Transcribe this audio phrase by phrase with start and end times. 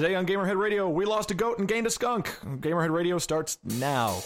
[0.00, 2.28] Today on Gamerhead Radio, we lost a goat and gained a skunk.
[2.62, 4.22] Gamerhead Radio starts now.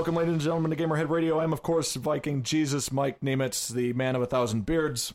[0.00, 1.40] Welcome, ladies and gentlemen, to Gamerhead Radio.
[1.40, 5.12] I'm, of course, Viking Jesus Mike Nemitz, the man of a thousand beards,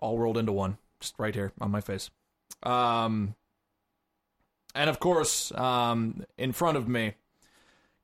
[0.00, 2.10] all rolled into one, just right here on my face.
[2.64, 3.36] Um,
[4.74, 7.14] and of course, um, in front of me,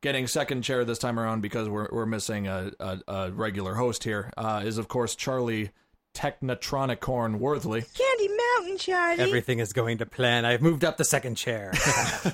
[0.01, 4.05] getting second chair this time around because we're we're missing a a, a regular host
[4.05, 5.73] here, uh, is of course Charlie
[6.15, 7.85] Technotronicorn Worthley.
[7.95, 9.21] Candy Mountain, Charlie.
[9.21, 10.45] Everything is going to plan.
[10.45, 11.73] I've moved up the second chair.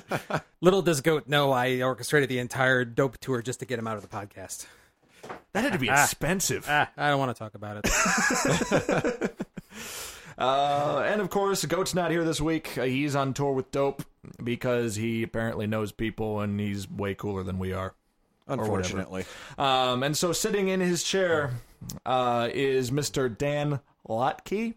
[0.61, 3.95] Little does Goat know I orchestrated the entire dope tour just to get him out
[3.95, 4.65] of the podcast.
[5.53, 6.65] That had to be expensive.
[6.67, 9.31] Ah, I don't want to talk about it.
[10.39, 12.77] Uh, and of course, Goat's not here this week.
[12.77, 14.03] Uh, he's on tour with Dope
[14.41, 17.93] because he apparently knows people and he's way cooler than we are.
[18.49, 19.25] Unfortunately.
[19.57, 21.51] Um, and so sitting in his chair
[22.05, 23.35] uh, is Mr.
[23.35, 24.73] Dan Lotke,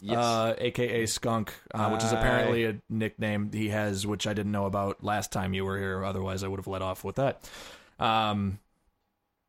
[0.00, 0.16] Yes.
[0.16, 4.66] uh, aka Skunk, uh, which is apparently a nickname he has, which I didn't know
[4.66, 6.04] about last time you were here.
[6.04, 7.50] Otherwise, I would have let off with that.
[7.98, 8.60] Um,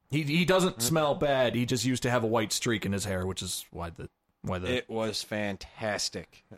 [0.10, 1.54] he he doesn't smell bad.
[1.54, 4.10] He just used to have a white streak in his hair, which is why the
[4.42, 6.44] why the it was fantastic.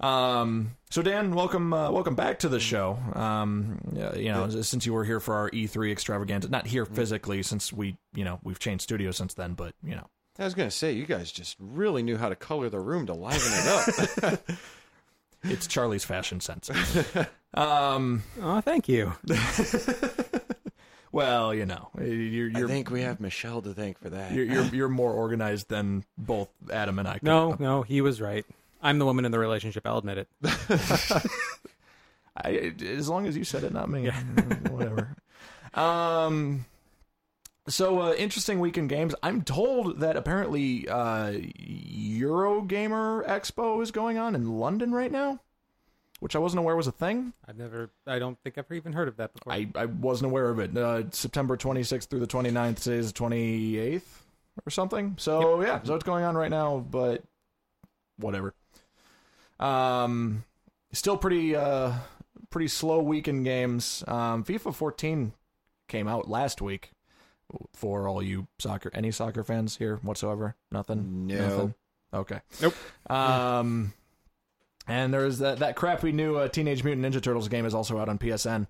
[0.00, 2.98] Um, so Dan, welcome, uh, welcome back to the show.
[3.14, 3.78] Um,
[4.16, 7.96] you know, since you were here for our E3 extravaganza, not here physically, since we,
[8.14, 10.92] you know, we've changed studio since then, but you know, I was going to say,
[10.92, 14.40] you guys just really knew how to color the room to liven it up.
[15.42, 16.70] it's Charlie's fashion sense.
[17.54, 19.14] um, oh, thank you.
[21.12, 24.30] well, you know, you're I you're think we have Michelle to thank for that.
[24.32, 27.14] you're, you're you're more organized than both Adam and I.
[27.14, 28.46] could- No, no, he was right.
[28.80, 29.86] I'm the woman in the relationship.
[29.86, 30.28] I'll admit it.
[32.36, 34.08] I, as long as you said it, not me.
[34.70, 35.16] Whatever.
[35.74, 36.64] Um.
[37.68, 39.14] So uh, interesting week in games.
[39.22, 45.40] I'm told that apparently uh, Eurogamer Expo is going on in London right now,
[46.20, 47.34] which I wasn't aware was a thing.
[47.46, 47.90] I've never.
[48.06, 49.52] I don't think I've even heard of that before.
[49.52, 50.74] I, I wasn't aware of it.
[50.76, 52.80] Uh, September 26th through the 29th.
[52.82, 54.02] Today is the 28th
[54.66, 55.16] or something.
[55.18, 57.22] So yeah, so it's going on right now, but
[58.16, 58.54] whatever.
[59.60, 60.44] Um,
[60.92, 61.92] still pretty uh
[62.50, 64.04] pretty slow week in games.
[64.06, 65.32] Um, FIFA 14
[65.88, 66.92] came out last week.
[67.72, 70.54] For all you soccer, any soccer fans here whatsoever?
[70.70, 71.26] Nothing.
[71.26, 71.48] No.
[71.48, 71.74] Nothing?
[72.12, 72.40] Okay.
[72.60, 72.74] Nope.
[73.08, 73.94] Um,
[74.86, 78.10] and there's that that crappy new uh, Teenage Mutant Ninja Turtles game is also out
[78.10, 78.66] on PSN.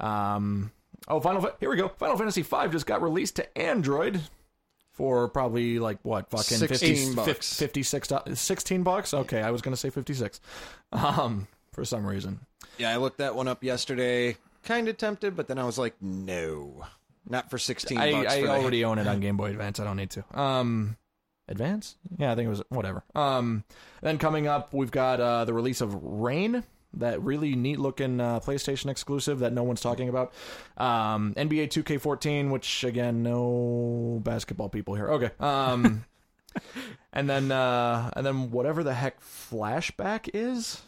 [0.00, 0.72] Um,
[1.08, 1.88] oh, Final Fa- here we go.
[1.88, 4.22] Final Fantasy V just got released to Android
[4.92, 7.58] for probably like what fucking 16 50, bucks.
[7.58, 9.14] 56 16 bucks.
[9.14, 10.40] Okay, I was gonna say 56.
[10.92, 12.40] Um, for some reason.
[12.78, 14.36] yeah, I looked that one up yesterday.
[14.62, 16.84] Kind of tempted, but then I was like, no.
[17.28, 18.32] Not for 16 I, bucks.
[18.32, 19.80] I already own it on Game Boy Advance.
[19.80, 20.24] I don't need to.
[20.38, 20.96] Um,
[21.48, 21.96] Advance?
[22.18, 23.04] Yeah, I think it was whatever.
[23.14, 23.64] Um,
[24.00, 26.62] then coming up, we've got uh, the release of Rain,
[26.94, 30.32] that really neat looking uh, PlayStation exclusive that no one's talking about.
[30.76, 35.08] Um, NBA 2K14, which again, no basketball people here.
[35.08, 35.30] Okay.
[35.40, 36.04] Um,
[37.12, 40.82] and then uh, and then whatever the heck Flashback is.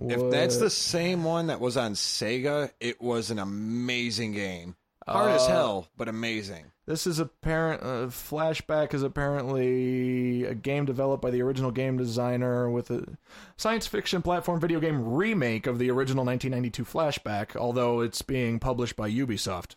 [0.00, 4.76] If that's the same one that was on Sega, it was an amazing game.
[5.12, 6.66] Hard as Uh, hell, but amazing.
[6.86, 7.82] This is apparent.
[7.82, 13.16] Uh, Flashback is apparently a game developed by the original game designer with a
[13.56, 18.96] science fiction platform video game remake of the original 1992 Flashback, although it's being published
[18.96, 19.74] by Ubisoft.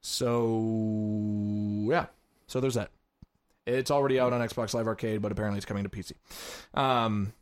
[0.00, 2.06] So yeah,
[2.46, 2.90] so there's that.
[3.66, 6.12] It's already out on Xbox Live Arcade, but apparently it's coming to PC.
[6.72, 7.32] Um,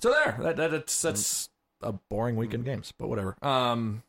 [0.00, 1.48] so there, that, that that's that's
[1.82, 3.36] a boring week in games, but whatever.
[3.42, 4.02] Um,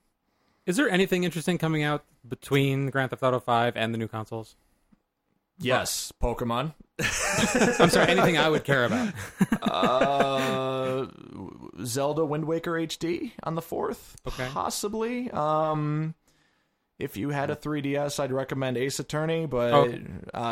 [0.65, 4.55] Is there anything interesting coming out between Grand Theft Auto 5 and the new consoles?
[5.63, 6.73] yes, Pokemon.
[7.79, 9.13] I'm sorry, anything I would care about.
[9.61, 11.05] uh,
[11.83, 14.47] Zelda Wind Waker HD on the fourth, Okay.
[14.51, 15.29] possibly.
[15.31, 16.15] Um,
[16.99, 20.01] if you had a 3DS, I'd recommend Ace Attorney, but Okay.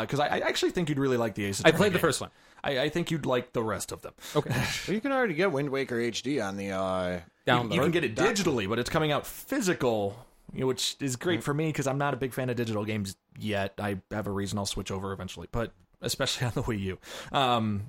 [0.02, 1.60] because I, I actually think you'd really like the Ace.
[1.60, 1.74] Attorney.
[1.74, 2.00] I played the games.
[2.02, 2.30] first one.
[2.62, 4.12] I, I think you'd like the rest of them.
[4.36, 4.50] Okay.
[4.86, 6.70] Well, you can already get Wind Waker HD on the.
[6.70, 7.74] Uh, Download.
[7.74, 10.14] You can get it digitally, but it's coming out physical,
[10.52, 12.84] you know, which is great for me because I'm not a big fan of digital
[12.84, 13.74] games yet.
[13.78, 16.98] I have a reason I'll switch over eventually, but especially on the Wii U.
[17.32, 17.88] Um,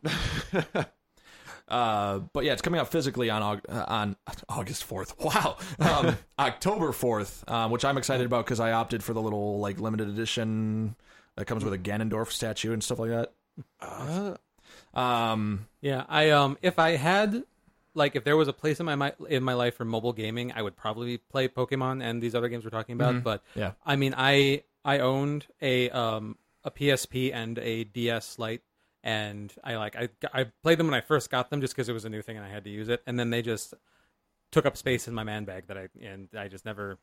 [1.68, 4.18] Uh, but yeah, it's coming out physically on uh, on
[4.50, 5.16] August fourth.
[5.24, 9.60] Wow, um, October fourth, um, which I'm excited about because I opted for the little
[9.60, 10.96] like limited edition
[11.38, 13.32] that comes with a Ganondorf statue and stuff like that.
[13.80, 14.36] Uh,
[15.00, 17.44] Um, Yeah, I um if I had
[17.94, 20.62] like if there was a place in my in my life for mobile gaming, I
[20.62, 23.24] would probably play Pokemon and these other games we're talking about.
[23.24, 23.74] But yeah.
[23.86, 28.62] I mean, I I owned a um a PSP and a DS Lite,
[29.04, 31.94] and I like I I played them when I first got them just because it
[31.94, 33.74] was a new thing and I had to use it, and then they just
[34.52, 36.98] took up space in my man bag that I and I just never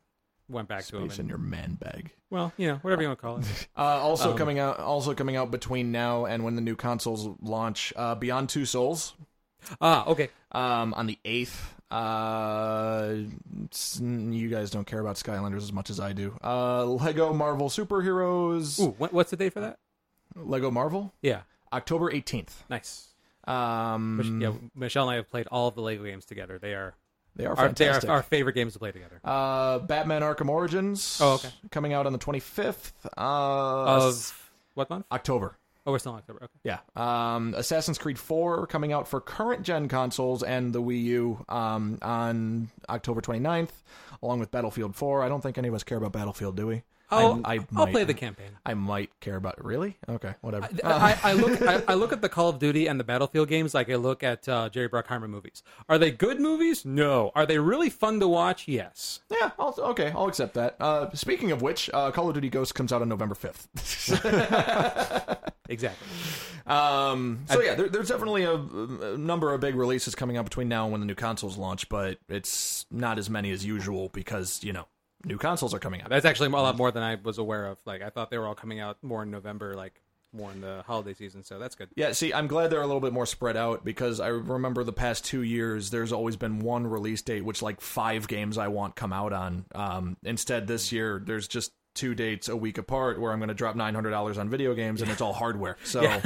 [0.47, 1.09] went back to them.
[1.09, 2.11] Space in your man bag.
[2.31, 3.67] well, you know, whatever you want to call it.
[3.77, 7.29] Uh, also Um, coming out, also coming out between now and when the new consoles
[7.41, 7.93] launch.
[7.95, 9.13] Uh, Beyond Two Souls,
[9.81, 10.29] ah, okay.
[10.51, 11.75] um, on the eighth.
[11.91, 13.13] Uh,
[13.99, 16.37] you guys don't care about Skylanders as much as I do.
[16.43, 18.79] Uh, Lego Marvel Superheroes.
[18.79, 19.79] Ooh, what, what's the date for that?
[20.35, 21.41] Lego Marvel, Yeah,
[21.73, 22.63] October eighteenth.
[22.69, 23.07] nice.
[23.45, 26.59] Um, Mich- yeah, Michelle and I have played all of the Lego games together.
[26.59, 26.93] They are
[27.35, 29.19] they are our, they are our favorite games to play together.
[29.23, 31.17] uh, Batman Arkham Origins.
[31.21, 31.49] Oh, okay.
[31.71, 35.05] Coming out on the twenty fifth uh, Of what month?
[35.11, 35.57] October.
[35.89, 36.43] Oh, we're still in October.
[36.43, 36.53] Okay.
[36.63, 36.79] Yeah.
[36.95, 41.97] Um, Assassin's Creed 4 coming out for current gen consoles and the Wii U um,
[42.03, 43.71] on October 29th,
[44.21, 45.23] along with Battlefield 4.
[45.23, 46.83] I don't think any of us care about Battlefield, do we?
[47.11, 48.51] Oh, I, I I'll might, play the campaign.
[48.63, 49.65] I might care about.
[49.65, 49.97] Really?
[50.07, 50.69] Okay, whatever.
[50.83, 53.73] I, I look I, I look at the Call of Duty and the Battlefield games
[53.73, 55.63] like I look at uh, Jerry Bruckheimer movies.
[55.87, 56.85] Are they good movies?
[56.85, 57.31] No.
[57.33, 58.67] Are they really fun to watch?
[58.67, 59.21] Yes.
[59.31, 59.49] yeah.
[59.57, 60.75] I'll, okay, I'll accept that.
[60.79, 63.65] Uh, speaking of which, uh, Call of Duty Ghosts comes out on November 5th.
[65.69, 66.07] Exactly.
[66.67, 70.67] Um, so yeah, there, there's definitely a, a number of big releases coming out between
[70.67, 74.63] now and when the new consoles launch, but it's not as many as usual because
[74.63, 74.85] you know
[75.25, 76.09] new consoles are coming out.
[76.09, 77.77] That's actually a lot more than I was aware of.
[77.85, 80.01] Like I thought they were all coming out more in November, like
[80.31, 81.43] more in the holiday season.
[81.43, 81.89] So that's good.
[81.95, 84.93] Yeah, see, I'm glad they're a little bit more spread out because I remember the
[84.93, 88.95] past two years, there's always been one release date, which like five games I want
[88.95, 89.65] come out on.
[89.73, 93.53] Um, instead, this year, there's just two dates a week apart where I'm going to
[93.53, 95.77] drop $900 on video games and it's all hardware.
[95.85, 96.21] So,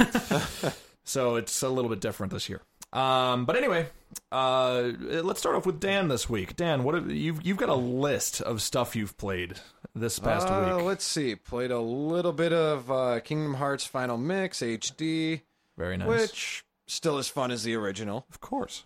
[1.04, 2.62] so it's a little bit different this year.
[2.92, 3.88] Um, but anyway,
[4.30, 6.54] uh, let's start off with Dan this week.
[6.56, 9.54] Dan, what have, you've you've got a list of stuff you've played
[9.96, 10.84] this past uh, week.
[10.84, 11.34] let's see.
[11.34, 15.42] Played a little bit of uh, Kingdom Hearts Final Mix HD,
[15.76, 16.08] Very nice.
[16.08, 18.26] which still as fun as the original.
[18.30, 18.84] of course.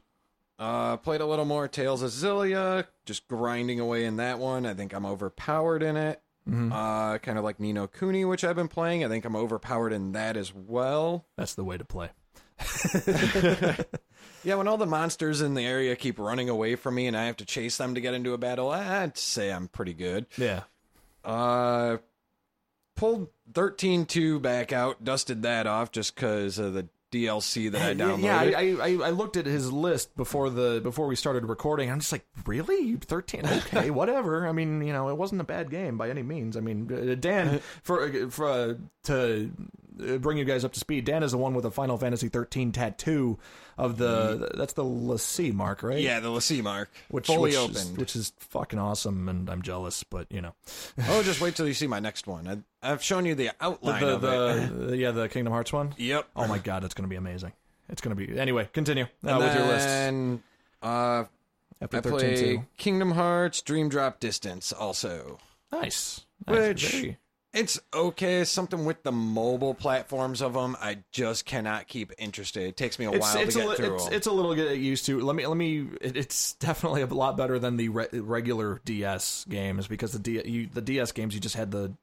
[0.59, 4.67] Uh, played a little more Tales of Xillia, just grinding away in that one.
[4.67, 6.21] I think I'm overpowered in it.
[6.49, 6.73] Mm-hmm.
[6.73, 9.05] Uh, kind of like Ni no Kuni, which I've been playing.
[9.05, 11.27] I think I'm overpowered in that as well.
[11.37, 12.11] That's the way to play.
[14.45, 17.27] Yeah, when all the monsters in the area keep running away from me and I
[17.27, 20.27] have to chase them to get into a battle, I'd say I'm pretty good.
[20.37, 20.63] Yeah.
[21.25, 21.99] Uh,
[22.95, 28.23] pulled 13.2 back out, dusted that off just because of the DLC that I downloaded.
[28.23, 31.91] Yeah, I, I I looked at his list before the before we started recording.
[31.91, 32.97] I'm just like, really?
[32.97, 33.47] 13?
[33.47, 34.47] Okay, whatever.
[34.47, 36.57] I mean, you know, it wasn't a bad game by any means.
[36.57, 38.75] I mean, uh, Dan for for uh,
[39.05, 39.51] to
[40.01, 41.05] uh, bring you guys up to speed.
[41.05, 43.39] Dan is the one with a Final Fantasy 13 tattoo
[43.79, 46.01] of the that's the l'Cie mark, right?
[46.01, 46.91] yeah, the l'Cie mark.
[47.11, 47.77] which fully which opened.
[47.77, 50.53] is, which is fucking awesome, and I'm jealous, but you know,
[51.09, 52.65] oh, just wait till you see my next one.
[52.83, 54.79] I, I've shown you the the outline the, of it.
[54.89, 55.95] the yeah the Kingdom Hearts one.
[55.97, 56.29] Yep.
[56.37, 57.53] Oh my god, it's gonna be amazing.
[57.89, 58.69] It's gonna be anyway.
[58.73, 59.87] Continue uh, and with your list.
[59.87, 60.43] then,
[60.83, 61.25] uh,
[61.81, 62.65] After I 13 play too.
[62.77, 65.39] Kingdom Hearts Dream Drop Distance also.
[65.73, 66.27] Nice.
[66.47, 66.59] Nice.
[66.69, 67.19] Which- Very-
[67.55, 68.45] It's okay.
[68.45, 72.65] Something with the mobile platforms of them, I just cannot keep interested.
[72.65, 74.13] It takes me a it's while it's to a, get li- through it's, 'em.
[74.13, 75.21] it's a little get used to.
[75.21, 75.89] Let me let me.
[76.01, 80.43] It, it's definitely a lot better than the re- regular DS games because the D,
[80.45, 81.95] you, the DS games you just had the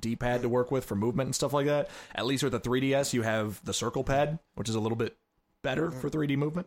[0.00, 1.90] D pad to work with for movement and stuff like that.
[2.14, 5.16] At least with the 3DS, you have the circle pad, which is a little bit
[5.62, 6.66] better for 3D movement.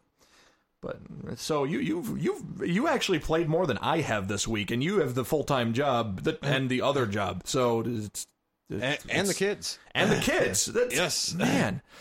[0.80, 1.00] But
[1.38, 5.00] so you you've you've you actually played more than I have this week, and you
[5.00, 7.42] have the full time job that, and the other job.
[7.46, 8.28] So it's,
[8.70, 9.80] and, and the kids.
[9.96, 10.66] and the kids.
[10.66, 11.34] That's, Yes.
[11.34, 11.82] man.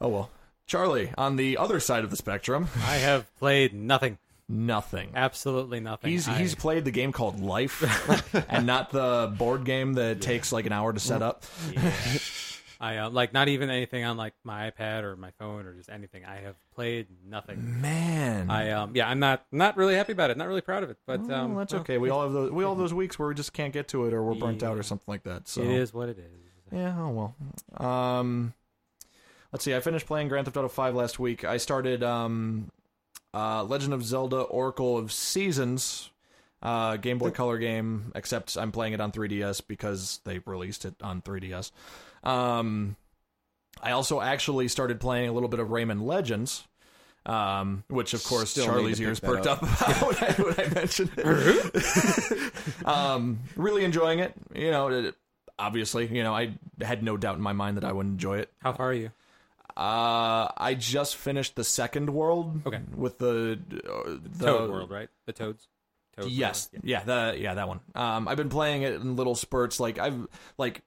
[0.00, 0.30] Oh well,
[0.68, 4.16] Charlie on the other side of the spectrum, I have played nothing.
[4.48, 5.10] nothing.
[5.12, 6.10] Absolutely nothing.
[6.12, 7.82] He's I- he's played the game called Life,
[8.48, 11.42] and not the board game that takes like an hour to set up.
[12.80, 15.90] I uh, like not even anything on like my iPad or my phone or just
[15.90, 16.24] anything.
[16.24, 17.80] I have played nothing.
[17.80, 20.36] Man, I um yeah, I'm not not really happy about it.
[20.36, 21.98] Not really proud of it, but well, um that's well, okay.
[21.98, 22.52] We all have those.
[22.52, 24.62] We all have those weeks where we just can't get to it, or we're burnt
[24.62, 25.48] out, or something like that.
[25.48, 26.48] So It is what it is.
[26.72, 27.34] Yeah, oh
[27.78, 27.88] well.
[27.88, 28.54] Um,
[29.52, 29.74] let's see.
[29.74, 31.44] I finished playing Grand Theft Auto Five last week.
[31.44, 32.70] I started um,
[33.34, 36.10] uh, Legend of Zelda: Oracle of Seasons,
[36.62, 38.12] uh, Game Boy Color game.
[38.14, 41.72] Except I'm playing it on 3DS because they released it on 3DS.
[42.24, 42.96] Um,
[43.82, 46.66] I also actually started playing a little bit of Rayman Legends.
[47.26, 51.10] Um, which of course Still Charlie's ears perked up, about when, I, when I mentioned
[51.18, 52.86] it.
[52.86, 54.32] um, really enjoying it.
[54.54, 55.14] You know, it-
[55.58, 58.52] obviously, you know, I had no doubt in my mind that I would enjoy it.
[58.60, 59.10] How far are you?
[59.76, 62.62] Uh, I just finished the second world.
[62.66, 62.80] Okay.
[62.96, 65.08] With the, uh, the Toad World, right?
[65.26, 65.68] The Toads.
[66.16, 67.80] Toad Yes, World, yeah, the yeah that one.
[67.94, 69.78] Um, I've been playing it in little spurts.
[69.78, 70.82] Like I've like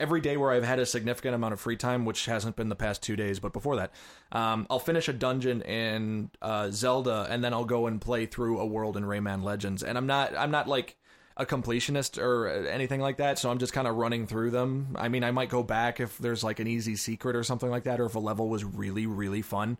[0.00, 2.74] every day where I've had a significant amount of free time, which hasn't been the
[2.74, 3.92] past two days, but before that,
[4.32, 8.58] um, I'll finish a dungeon in uh, Zelda, and then I'll go and play through
[8.58, 9.82] a world in Rayman Legends.
[9.82, 10.96] And I'm not I'm not like
[11.36, 14.96] a completionist or anything like that, so I'm just kind of running through them.
[14.98, 17.84] I mean, I might go back if there's like an easy secret or something like
[17.84, 19.78] that, or if a level was really really fun.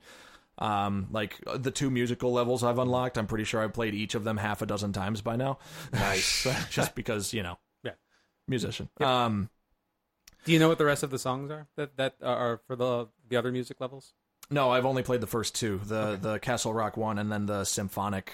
[0.58, 4.24] Um, like the two musical levels I've unlocked, I'm pretty sure I've played each of
[4.24, 5.58] them half a dozen times by now.
[5.92, 6.46] Nice.
[6.70, 7.92] just because you know, Yeah.
[8.46, 8.90] musician.
[9.00, 9.48] Um,
[10.44, 13.08] Do you know what the rest of the songs are that that are for the
[13.28, 14.14] the other music levels?
[14.50, 17.64] no, I've only played the first two, the the Castle Rock one, and then the
[17.64, 18.32] symphonic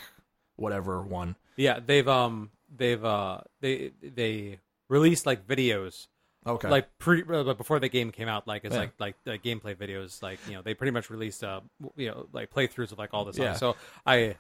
[0.56, 1.36] whatever one.
[1.56, 4.58] Yeah, they've um they've uh they they
[4.88, 6.06] released like videos
[6.46, 8.82] Okay, like pre uh, before the game came out like it's Yeah.
[8.82, 11.60] like like the gameplay videos like you know they pretty much released uh
[11.96, 13.44] you know like playthroughs of like all the songs.
[13.46, 13.54] Yeah.
[13.54, 14.36] So I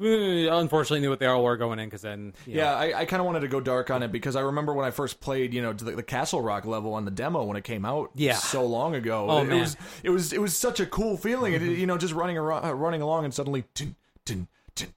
[0.00, 3.04] unfortunately knew what they all were going in because then you know, yeah, I, I
[3.04, 5.54] kind of wanted to go dark on it because I remember when I first played,
[5.54, 8.34] you know, the, the Castle Rock level on the demo when it came out, Yeah.
[8.34, 9.26] so long ago.
[9.28, 9.60] Oh, it, man.
[9.60, 12.64] was it was it was such a cool feeling, It- you know, just running around,
[12.64, 14.48] uh, running along, and suddenly, dun, dun,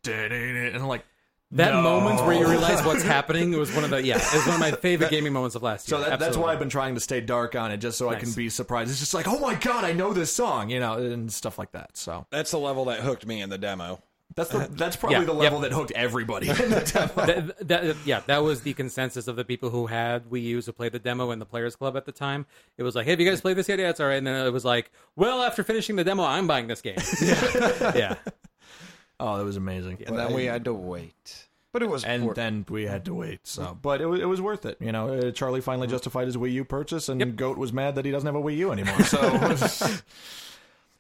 [0.03, 1.05] dun, and I'm like,
[1.51, 1.81] that no.
[1.81, 4.59] moment where you realize what's happening was one of the yeah it was one of
[4.59, 5.97] my favorite gaming moments of last year.
[5.97, 6.43] So that, that's Absolutely.
[6.43, 8.35] why I've been trying to stay dark on it, just so I can Nice.
[8.35, 8.89] be surprised.
[8.91, 11.71] It's just like, oh my god, I know this song, you know, and stuff like
[11.71, 11.95] that.
[11.95, 14.01] So That's the level that hooked me in the demo.
[14.38, 15.41] That's the that's probably Yeah, the yep.
[15.41, 16.48] level that hooked everybody.
[16.48, 17.25] in the demo.
[17.25, 20.72] that, that, yeah, that was the consensus of the people who had Wii U's who
[20.72, 22.46] played the demo in the Players Club at the time.
[22.77, 23.79] It was like, hey, have you guys played this yet?
[23.79, 24.15] Yeah, it's all right.
[24.17, 26.96] And then it was like, well, after finishing the demo, I'm buying this game.
[27.22, 28.15] yeah.
[29.20, 30.03] oh, that was amazing.
[30.06, 31.48] And then we had to wait.
[31.74, 33.39] But it was and worth- then we had to wait.
[33.44, 34.77] So, but it was it was worth it.
[34.79, 38.06] You know, uh, Charlie finally justified his Wii U purchase, and Goat was mad that
[38.06, 39.01] he doesn't have a Wii U anymore.
[39.03, 39.20] So.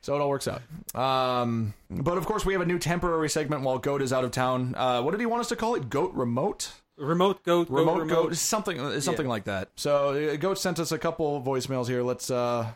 [0.01, 0.61] So it all works out.
[0.95, 4.31] Um, but of course, we have a new temporary segment while Goat is out of
[4.31, 4.73] town.
[4.75, 5.89] Uh, what did he want us to call it?
[5.89, 6.71] Goat Remote?
[6.97, 8.35] Remote goat, remote, goat, goat, remote.
[8.37, 9.69] something something like that.
[9.75, 12.01] So uh, goat sent us a couple voicemails here.
[12.01, 12.71] Let's uh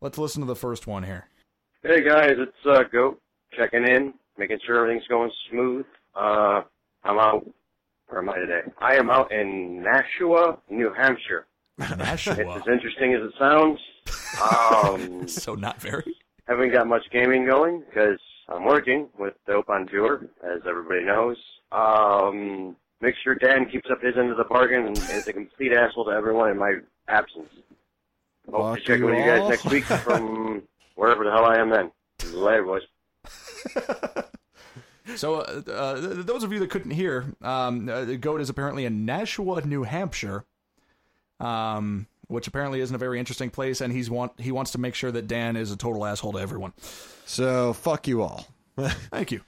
[0.00, 1.28] let's listen to the first one here.
[1.82, 3.20] Hey guys, it's uh, Goat
[3.54, 5.84] checking in, making sure everything's going smooth.
[6.14, 6.62] Uh,
[7.04, 7.46] I'm out.
[8.08, 8.62] Where am I today?
[8.78, 11.44] I am out in Nashua, New Hampshire.
[11.78, 12.34] Nashua.
[12.38, 13.78] It's as interesting as it sounds.
[14.42, 16.16] Um, so not very.
[16.46, 18.18] Haven't got much gaming going because
[18.48, 21.36] I'm working with Dope on Tour, as everybody knows.
[21.70, 25.72] Um, make sure Dan keeps up his end of the bargain and is a complete
[25.72, 26.76] asshole to everyone in my
[27.08, 27.48] absence.
[28.50, 30.62] Hope to check in you with you guys next week from
[30.96, 31.90] wherever the hell I am then.
[32.32, 32.82] Later, boys.
[35.16, 39.04] So uh, uh, those of you that couldn't hear, um, uh, goat is apparently in
[39.04, 40.44] Nashua, New Hampshire.
[41.40, 44.94] Um, which apparently isn't a very interesting place, and he's want he wants to make
[44.94, 46.72] sure that Dan is a total asshole to everyone.
[47.26, 48.46] so fuck you all.
[48.76, 49.42] Thank you.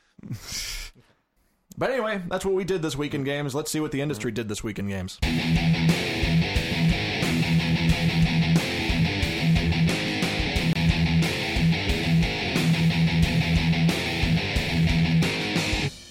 [1.77, 3.55] But anyway, that's what we did this week in games.
[3.55, 5.19] Let's see what the industry did this week in games.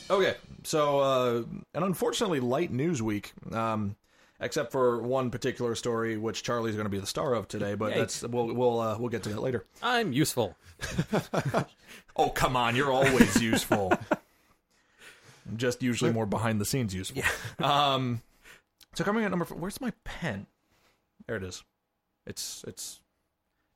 [0.09, 3.95] Okay, so uh, an unfortunately light news week, um,
[4.43, 7.75] except for one particular story, which Charlie's going to be the star of today.
[7.75, 7.97] But Yikes.
[7.97, 9.65] that's we'll we'll uh, we'll get to that later.
[9.81, 10.55] I'm useful.
[12.15, 12.75] Oh, come on.
[12.75, 13.91] You're always useful.
[15.55, 17.23] Just usually more behind the scenes useful.
[17.59, 18.21] Um,
[18.93, 20.45] so coming at number four, where's my pen?
[21.25, 21.63] There it is.
[22.27, 22.99] It's it's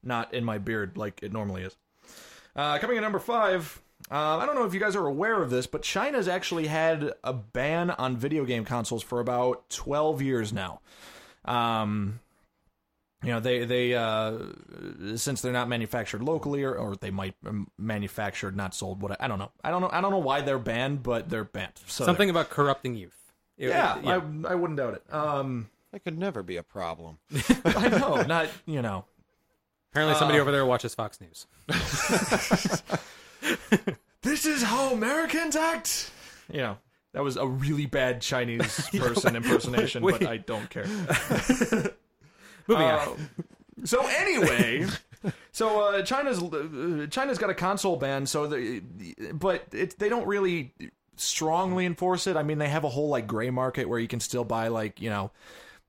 [0.04, 1.76] not in my beard like it normally is.
[2.56, 3.82] Uh, coming at number five,
[4.12, 7.14] uh, I don't know if you guys are aware of this, but China's actually had
[7.24, 10.80] a ban on video game consoles for about 12 years now.
[11.46, 12.20] Um,
[13.24, 14.38] you know, they they uh,
[15.16, 19.02] since they're not manufactured locally, or, or they might um, manufactured, not sold.
[19.02, 19.52] What I, I don't know.
[19.64, 19.90] I don't know.
[19.92, 21.74] I don't know why they're banned, but they're banned.
[21.88, 23.16] So Something about corrupting youth.
[23.58, 24.22] It- Yeah, it- yeah.
[24.48, 25.14] I I wouldn't doubt it.
[25.14, 27.18] Um, That could never be a problem.
[27.66, 29.06] I know, not you know.
[29.92, 31.48] Apparently, somebody uh, over there watches Fox News.
[34.24, 36.12] This is how Americans act.
[36.52, 36.78] You know,
[37.14, 40.28] that was a really bad Chinese person impersonation, but Wait.
[40.28, 40.86] I don't care.
[42.68, 43.30] Moving Uh, on.
[43.86, 44.86] so anyway,
[45.52, 48.26] so uh, China's uh, China's got a console ban.
[48.26, 48.82] So the
[49.34, 50.74] but it, they don't really
[51.16, 52.36] strongly enforce it.
[52.36, 55.00] I mean, they have a whole like gray market where you can still buy like
[55.00, 55.32] you know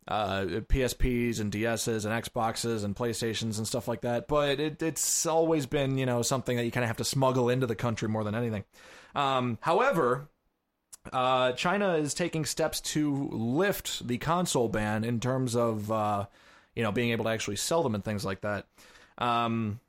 [0.09, 4.27] uh, PSPs and DSs and Xboxes and PlayStations and stuff like that.
[4.27, 7.51] But it, it's always been, you know, something that you kind of have to smuggle
[7.51, 8.65] into the country more than anything.
[9.15, 10.29] Um, however,
[11.13, 16.27] uh, China is taking steps to lift the console ban in terms of, uh,
[16.75, 18.67] you know, being able to actually sell them and things like that.
[19.19, 19.81] Um,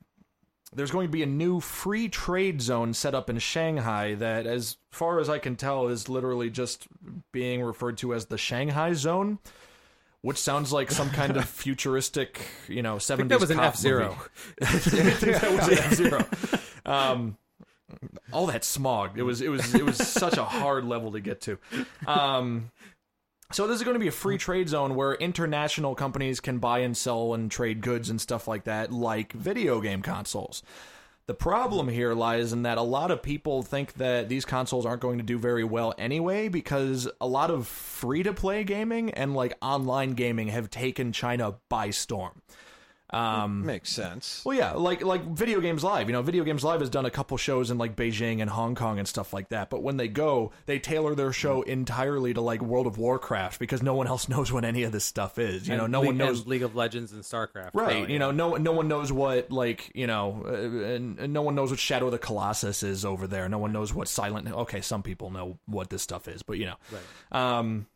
[0.74, 4.76] there's going to be a new free trade zone set up in Shanghai that, as
[4.90, 6.86] far as I can tell, is literally just
[7.32, 9.38] being referred to as the Shanghai Zone,
[10.22, 13.60] which sounds like some kind of futuristic, you know, 70s I think that was an
[13.60, 14.08] F Zero.
[14.08, 14.20] movie.
[14.62, 16.26] I think that was an F-Zero.
[16.86, 17.36] Um,
[18.32, 19.18] all that smog.
[19.18, 21.58] It was it was it was such a hard level to get to.
[22.06, 22.70] Um,
[23.52, 26.78] so this is going to be a free trade zone where international companies can buy
[26.80, 30.62] and sell and trade goods and stuff like that, like video game consoles.
[31.30, 35.00] The problem here lies in that a lot of people think that these consoles aren't
[35.00, 39.32] going to do very well anyway because a lot of free to play gaming and
[39.32, 42.42] like online gaming have taken China by storm.
[43.12, 44.42] Um, Makes sense.
[44.44, 46.08] well, yeah, like like Video Games Live.
[46.08, 48.74] You know, Video Games Live has done a couple shows in like Beijing and Hong
[48.74, 49.68] Kong and stuff like that.
[49.70, 53.82] But when they go, they tailor their show entirely to like World of Warcraft because
[53.82, 55.66] no one else knows what any of this stuff is.
[55.66, 56.46] You know, no League- one knows.
[56.46, 57.70] League of Legends and StarCraft.
[57.74, 61.42] Right, you know, no no one knows what like you know, uh, and, and no
[61.42, 63.48] one knows what Shadow of the Colossus is over there.
[63.48, 64.50] No one knows what Silent.
[64.50, 67.58] Okay, some people know what this stuff is, but you know, Right.
[67.58, 67.86] um,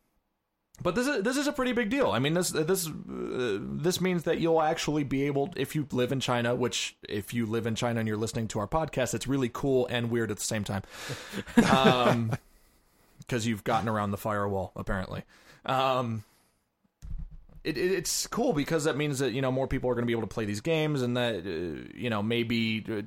[0.81, 2.11] but this is this is a pretty big deal.
[2.11, 6.11] I mean, this this uh, this means that you'll actually be able, if you live
[6.11, 9.27] in China, which if you live in China and you're listening to our podcast, it's
[9.27, 10.83] really cool and weird at the same time,
[11.71, 12.31] um,
[13.19, 15.23] because you've gotten around the firewall apparently.
[15.65, 16.23] Um,
[17.63, 20.07] it, it, it's cool because that means that you know more people are going to
[20.07, 23.01] be able to play these games, and that uh, you know maybe uh,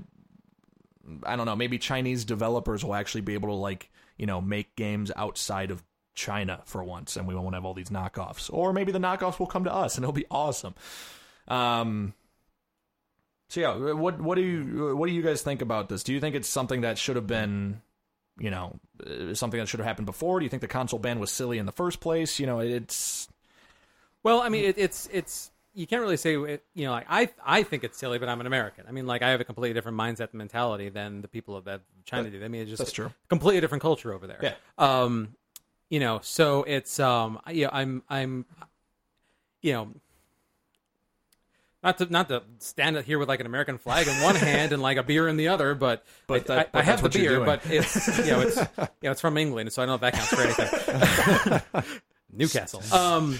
[1.24, 4.74] I don't know, maybe Chinese developers will actually be able to like you know make
[4.76, 5.82] games outside of
[6.18, 9.46] China for once, and we won't have all these knockoffs, or maybe the knockoffs will
[9.46, 10.74] come to us, and it'll be awesome.
[11.46, 12.12] Um.
[13.48, 16.02] So yeah, what what do you what do you guys think about this?
[16.02, 17.80] Do you think it's something that should have been,
[18.38, 20.40] you know, uh, something that should have happened before?
[20.40, 22.38] Do you think the console ban was silly in the first place?
[22.38, 23.28] You know, it's
[24.22, 27.30] Well, I mean, it, it's it's you can't really say it, you know like I
[27.42, 28.84] I think it's silly, but I'm an American.
[28.86, 31.64] I mean, like I have a completely different mindset and mentality than the people of
[31.64, 32.44] that China do.
[32.44, 33.12] I mean, it's just that's true.
[33.28, 34.40] completely different culture over there.
[34.42, 34.54] Yeah.
[34.76, 35.36] Um,
[35.90, 38.44] you know, so it's um, you know, I'm I'm,
[39.62, 39.88] you know.
[41.80, 44.72] Not to not to stand up here with like an American flag in one hand
[44.72, 47.08] and like a beer in the other, but But I, that- but I have the
[47.08, 48.64] beer, but it's you know it's you
[49.04, 52.00] know it's from England, so I don't know if that counts for anything.
[52.32, 52.82] Newcastle.
[52.92, 53.38] Um,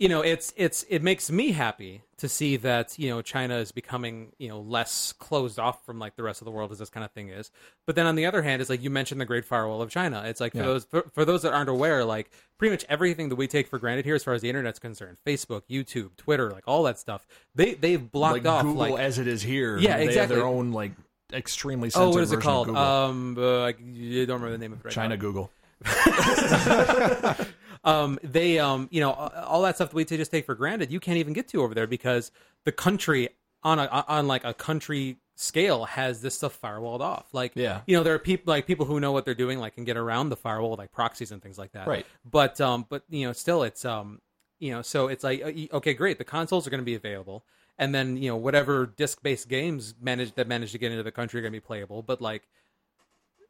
[0.00, 3.70] you know, it's it's it makes me happy to see that you know China is
[3.70, 6.88] becoming you know less closed off from like the rest of the world as this
[6.90, 7.50] kind of thing is.
[7.86, 10.22] But then on the other hand, it's like you mentioned the Great Firewall of China.
[10.26, 10.64] It's like for Yeah.
[10.64, 13.78] those for, for those that aren't aware, like pretty much everything that we take for
[13.78, 17.26] granted here, as far as the internet's concerned, Facebook, YouTube, Twitter, like all that stuff,
[17.54, 19.76] they they've blocked like off Google like as it is here.
[19.78, 20.36] Yeah, They have exactly.
[20.36, 20.92] their own like
[21.32, 22.70] extremely censored oh what is it called?
[22.70, 25.20] Um, uh, I don't remember the name of it right China now.
[25.20, 25.50] Google.
[27.84, 30.90] um, they, um, you know, all that stuff that we take just take for granted,
[30.92, 32.30] you can't even get to over there because
[32.64, 33.28] the country
[33.62, 37.32] on a on like a country scale has this stuff firewalled off.
[37.32, 37.80] Like, Yeah.
[37.86, 39.96] you know, there are people like people who know what they're doing, like can get
[39.96, 41.86] around the firewall, like proxies and things like that.
[41.86, 42.04] Right.
[42.30, 44.20] But, um, but you know, still, it's um,
[44.58, 47.44] you know, so it's like, uh, okay, great, the consoles are going to be available.
[47.78, 51.38] And then you know whatever disc-based games manage that manage to get into the country
[51.38, 52.46] are going to be playable, but like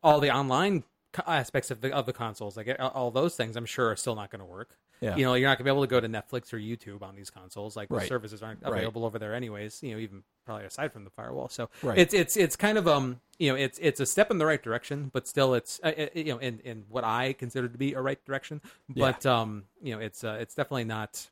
[0.05, 0.85] all the online
[1.27, 4.31] aspects of the of the consoles, like all- those things, I'm sure are still not
[4.31, 4.77] going to work.
[5.01, 5.17] Yeah.
[5.17, 7.17] You know, you're not going to be able to go to Netflix or YouTube on
[7.17, 7.75] these consoles.
[7.75, 8.03] Like Right.
[8.03, 8.75] the services aren't Right.
[8.75, 9.83] available over there anyways.
[9.83, 11.49] You know, even probably aside from the firewall.
[11.49, 11.99] So Right.
[11.99, 14.63] it's it's it's kind of um you know it's it's a step in the right
[14.63, 17.95] direction, but still it's uh, uh, you know in in what I consider to be
[17.95, 18.61] a right direction.
[18.89, 21.29] But um you know it's uh, it's definitely not.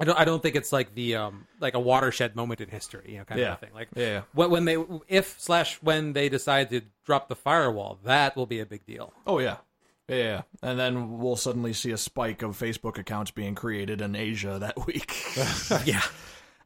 [0.00, 0.18] I don't.
[0.18, 3.24] I don't think it's like the um like a watershed moment in history, you know,
[3.24, 3.52] kind Yeah.
[3.52, 3.70] of thing.
[3.74, 4.22] Like Yeah.
[4.32, 4.76] when, when they
[5.08, 9.12] if slash when they decide to drop the firewall, that will be a big deal.
[9.26, 9.58] Oh yeah.
[10.08, 10.42] Yeah, yeah.
[10.62, 14.86] And then we'll suddenly see a spike of Facebook accounts being created in Asia that
[14.86, 15.14] week.
[15.84, 16.02] yeah.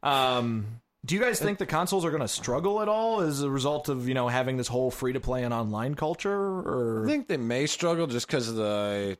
[0.01, 0.65] um,
[1.05, 3.89] do you guys think the consoles are going to struggle at all as a result
[3.89, 6.31] of you know having this whole free to play and online culture?
[6.33, 9.17] Or I think they may struggle just because of the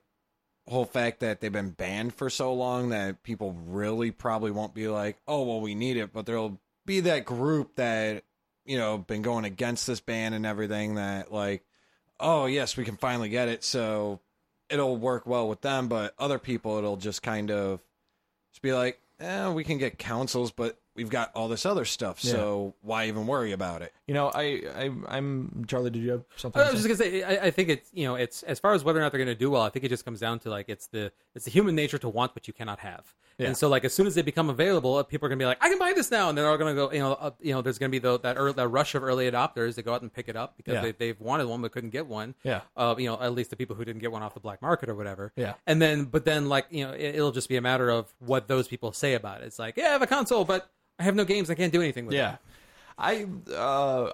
[0.68, 4.88] whole fact that they've been banned for so long that people really probably won't be
[4.88, 6.12] like, oh, well, we need it.
[6.12, 8.24] But there'll be that group that,
[8.66, 11.64] you know, been going against this ban and everything that, like,
[12.20, 13.64] oh, yes, we can finally get it.
[13.64, 14.22] So
[14.70, 15.88] it'll work well with them.
[15.88, 17.82] But other people, it'll just kind of
[18.52, 22.20] just be like, eh, we can get councils, but we've got all this other stuff.
[22.22, 23.94] So why even worry about it?
[24.08, 25.90] You know, I, I I'm Charlie.
[25.90, 26.62] Did you have something?
[26.62, 26.88] I to was say?
[26.90, 29.02] just gonna say, I, I think it's you know, it's as far as whether or
[29.02, 29.62] not they're gonna do well.
[29.62, 32.10] I think it just comes down to like it's the it's the human nature to
[32.10, 33.14] want what you cannot have.
[33.38, 33.48] Yeah.
[33.48, 35.68] And so like as soon as they become available, people are gonna be like, I
[35.70, 37.78] can buy this now, and they're all gonna go, you know, uh, you know, there's
[37.78, 40.30] gonna be the, that early, that rush of early adopters that go out and pick
[40.30, 40.82] it up because Yeah.
[40.82, 42.36] they, they've wanted one but couldn't get one.
[42.44, 42.62] Yeah.
[42.78, 44.88] Uh, you know, at least the people who didn't get one off the black market
[44.88, 45.34] or whatever.
[45.36, 45.56] Yeah.
[45.68, 48.48] And then, but then like you know, it, it'll just be a matter of what
[48.48, 49.48] those people say about it.
[49.48, 51.50] It's like, yeah, I have a console, but I have no games.
[51.50, 52.20] I can't do anything with it.
[52.20, 52.38] Yeah,
[52.98, 54.12] I uh,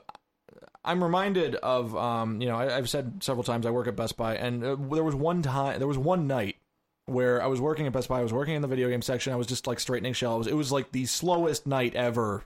[0.83, 4.17] I'm reminded of um, you know I, I've said several times I work at Best
[4.17, 6.57] Buy, and uh, there was one time there was one night
[7.05, 8.19] where I was working at Best Buy.
[8.19, 9.33] I was working in the video game section.
[9.33, 10.47] I was just like straightening shelves.
[10.47, 12.43] It was like the slowest night ever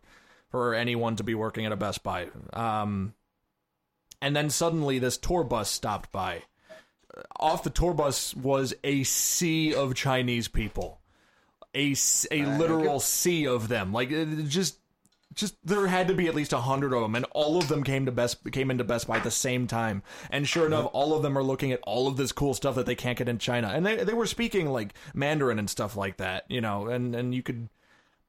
[0.49, 2.27] for anyone to be working at a Best Buy.
[2.53, 3.13] Um,
[4.21, 6.43] and then suddenly this tour bus stopped by.
[7.39, 10.99] Off the tour bus was a sea of Chinese people
[11.75, 13.91] a, literal sea of them.
[13.93, 14.79] Like it it just
[15.33, 17.83] just there had to be at least a hundred of them, and all of them
[17.83, 20.01] came to Best came into Best Buy at the same time.
[20.29, 22.85] And sure enough, all of them are looking at all of this cool stuff that
[22.85, 26.17] they can't get in China, and they they were speaking like Mandarin and stuff like
[26.17, 27.69] that, you know, and and you could.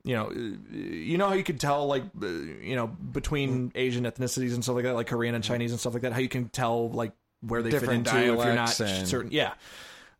[0.04, 4.04] You know, uh, you know how you could tell, like, uh, you know, between Asian
[4.04, 6.12] ethnicities and stuff like that, like Korean and Chinese and stuff like that.
[6.12, 9.32] How you can tell, like, where they Different fit into if you're not certain.
[9.32, 9.54] Yeah,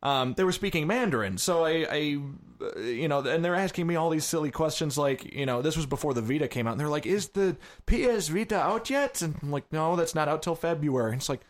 [0.02, 1.38] um, they were speaking Mandarin.
[1.38, 2.20] So I, I,
[2.60, 5.76] uh, you know, and they're asking me all these silly questions like, you know, this
[5.76, 7.56] was before the Vita came out, and they're like, "Is the
[7.86, 11.28] PS Vita out yet?" And I'm like, "No, that's not out till February." And it's
[11.28, 11.40] like,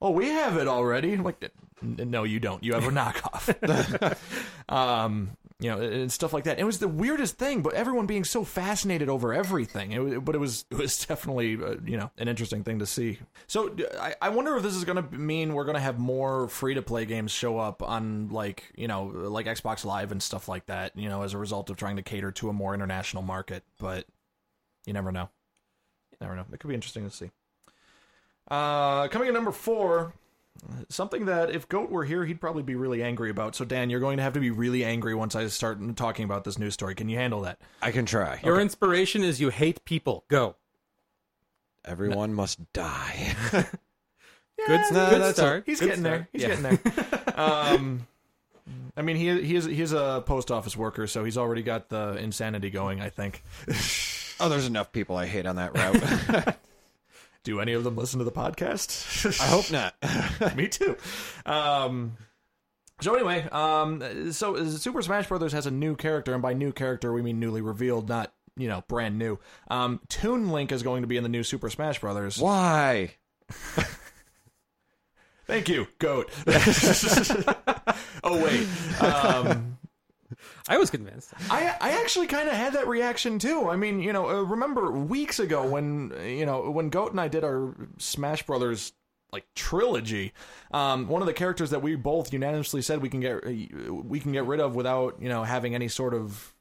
[0.00, 1.44] "Oh, we have it already." I'm like,
[1.82, 2.62] "No, you don't.
[2.62, 4.16] You have a knockoff."
[4.68, 6.58] um, you know, and stuff like that.
[6.58, 9.92] It was the weirdest thing, but everyone being so fascinated over everything.
[9.92, 13.18] It, but it was it was definitely uh, you know an interesting thing to see.
[13.46, 13.74] So
[14.20, 16.82] I wonder if this is going to mean we're going to have more free to
[16.82, 20.92] play games show up on like you know like Xbox Live and stuff like that.
[20.96, 23.64] You know, as a result of trying to cater to a more international market.
[23.78, 24.06] But
[24.84, 25.30] you never know.
[26.20, 26.44] Never know.
[26.52, 27.30] It could be interesting to see.
[28.48, 30.12] Uh, coming in number four,
[30.88, 33.54] something that if Goat were here, he'd probably be really angry about.
[33.54, 36.44] So, Dan, you're going to have to be really angry once I start talking about
[36.44, 36.94] this news story.
[36.94, 37.60] Can you handle that?
[37.82, 38.40] I can try.
[38.44, 40.24] Your inspiration is you hate people.
[40.28, 40.56] Go.
[41.84, 43.34] Everyone must die.
[43.52, 45.64] Good, No, good that's start.
[45.66, 46.28] He's Good getting there.
[46.32, 46.48] He's Yeah.
[46.48, 47.22] getting there.
[47.36, 48.06] Um,
[48.96, 52.14] I mean, he he is he's a post office worker, so he's already got the
[52.16, 53.02] insanity going.
[53.02, 53.44] I think.
[54.40, 56.56] oh, there's enough people I hate on that route.
[57.46, 59.40] Do any of them listen to the podcast?
[59.40, 60.56] I hope not.
[60.56, 60.96] Me too.
[61.46, 62.16] Um,
[63.00, 67.12] so anyway, um, so Super Smash Brothers has a new character, and by new character
[67.12, 69.38] we mean newly revealed, not you know brand new.
[69.68, 72.36] Um, Toon Link is going to be in the new Super Smash Brothers.
[72.36, 73.14] Why?
[75.46, 76.28] Thank you, Goat.
[78.24, 78.66] oh wait,
[79.00, 79.75] um,
[80.68, 81.32] I was convinced.
[81.50, 83.68] I I actually kind of had that reaction too.
[83.68, 87.28] I mean, you know, uh, remember weeks ago when you know when Goat and I
[87.28, 88.92] did our Smash Brothers
[89.32, 90.32] like trilogy,
[90.72, 94.20] um, one of the characters that we both unanimously said we can get uh, we
[94.20, 96.54] can get rid of without you know having any sort of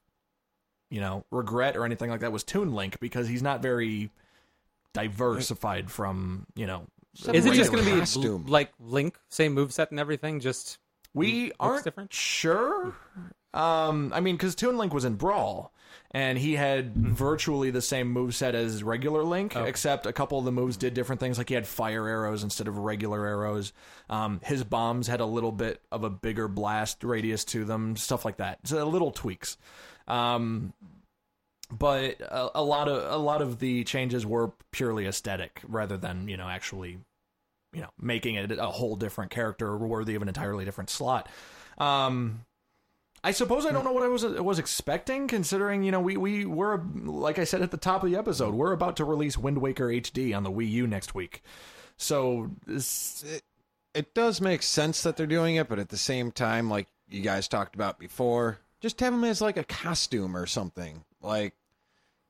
[0.89, 4.11] you know regret or anything like that was Toon Link because he's not very
[4.93, 6.87] diversified from you know.
[7.31, 8.43] Is it just going to be costume.
[8.45, 10.41] l- like Link, same moveset and everything?
[10.41, 10.79] Just
[11.15, 12.13] We aren't different?
[12.13, 12.93] sure.
[13.53, 15.73] Um, I mean, because Toon Link was in Brawl,
[16.11, 20.51] and he had virtually the same moveset as regular Link, except a couple of the
[20.51, 21.37] moves did different things.
[21.37, 23.71] Like he had fire arrows instead of regular arrows.
[24.09, 28.25] Um, his bombs had a little bit of a bigger blast radius to them, stuff
[28.25, 28.59] like that.
[28.65, 29.57] So little tweaks.
[30.07, 30.73] Um,
[31.71, 36.27] but a, a lot of a lot of the changes were purely aesthetic rather than
[36.27, 36.99] you know actually
[37.75, 41.29] you know making it a whole different character worthy of an entirely different slot
[41.77, 42.45] um
[43.23, 46.45] I suppose I don't know what I was was expecting, considering you know we we
[46.45, 49.57] were like I said at the top of the episode, we're about to release Wind
[49.57, 51.41] Waker HD on the Wii U next week.
[51.97, 53.25] So this,
[53.95, 57.21] It does make sense that they're doing it, but at the same time, like you
[57.21, 61.03] guys talked about before, just have him as like a costume or something.
[61.19, 61.55] Like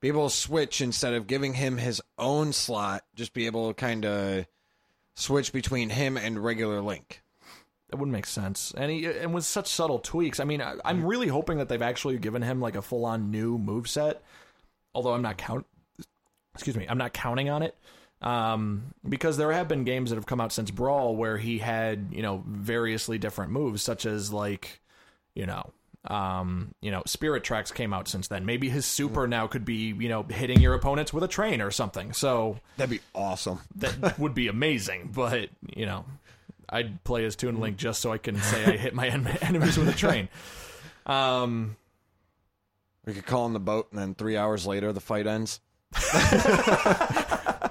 [0.01, 3.03] to switch instead of giving him his own slot.
[3.15, 4.45] Just be able to kind of
[5.15, 7.21] switch between him and regular Link.
[7.89, 10.39] that wouldn't make sense, and he and with such subtle tweaks.
[10.39, 13.31] I mean, I, I'm really hoping that they've actually given him like a full on
[13.31, 14.21] new move set.
[14.93, 15.65] Although I'm not count,
[16.53, 17.75] excuse me, I'm not counting on it.
[18.21, 22.07] Um, because there have been games that have come out since Brawl where he had,
[22.11, 24.81] you know, variously different moves, such as like,
[25.35, 25.73] you know,
[26.07, 28.45] um, you know, Spirit Tracks came out since then.
[28.45, 31.71] Maybe his super now could be, you know, hitting your opponents with a train or
[31.71, 32.13] something.
[32.13, 33.59] So That'd be awesome.
[33.77, 35.11] that would be amazing.
[35.13, 36.05] But you know,
[36.69, 39.77] I'd play as Toon Link just so I can say I hit my en- enemies
[39.77, 40.29] with a train.
[41.05, 41.75] Um,
[43.05, 45.59] We could call in the boat, and then three hours later, the fight ends.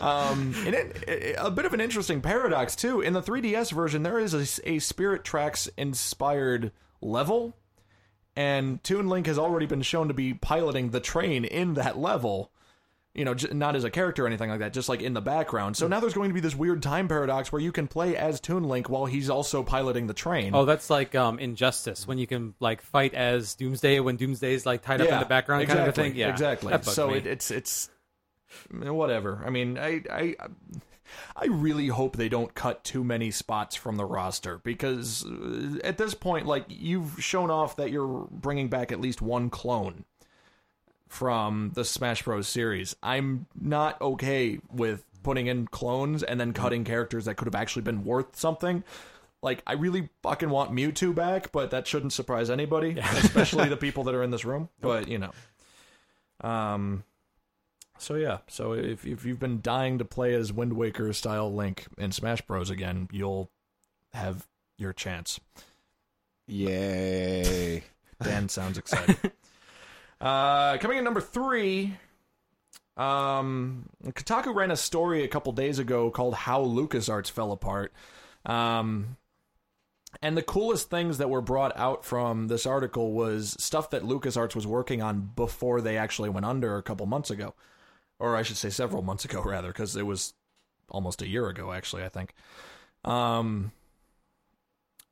[0.00, 3.00] Um, and it, it- a bit of an interesting paradox too.
[3.00, 7.56] In the 3DS version, there is a, a Spirit Tracks inspired level,
[8.34, 12.50] and Toon Link has already been shown to be piloting the train in that level.
[13.14, 15.22] You know, j- not as a character or anything like that, just like in the
[15.22, 15.78] background.
[15.78, 18.40] So now there's going to be this weird time paradox where you can play as
[18.40, 20.54] Toon Link while he's also piloting the train.
[20.54, 24.82] Oh, that's like um, Injustice when you can like fight as Doomsday when Doomsday's like
[24.82, 26.14] tied up in the background exactly, kind of a thing.
[26.14, 26.74] Yeah, exactly.
[26.82, 27.16] So me.
[27.16, 27.88] it, it's it's
[28.70, 29.42] whatever.
[29.46, 30.34] I mean, I I
[31.34, 35.98] I really hope they don't cut too many spots from the roster because uh, at
[35.98, 40.04] this point, like you've shown off that you're bringing back at least one clone
[41.08, 42.48] from the Smash Bros.
[42.48, 42.96] series.
[43.02, 47.82] I'm not okay with putting in clones and then cutting characters that could have actually
[47.82, 48.84] been worth something.
[49.42, 54.04] Like, I really fucking want Mewtwo back, but that shouldn't surprise anybody, especially the people
[54.04, 54.68] that are in this room.
[54.80, 55.32] But, you know.
[56.40, 57.04] Um,
[57.98, 61.86] so yeah, so if if you've been dying to play as Wind Waker style Link
[61.98, 63.50] in Smash Bros again, you'll
[64.12, 64.46] have
[64.78, 65.40] your chance.
[66.46, 67.82] Yay!
[68.22, 69.18] Dan sounds excited.
[70.20, 71.94] uh, coming in number three,
[72.96, 77.92] um, Kotaku ran a story a couple days ago called "How LucasArts Fell Apart."
[78.44, 79.16] Um,
[80.22, 84.54] and the coolest things that were brought out from this article was stuff that LucasArts
[84.54, 87.54] was working on before they actually went under a couple months ago,
[88.18, 90.34] or I should say several months ago rather, because it was
[90.88, 92.04] almost a year ago actually.
[92.04, 92.34] I think.
[93.04, 93.72] Um,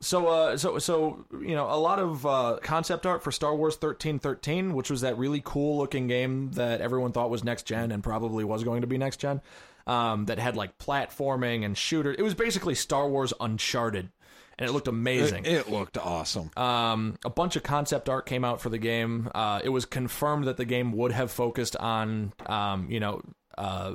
[0.00, 3.76] so, uh, so, so, you know, a lot of uh, concept art for Star Wars
[3.76, 7.90] thirteen thirteen, which was that really cool looking game that everyone thought was next gen
[7.90, 9.40] and probably was going to be next gen.
[9.86, 12.14] Um, that had like platforming and shooter.
[12.16, 14.10] It was basically Star Wars Uncharted,
[14.58, 15.44] and it looked amazing.
[15.44, 16.50] It, it looked awesome.
[16.56, 19.30] Um, a bunch of concept art came out for the game.
[19.34, 23.22] Uh, it was confirmed that the game would have focused on, um, you know,
[23.58, 23.94] uh,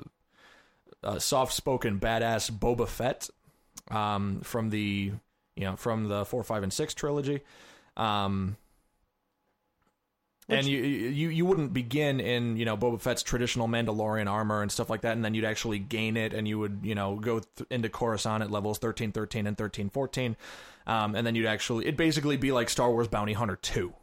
[1.03, 3.29] uh, soft-spoken badass Boba Fett
[3.89, 5.11] um, from the,
[5.55, 7.41] you know, from the four, five, and six trilogy.
[7.95, 8.57] Um,
[10.49, 14.71] and you, you you wouldn't begin in you know Boba Fett's traditional Mandalorian armor and
[14.71, 17.39] stuff like that, and then you'd actually gain it, and you would you know go
[17.39, 20.35] th- into Coruscant at levels thirteen, thirteen, and thirteen, fourteen,
[20.87, 23.93] um, and then you'd actually it'd basically be like Star Wars Bounty Hunter two,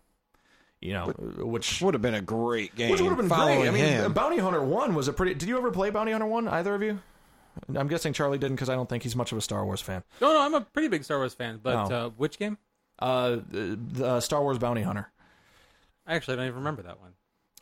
[0.81, 1.07] you know,
[1.39, 2.91] which Would have been a great game.
[2.91, 3.69] which would have been Following great.
[3.69, 4.13] I mean, him.
[4.13, 5.35] Bounty Hunter one was a pretty.
[5.35, 6.47] Did you ever play Bounty Hunter one?
[6.49, 7.01] Either of you?
[7.75, 10.05] I'm guessing Charlie didn't because I don't think he's much of a Star Wars fan.
[10.21, 11.59] no, no, I'm a pretty big Star Wars fan.
[11.63, 11.95] But Oh.
[11.95, 12.59] uh, which game?
[12.99, 15.11] Uh, the, the Star Wars Bounty Hunter.
[16.07, 17.13] I actually don't even remember that one.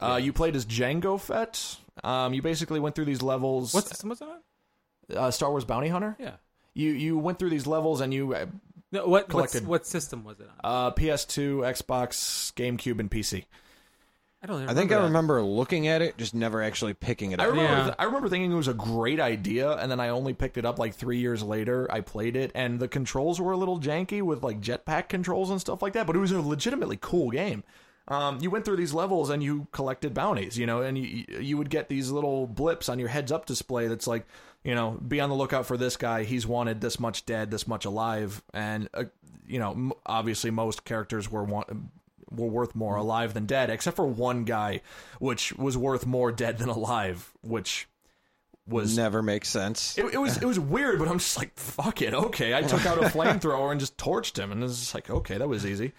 [0.00, 1.76] Uh, you played as Jango Fett.
[2.02, 3.72] Um, you basically went through these levels.
[3.72, 5.16] What system was it on?
[5.16, 6.16] uh, Star Wars Bounty Hunter?
[6.18, 6.32] Yeah.
[6.74, 8.46] You you went through these levels and you uh,
[8.90, 9.66] No, what what's, Collected.
[9.66, 10.88] what system was it on?
[10.88, 13.44] uh, PS2, Xbox, GameCube, and PC.
[14.42, 14.56] I don't.
[14.62, 15.06] Even I think remember I that.
[15.06, 17.50] remember looking at it, just never actually picking it I up.
[17.52, 17.84] remember Yeah.
[17.84, 20.64] th- I remember thinking it was a great idea, and then I only picked it
[20.66, 21.86] up like three years later.
[21.90, 25.60] I played it, and the controls were a little janky with like jetpack controls and
[25.60, 26.06] stuff like that.
[26.06, 27.62] But it was a legitimately cool game.
[28.06, 31.56] Um, you went through these levels and you collected bounties, you know, and you you
[31.56, 34.26] would get these little blips on your heads up display that's like,
[34.62, 36.24] you know, be on the lookout for this guy.
[36.24, 39.04] He's wanted this much dead, this much alive, and uh,
[39.46, 41.68] you know, m- obviously most characters were want
[42.30, 44.82] were worth more alive than dead, except for one guy,
[45.18, 47.88] which was worth more dead than alive, which
[48.66, 49.96] was Never makes sense.
[49.98, 52.54] it, it was it was weird, but I'm just like, fuck it, okay.
[52.54, 55.48] I took out a flamethrower and just torched him, and it's just like, okay, that
[55.48, 55.92] was easy.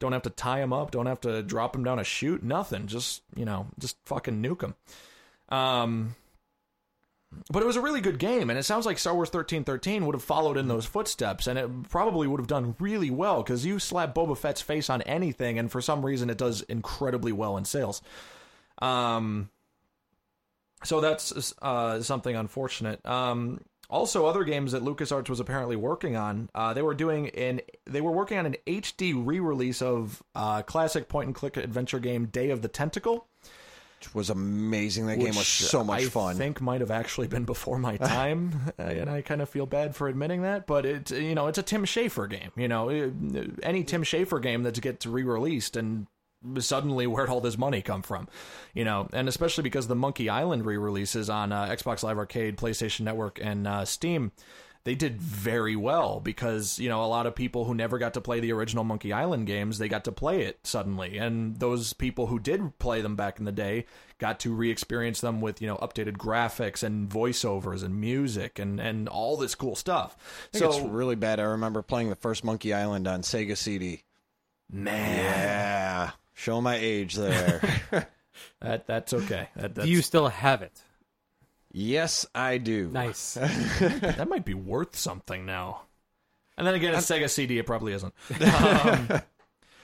[0.00, 0.90] Don't have to tie him up.
[0.90, 2.42] Don't have to drop him down a chute.
[2.42, 2.88] Nothing.
[2.88, 4.74] Just you know, just fucking nuke him.
[5.50, 6.16] Um,
[7.48, 10.06] but it was a really good game, and it sounds like Star Wars thirteen thirteen
[10.06, 13.64] would have followed in those footsteps, and it probably would have done really well because
[13.64, 17.56] you slap Boba Fett's face on anything, and for some reason it does incredibly well
[17.56, 18.02] in sales.
[18.82, 19.50] Um,
[20.82, 23.04] so that's uh, something unfortunate.
[23.06, 27.60] Um, also, other games that LucasArts was apparently working on, uh, they were doing an
[27.86, 32.62] they were working on an HD re-release of uh, classic point-and-click adventure game Day of
[32.62, 33.26] the Tentacle.
[33.98, 35.06] Which was amazing.
[35.08, 36.36] That game was so much I fun.
[36.36, 40.08] think might have actually been before my time, and I kind of feel bad for
[40.08, 40.66] admitting that.
[40.66, 42.50] But it, you know, it's a Tim Schafer game.
[42.56, 42.88] You know,
[43.62, 46.06] any Tim Schafer game that gets re-released and
[46.58, 48.28] suddenly where'd all this money come from?
[48.74, 53.00] You know, and especially because the Monkey Island re-releases on uh, Xbox Live Arcade, PlayStation
[53.00, 54.32] Network, and uh, Steam.
[54.84, 58.22] They did very well because you know a lot of people who never got to
[58.22, 62.28] play the original Monkey Island games they got to play it suddenly, and those people
[62.28, 63.84] who did play them back in the day
[64.16, 69.06] got to re-experience them with you know updated graphics and voiceovers and music and and
[69.06, 70.16] all this cool stuff.
[70.54, 71.40] So it's really bad.
[71.40, 74.04] I remember playing the first Monkey Island on Sega CD.
[74.72, 76.10] man, Yeah.
[76.40, 77.60] Show my age there.
[78.60, 79.48] That that's okay.
[79.56, 80.80] That, that's, Do you still have it?
[81.72, 82.88] yes, I do.
[82.88, 83.34] Nice.
[83.80, 85.82] that might be worth something now.
[86.56, 87.58] And then again, it's Sega CD.
[87.58, 88.14] It probably isn't.
[88.40, 89.20] Um,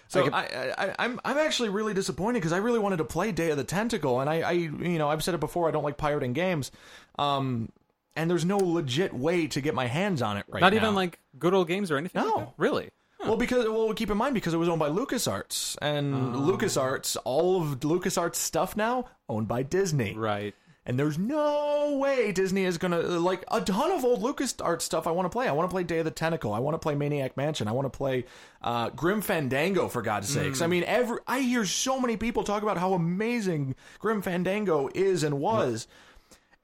[0.09, 3.51] so I, I, I'm I'm actually really disappointed because I really wanted to play Day
[3.51, 5.69] of the Tentacle, and I, I you know I've said it before.
[5.69, 6.71] I don't like pirating games,
[7.19, 7.71] um,
[8.15, 10.67] and there's no legit way to get my hands on it right now.
[10.69, 10.83] Not now.
[10.83, 12.23] even like good old games or anything.
[12.23, 12.29] No.
[12.29, 12.55] like that?
[12.57, 12.91] really.
[13.21, 16.39] Well, because well, keep in mind because it was owned by LucasArts, and Oh.
[16.41, 20.55] LucasArts, all of LucasArts stuff now owned by Disney, Right.
[20.85, 25.07] and there's no way Disney is gonna like a ton of old LucasArts stuff.
[25.07, 25.49] I want to play.
[25.49, 26.53] I want to play Day of the Tentacle.
[26.53, 27.67] I want to play Maniac Mansion.
[27.69, 28.27] I want to play
[28.63, 30.61] uh, Grim Fandango for God's sakes.
[30.61, 35.23] I mean, every I hear so many people talk about how amazing Grim Fandango is
[35.25, 35.87] and was.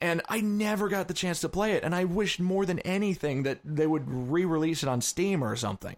[0.03, 3.45] And I never got the chance to play it, and I wished more than anything
[3.45, 5.95] that they would re-release it on Steam or something.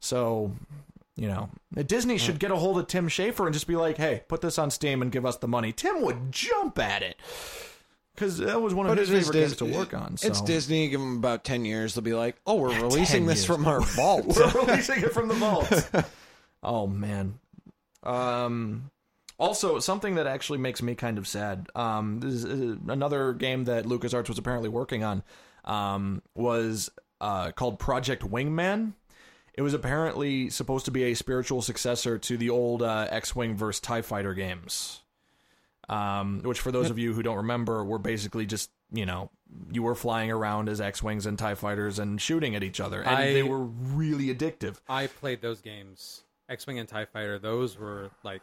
[0.00, 0.52] So,
[1.16, 1.48] you know,
[1.86, 4.58] Disney should get a hold of Tim Schafer and just be like, "Hey, put this
[4.58, 7.16] on Steam and give us the money." Tim would jump at it
[8.16, 10.16] because that was one of But his it is favorite games to work on.
[10.16, 10.28] So.
[10.28, 10.88] It's Disney.
[10.88, 11.94] Give them about ten years.
[11.94, 13.46] They'll be like, "Oh, we're releasing this years.
[13.46, 15.90] from our vault." We're releasing it from the vault.
[16.62, 17.38] oh man.
[18.02, 18.90] Um.
[19.38, 21.68] Also, something that actually makes me kind of sad.
[21.74, 25.22] Um, this is uh, another game that LucasArts was apparently working on.
[25.64, 28.94] Um, was uh called Project Wingman.
[29.56, 33.80] It was apparently supposed to be a spiritual successor to the old uh, X-wing versus
[33.80, 35.00] Tie Fighter games.
[35.88, 39.30] Um, which, for those of you who don't remember, were basically just you know
[39.70, 43.16] you were flying around as X-wings and Tie fighters and shooting at each other, and
[43.16, 44.80] I- they were really addictive.
[44.88, 47.38] I played those games, X Wing and Tie Fighter.
[47.38, 48.42] Those were like,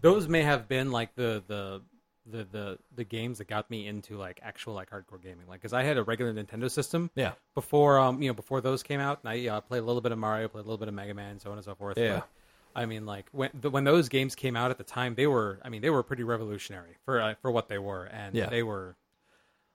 [0.00, 1.80] those may have been like the the
[2.26, 5.46] the the, the games that got me into like actual like hardcore gaming.
[5.48, 8.82] Like, because I had a regular Nintendo system Yeah, before um you know before those
[8.82, 10.88] came out, and I uh, played a little bit of Mario, played a little bit
[10.88, 11.98] of Mega Man, so on and so forth.
[11.98, 12.20] Yeah.
[12.20, 12.28] But,
[12.76, 15.60] I mean, like when the, when those games came out at the time, they were
[15.62, 18.46] I mean they were pretty revolutionary for uh, for what they were, and Yeah.
[18.48, 18.96] they were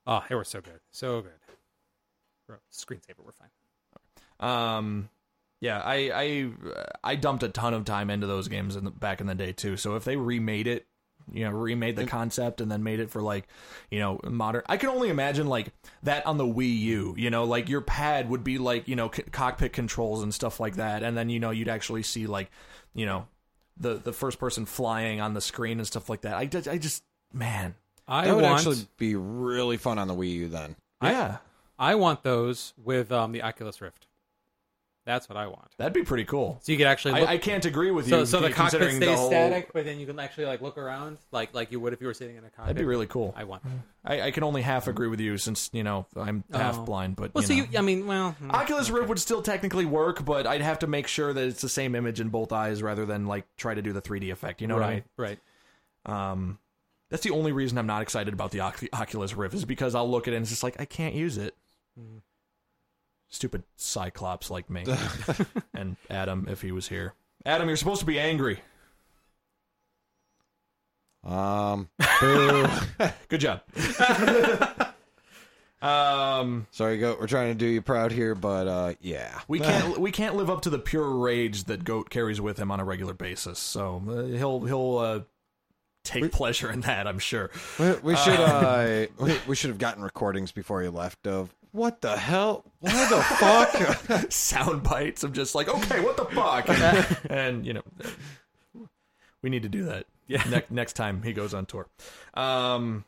[0.06, 1.32] oh they were so good, so good.
[2.72, 3.48] Screensaver were fine.
[4.40, 5.08] Um,
[5.60, 6.50] yeah, I I
[7.04, 9.52] I dumped a ton of time into those games in the, back in the day
[9.52, 9.76] too.
[9.76, 10.86] So if they remade it,
[11.32, 13.46] you know, remade the concept and then made it for like,
[13.90, 14.62] you know, modern.
[14.66, 17.14] I can only imagine like that on the Wii U.
[17.16, 20.60] You know, like your pad would be like you know c- cockpit controls and stuff
[20.60, 22.50] like that, and then you know you'd actually see like,
[22.94, 23.26] you know,
[23.76, 26.34] the the first person flying on the screen and stuff like that.
[26.34, 27.74] I just, I just man,
[28.06, 30.48] I That would want actually be really fun on the Wii U.
[30.48, 31.38] Then yeah,
[31.78, 34.06] I want those with um, the Oculus Rift.
[35.06, 35.68] That's what I want.
[35.78, 36.58] that'd be pretty cool.
[36.62, 37.28] So you could actually look.
[37.28, 38.26] I, I can't agree with so you.
[38.26, 40.76] so the cockpit considering stays the whole- static, but then you can actually like look
[40.78, 42.66] around like like you would if you were sitting in a cockpit.
[42.66, 43.32] That'd be really cool.
[43.36, 43.62] I want.
[44.04, 46.82] I, I can only half agree with you since you know I'm half Oh.
[46.84, 47.66] blind, but Well, you so know.
[47.72, 47.78] you.
[47.78, 48.50] I mean, well, hmm.
[48.50, 51.68] Oculus Rift would still technically work, but I'd have to make sure that it's the
[51.68, 54.60] same image in both eyes rather than like try to do the 3D effect.
[54.60, 55.04] You know right, right.
[55.16, 55.38] what I mean?
[56.16, 56.30] Right.
[56.32, 56.58] Um,
[57.10, 60.28] that's the only reason I'm not excited about the Oculus Rift is because I'll look
[60.28, 61.56] at it and it's just like I can't use it.
[61.98, 62.18] Hmm.
[63.30, 64.84] Stupid Cyclops like me
[65.74, 67.14] and Adam if he was here.
[67.46, 68.60] Adam, you're supposed to be angry.
[71.24, 71.88] um,
[72.20, 72.66] boo.
[73.28, 73.62] Good job.
[75.82, 76.66] um.
[76.72, 77.20] sorry, goat.
[77.20, 80.50] We're trying to do you proud here, but uh, yeah, We can't we can't live
[80.50, 83.58] up to the pure rage that Goat carries with him on a regular basis.
[83.58, 85.20] So uh, he'll he'll uh,
[86.02, 87.50] take pleasure in that, I'm sure.
[87.78, 91.26] We, we should uh, we, we should have gotten recordings before he left.
[91.26, 92.64] Of what the hell?
[92.80, 94.32] Why the fuck?
[94.32, 96.68] Sound bites of just like, okay, what the fuck,
[97.30, 97.82] and you know,
[99.42, 100.06] we need to do that.
[100.26, 100.44] Yeah.
[100.48, 101.88] Ne- next time he goes on tour.
[102.34, 103.04] Um,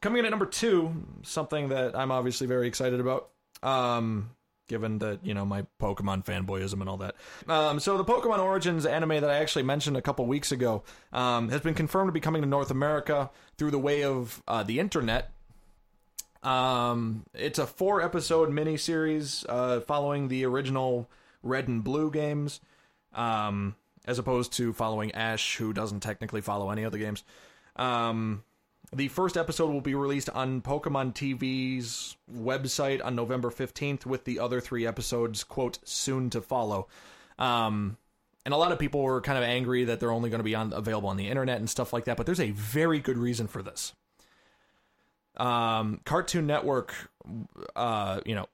[0.00, 3.28] coming in at number two, something that I'm obviously very excited about.
[3.62, 4.30] Um,
[4.68, 7.14] given that you know my Pokemon fanboyism and all that.
[7.48, 11.48] Um, so the Pokemon Origins anime that I actually mentioned a couple weeks ago um,
[11.50, 14.80] has been confirmed to be coming to North America through the way of uh, the
[14.80, 15.30] internet.
[16.46, 21.10] Um, it's a four episode miniseries uh, following the original
[21.42, 22.60] Red and Blue games,
[23.12, 23.74] um,
[24.06, 27.24] as opposed to following Ash, who doesn't technically follow any of the games.
[27.74, 28.44] Um,
[28.94, 34.38] the first episode will be released on Pokemon TV's website on November 15th, with the
[34.38, 36.86] other three episodes, quote, soon to follow.
[37.40, 37.96] Um,
[38.44, 40.54] and a lot of people were kind of angry that they're only going to be
[40.54, 43.48] on available on the internet and stuff like that, but there's a very good reason
[43.48, 43.92] for this.
[45.36, 46.94] Um, Cartoon Network,
[47.74, 48.48] uh, you know,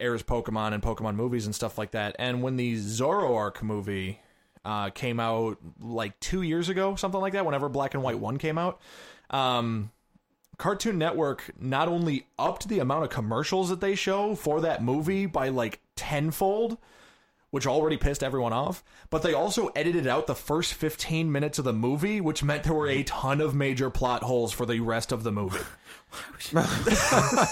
[0.00, 2.16] airs Pokemon and Pokemon movies and stuff like that.
[2.18, 4.20] And when the Zoroark movie
[4.64, 8.38] uh, came out like two years ago, something like that, whenever Black and White 1
[8.38, 8.80] came out,
[9.30, 9.90] um,
[10.56, 15.26] Cartoon Network not only upped the amount of commercials that they show for that movie
[15.26, 16.78] by like tenfold,
[17.54, 18.82] which already pissed everyone off.
[19.10, 22.74] But they also edited out the first 15 minutes of the movie, which meant there
[22.74, 25.60] were a ton of major plot holes for the rest of the movie.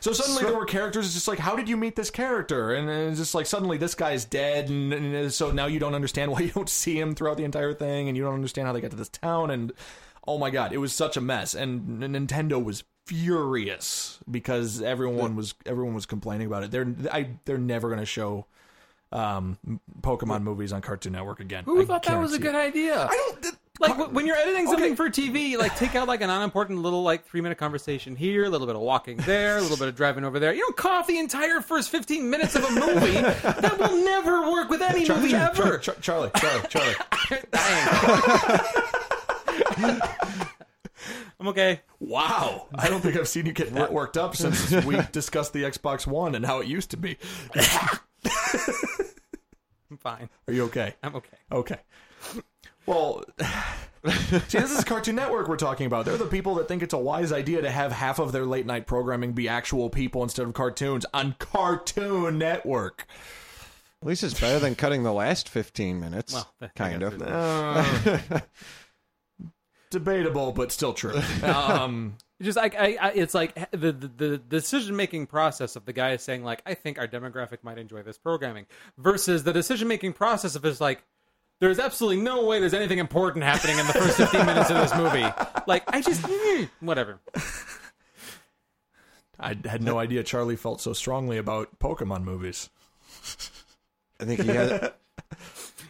[0.00, 2.72] So suddenly there were characters it's just like, how did you meet this character?
[2.72, 6.30] And it's just like suddenly this guy's dead, and, and so now you don't understand
[6.30, 8.80] why you don't see him throughout the entire thing, and you don't understand how they
[8.80, 9.72] got to this town, and
[10.28, 15.54] oh my god, it was such a mess, and Nintendo was furious because everyone was
[15.66, 16.70] everyone was complaining about it.
[16.70, 18.46] They're I, they're never going to show
[19.12, 19.58] um,
[20.00, 21.64] Pokemon movies on Cartoon Network again.
[21.64, 23.06] Who I thought that was a good idea?
[23.10, 23.42] I don't.
[23.42, 24.96] th- like wh- when you're editing something Okay.
[24.96, 28.50] for TV, like take out like an unimportant little like three minute conversation here, a
[28.50, 30.52] little bit of walking there, a little bit of driving over there.
[30.52, 33.12] You don't cut off the entire first 15 minutes of a movie.
[33.12, 35.78] that will never work with any movie Char- ever.
[35.78, 36.94] Char- Charlie, Charlie, Charlie.
[41.40, 41.80] I'm okay.
[42.00, 42.66] Wow.
[42.74, 46.06] I don't think I've seen you get that worked up since we discussed the Xbox
[46.06, 47.16] One and how it used to be.
[49.90, 50.28] I'm fine.
[50.46, 50.94] Are you okay?
[51.02, 51.36] I'm okay.
[51.50, 51.78] Okay.
[52.86, 53.24] Well,
[54.08, 56.04] see, this is Cartoon Network we're talking about.
[56.04, 58.66] They're the people that think it's a wise idea to have half of their late
[58.66, 63.06] night programming be actual people instead of cartoons on Cartoon Network.
[64.02, 66.32] At least it's better than cutting the last 15 minutes.
[66.32, 67.20] Well, kind of.
[67.20, 68.40] Uh,
[69.90, 71.20] debatable, but still true.
[71.42, 75.92] Um, Just like I, I, it's like the the, the decision making process of the
[75.92, 78.66] guy saying like I think our demographic might enjoy this programming
[78.96, 81.02] versus the decision making process of is like
[81.60, 84.94] there's absolutely no way there's anything important happening in the first 15 minutes of this
[84.94, 85.26] movie.
[85.66, 87.18] Like I just mm, whatever.
[89.40, 92.70] I had no idea Charlie felt so strongly about Pokemon movies.
[94.20, 94.70] I think he had.
[94.70, 94.94] It.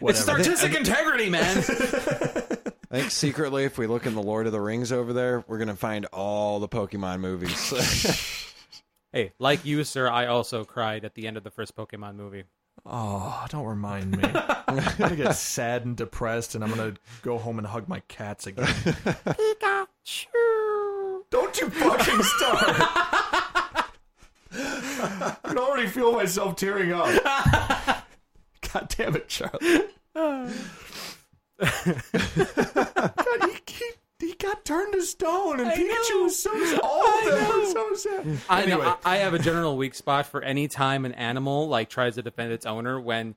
[0.00, 0.38] It's Whatever.
[0.38, 1.56] artistic integrity, man.
[2.90, 5.58] I think secretly, if we look in the Lord of the Rings over there, we're
[5.58, 8.54] gonna find all the Pokemon movies.
[9.12, 12.44] hey, like you, sir, I also cried at the end of the first Pokemon movie.
[12.86, 14.22] Oh, don't remind me.
[14.24, 18.46] I'm gonna get sad and depressed, and I'm gonna go home and hug my cats
[18.46, 18.64] again.
[18.64, 20.26] Pikachu!
[21.30, 22.74] Don't you fucking start!
[24.50, 27.06] I can already feel myself tearing up.
[28.72, 29.82] God damn it, Charlie.
[31.58, 33.90] God, he, he,
[34.20, 36.22] he got turned to stone, and Pikachu know.
[36.24, 36.80] was so sad.
[36.82, 38.38] All of them were so sad.
[38.48, 38.80] I know.
[38.80, 38.94] Anyway.
[39.04, 42.22] I, I have a general weak spot for any time an animal like tries to
[42.22, 43.00] defend its owner.
[43.00, 43.34] When,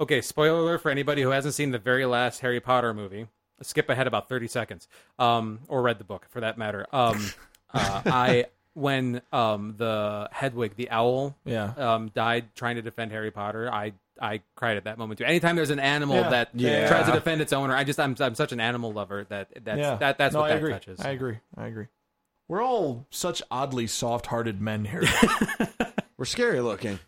[0.00, 3.26] okay, spoiler alert for anybody who hasn't seen the very last Harry Potter movie.
[3.62, 4.88] Skip ahead about thirty seconds,
[5.18, 6.86] um, or read the book for that matter.
[6.92, 7.24] Um,
[7.72, 11.72] uh, I when um the Hedwig the owl Yeah.
[11.76, 13.72] um died trying to defend Harry Potter.
[13.72, 15.24] I I cried at that moment too.
[15.24, 16.28] Anytime there's an animal Yeah.
[16.30, 16.88] that Yeah.
[16.88, 19.78] tries to defend its owner, I just I'm I'm such an animal lover that that's
[19.78, 19.96] yeah.
[19.96, 20.72] that that's no, what I that agree.
[20.72, 21.00] touches.
[21.00, 21.38] I agree.
[21.56, 21.86] I agree.
[22.46, 25.02] We're all such oddly soft-hearted men here.
[26.18, 26.98] we're scary looking,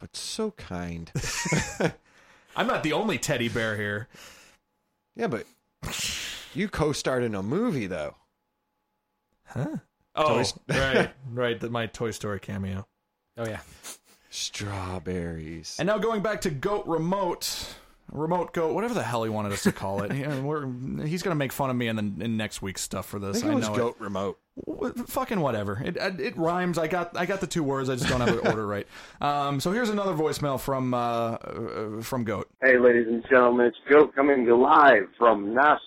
[0.00, 1.10] but so kind.
[2.56, 4.08] I'm not the only teddy bear here.
[5.16, 5.44] Yeah, but
[6.54, 8.14] you co-starred in a movie though.
[9.46, 9.76] Huh?
[10.14, 11.60] Oh, Toys- right, right.
[11.60, 12.86] The, my Toy Story cameo.
[13.36, 13.60] oh yeah.
[14.36, 15.76] Strawberries.
[15.78, 17.74] And now going back to Goat Remote,
[18.12, 20.12] Remote Goat, whatever the hell he wanted us to call it.
[20.16, 20.66] Yeah, we're,
[21.04, 23.40] he's gonna make fun of me in, the, in next week's stuff for I this.
[23.40, 24.38] think it was know Goat Remote.
[24.56, 24.96] it.
[24.98, 25.80] Wh- Fucking whatever.
[25.84, 26.78] It, it it rhymes.
[26.78, 27.90] I got I got the two words.
[27.90, 28.86] I just don't have the order right.
[29.20, 30.98] Um, so here's another voicemail from uh,
[31.32, 32.48] uh, from Goat.
[32.62, 35.80] Hey, ladies and gentlemen, it's Goat coming to live from Nas,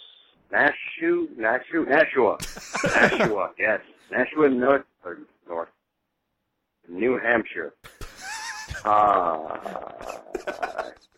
[0.52, 2.38] Nashu, Nashu, Nashua,
[2.84, 3.80] Nashua, yes,
[4.12, 5.70] Nashua, North, or North,
[6.90, 7.74] New Hampshire.
[8.86, 9.58] Uh,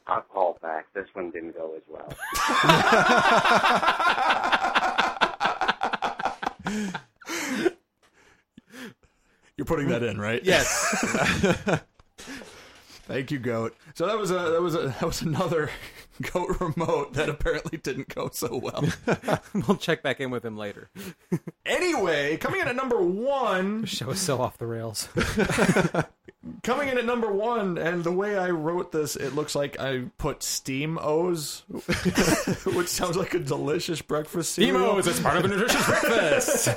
[0.07, 0.87] I'll call back.
[0.93, 2.13] This one didn't go as well.
[9.57, 10.43] You're putting that in, right?
[10.43, 11.79] Yes.
[13.07, 13.75] Thank you, Goat.
[13.93, 15.69] So that was a that was a that was another
[16.33, 18.83] Goat Remote that apparently didn't go so well.
[19.67, 20.89] we'll check back in with him later.
[21.65, 25.09] anyway, coming in at number one, Show is so off the rails.
[26.63, 30.05] coming in at number one, and the way I wrote this, it looks like I
[30.17, 31.63] put Steam O's,
[32.65, 34.79] which sounds like a delicious breakfast cereal.
[34.79, 36.69] Demos, it's part of a nutritious breakfast.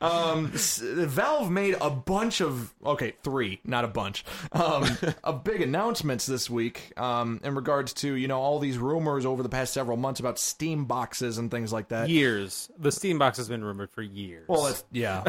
[0.00, 4.86] Um, Valve made a bunch of okay, three, not a bunch, um,
[5.24, 6.92] of big announcements this week.
[6.98, 10.38] Um, in regards to you know all these rumors over the past several months about
[10.38, 12.08] Steam boxes and things like that.
[12.08, 12.70] years.
[12.78, 14.46] The Steam box has been rumored for years.
[14.48, 15.24] Well, that's yeah.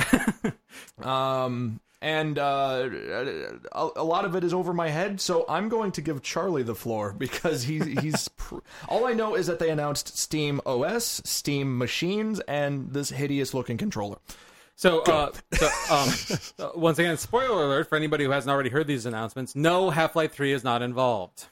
[1.03, 2.88] um, and uh,
[3.72, 6.63] a, a lot of it is over my head, so I'm going to give Charlie
[6.63, 8.28] the floor because he's he's.
[8.30, 13.53] Pr- all I know is that they announced Steam OS, Steam machines, and this hideous
[13.53, 14.18] looking controller.
[14.76, 16.09] So, uh, so um,
[16.59, 20.15] uh, once again, spoiler alert for anybody who hasn't already heard these announcements: No, Half
[20.15, 21.45] Life Three is not involved.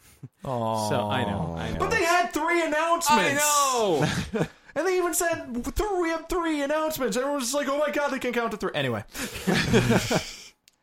[0.44, 1.80] Oh, So I know, I know.
[1.80, 3.10] But they had three announcements.
[3.10, 4.46] I know.
[4.76, 7.16] And they even said th- we have three announcements.
[7.16, 8.72] Everyone was like, "Oh my god, they can count to three.
[8.74, 9.04] Anyway,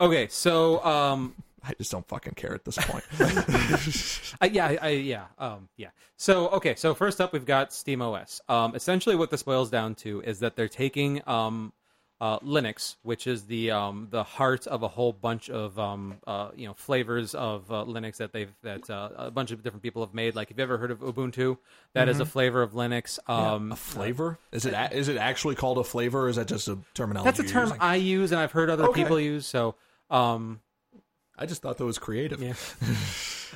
[0.00, 1.34] okay, so um,
[1.64, 3.02] I just don't fucking care at this point.
[4.40, 5.88] Uh, yeah, I, I, yeah, um, yeah.
[6.16, 8.40] So okay, so first up we've got Steam OS.
[8.48, 11.72] Um, essentially, what this boils down to is that they're taking um,
[12.20, 16.50] uh, Linux, which is the um, the heart of a whole bunch of um, uh,
[16.54, 20.04] you know flavors of uh, Linux that they've that uh, a bunch of different people
[20.04, 20.34] have made.
[20.34, 21.56] Like, have you ever heard of Ubuntu?
[21.94, 23.18] That is a flavor of Linux.
[23.28, 24.38] Um, a flavor?
[24.52, 27.30] Is it a- is it actually called a flavor, or is that just a terminology?
[27.30, 27.80] that's a term using?
[27.80, 29.02] I use and I've heard other Okay.
[29.02, 29.46] people use.
[29.46, 29.74] So.
[30.10, 30.60] Um,
[31.38, 32.42] I just thought that was creative.
[32.42, 32.52] Yeah.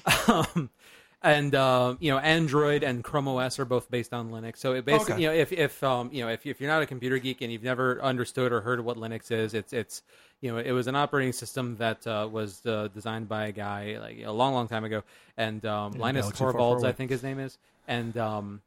[1.24, 4.58] and uh, you know, Android and Chrome OS are both based on Linux.
[4.58, 5.22] So it basically, Okay.
[5.22, 7.50] you know, if if um, you know, if if you're not a computer geek and
[7.50, 10.02] you've never understood or heard what Linux is, it's it's
[10.42, 13.96] you know, it was an operating system that uh, was uh, designed by a guy
[13.98, 15.02] like a long, long time ago,
[15.38, 16.84] and um, Linus far, far Torvalds.
[16.84, 17.56] I think his name is,
[17.88, 18.60] and um,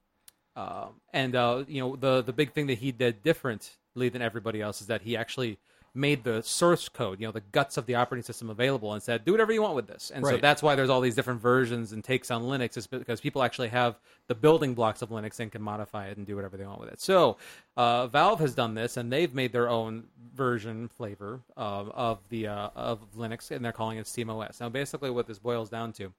[0.55, 4.61] uh, and uh, you know, the the big thing that he did differently than everybody
[4.61, 5.59] else is that he actually
[5.97, 9.25] made the source code, you know, the guts of the operating system available and said,
[9.25, 10.11] do whatever you want with this.
[10.13, 13.19] And so that's why there's all these different versions and takes on Linux is because
[13.19, 16.55] people actually have the building blocks of Linux and can modify it and do whatever
[16.57, 17.01] they want with it.
[17.01, 17.37] So
[17.75, 22.47] uh, Valve has done this and they've made their own version flavor uh, of the
[22.47, 24.61] uh, of Linux and they're calling it SteamOS.
[24.61, 26.13] Now, basically, what this boils down to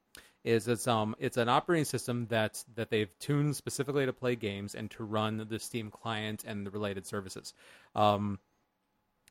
[0.44, 4.74] is it's um it's an operating system that that they've tuned specifically to play games
[4.74, 7.54] and to run the Steam client and the related services.
[7.94, 8.38] Um,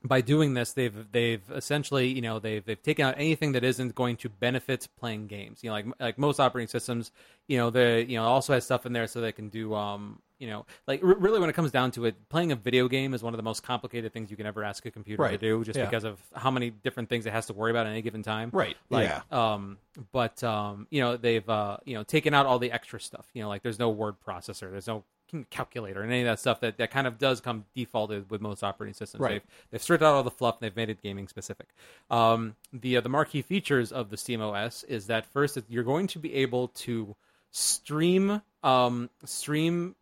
[0.03, 3.95] by doing this, they've they've essentially you know they've they've taken out anything that isn't
[3.95, 5.63] going to benefit playing games.
[5.63, 7.11] You know, like like most operating systems,
[7.47, 10.19] you know, they you know also has stuff in there so they can do um
[10.39, 13.13] you know like r- really when it comes down to it, playing a video game
[13.15, 15.63] is one of the most complicated things you can ever ask a computer to do,
[15.63, 15.85] just Yeah.
[15.85, 18.51] because of how many different things it has to worry about at any given time.
[18.53, 18.77] Right.
[18.91, 19.21] Like, Yeah.
[19.53, 19.79] um,
[20.11, 23.25] but um, you know, they've uh, you know, taken out all the extra stuff.
[23.33, 25.03] You know, like there's no word processor, there's no
[25.49, 28.63] calculator, and any of that stuff that, that kind of does come defaulted with most
[28.63, 29.21] operating systems.
[29.21, 29.31] Right.
[29.31, 31.67] They've they've stripped out all the fluff and they've made it gaming specific.
[32.09, 36.07] Um, the uh, the marquee features of the Steam OS is that first you're going
[36.07, 37.15] to be able to
[37.51, 39.95] stream um, stream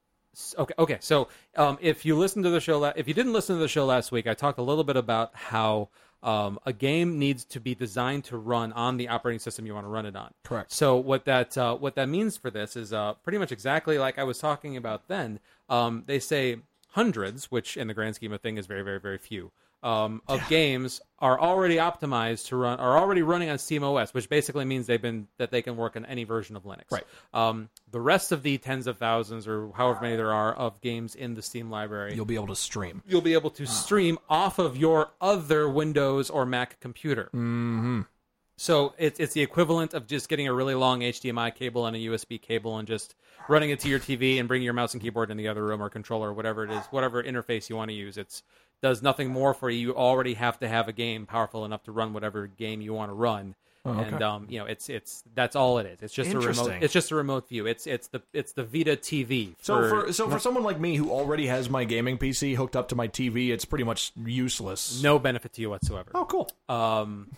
[0.57, 0.73] Okay.
[0.78, 0.97] Okay.
[0.99, 3.67] So, um, if you listen to the show, la- if you didn't listen to the
[3.67, 5.89] show last week, I talked a little bit about how
[6.24, 9.86] um, a game needs to be designed to run on the operating system you want
[9.86, 10.34] to run it on.
[10.43, 10.72] Correct.
[10.72, 14.18] So, what that uh, what that means for this is uh, pretty much exactly like
[14.18, 15.39] I was talking about then.
[15.70, 16.57] Um, they say
[16.89, 19.51] hundreds, which in the grand scheme of thing is very, very, very few.
[19.86, 24.66] Um, of games are already optimized to run, are already running on SteamOS, which basically
[24.66, 26.92] means they've been that they can work on any version of Linux.
[26.92, 27.04] Right.
[27.36, 31.14] Um, the rest of the tens of thousands or however many there are of games
[31.14, 33.04] in the Steam library, You'll be able to stream.
[33.08, 37.26] you'll be able to stream off of your other Windows or Mac computer.
[37.26, 38.02] Mm-hmm.
[38.58, 42.00] So it's it's the equivalent of just getting a really long HDMI cable and a
[42.00, 43.14] USB cable and just
[43.50, 45.84] running it to your TV and bringing your mouse and keyboard in the other room
[45.84, 48.18] or controller or whatever it is, whatever interface you want to use.
[48.18, 48.44] It's
[48.82, 49.80] does nothing more for you.
[49.80, 53.09] You already have to have a game powerful enough to run whatever game you want
[53.09, 53.55] to run.
[53.86, 56.01] And um, you know, it's it's that's all it is.
[56.01, 56.73] It's just a remote.
[56.82, 57.67] It's just a remote view.
[57.67, 59.53] It's it's the it's the Vita TV.
[59.61, 62.88] So for so for someone like me who already has my gaming PC hooked up
[62.89, 65.03] to my TV, it's pretty much useless.
[65.03, 66.09] no benefit to you whatsoever.
[66.15, 66.49] Oh, cool.
[66.67, 67.30] Um,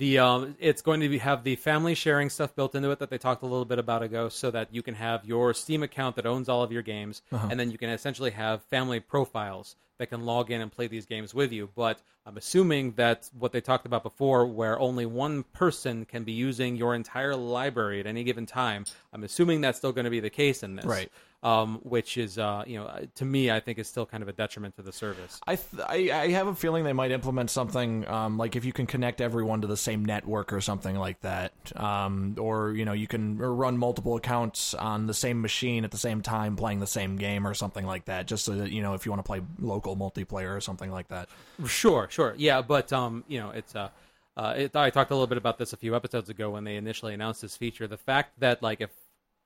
[0.00, 3.10] the um, it's going to be, have the family sharing stuff built into it that
[3.10, 6.16] they talked a little bit about ago, so that you can have your Steam account
[6.16, 10.06] that owns all of your games, and then you can essentially have family profiles that
[10.06, 11.68] can log in and play these games with you.
[11.76, 16.32] But I'm assuming that what they talked about before, where only one person can be
[16.32, 20.20] using your entire library at any given time, I'm assuming that's still going to be
[20.20, 21.12] the case in this, Right.
[21.42, 24.32] Um, which is, uh, you know, to me, I think is still kind of a
[24.32, 25.40] detriment to the service.
[25.46, 28.74] I, th- I I have a feeling they might implement something um, like if you
[28.74, 32.92] can connect everyone to the same network or something like that, um, or you know
[32.92, 36.86] you can run multiple accounts on the same machine at the same time playing the
[36.86, 38.26] same game or something like that.
[38.26, 41.08] Just so that you know if you want to play local multiplayer or something like
[41.08, 41.30] that.
[41.66, 43.88] Sure, sure, yeah, but um, you know, it's uh,
[44.36, 46.76] uh, it, I talked a little bit about this a few episodes ago when they
[46.76, 47.86] initially announced this feature.
[47.86, 48.90] The fact that like if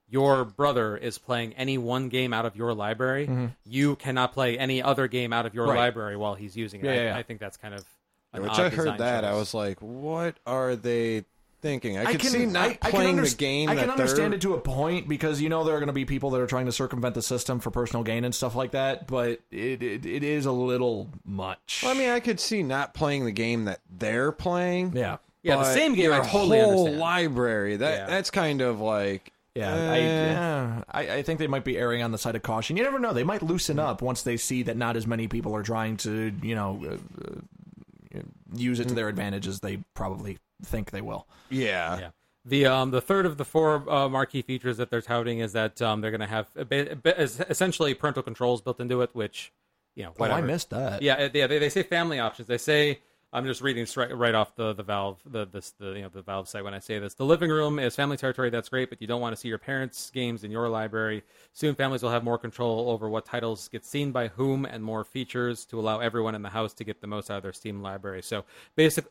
[0.09, 3.47] your brother is playing any one game out of your library, mm-hmm.
[3.65, 5.77] you cannot play any other game out of your Right.
[5.79, 6.85] library while he's using it.
[6.87, 7.17] Yeah, I, yeah, yeah.
[7.17, 7.85] I think that's kind of
[8.33, 11.25] an Which odd I heard design that I was like, what are they
[11.63, 11.97] thinking?
[11.97, 13.69] I could see not I- I can playing underst- the game.
[13.71, 15.87] I can that understand they're- it to a point because you know there are going
[15.87, 18.55] to be people that are trying to circumvent the system for personal gain and stuff
[18.55, 19.07] like that.
[19.07, 21.81] But it it, it is a little much.
[21.83, 24.93] Well, I mean, I could see not playing the game that they're playing.
[24.95, 25.17] yeah.
[25.43, 26.99] Yeah, the same game I totally whole understand.
[27.01, 27.77] library.
[27.77, 28.07] That Yeah.
[28.07, 32.11] that's kind of like Yeah, I, yeah, I, I think they might be erring on
[32.11, 32.77] the side of caution.
[32.77, 35.55] You never know; they might loosen up once they see that not as many people
[35.55, 38.21] are trying to, you know, uh, uh,
[38.55, 41.27] use it to their advantage as they probably think they will.
[41.51, 41.99] Yeah.
[41.99, 42.09] Yeah.
[42.45, 45.81] The um the third of the four uh, marquee features that they're touting is that
[45.81, 49.11] um they're going to have a bit, a bit, essentially parental controls built into it,
[49.15, 49.53] which
[49.95, 50.47] you know Oh, I whatever.
[50.47, 51.01] missed that.
[51.01, 51.47] Yeah, yeah.
[51.47, 52.49] They, they say family options.
[52.49, 52.99] They say
[53.35, 56.49] I'm just reading right off the the Valve the this the you know the Valve
[56.49, 57.15] site when I say this.
[57.15, 58.49] The living room is family territory.
[58.49, 61.25] That's great, but you don't want to see your parents' games in your library.
[61.53, 65.03] Soon, families will have more control over what titles get seen by whom and more
[65.03, 67.83] features to allow everyone in the house to get the most out of their Steam
[67.83, 68.23] library.
[68.23, 68.45] So,
[68.77, 69.11] basically.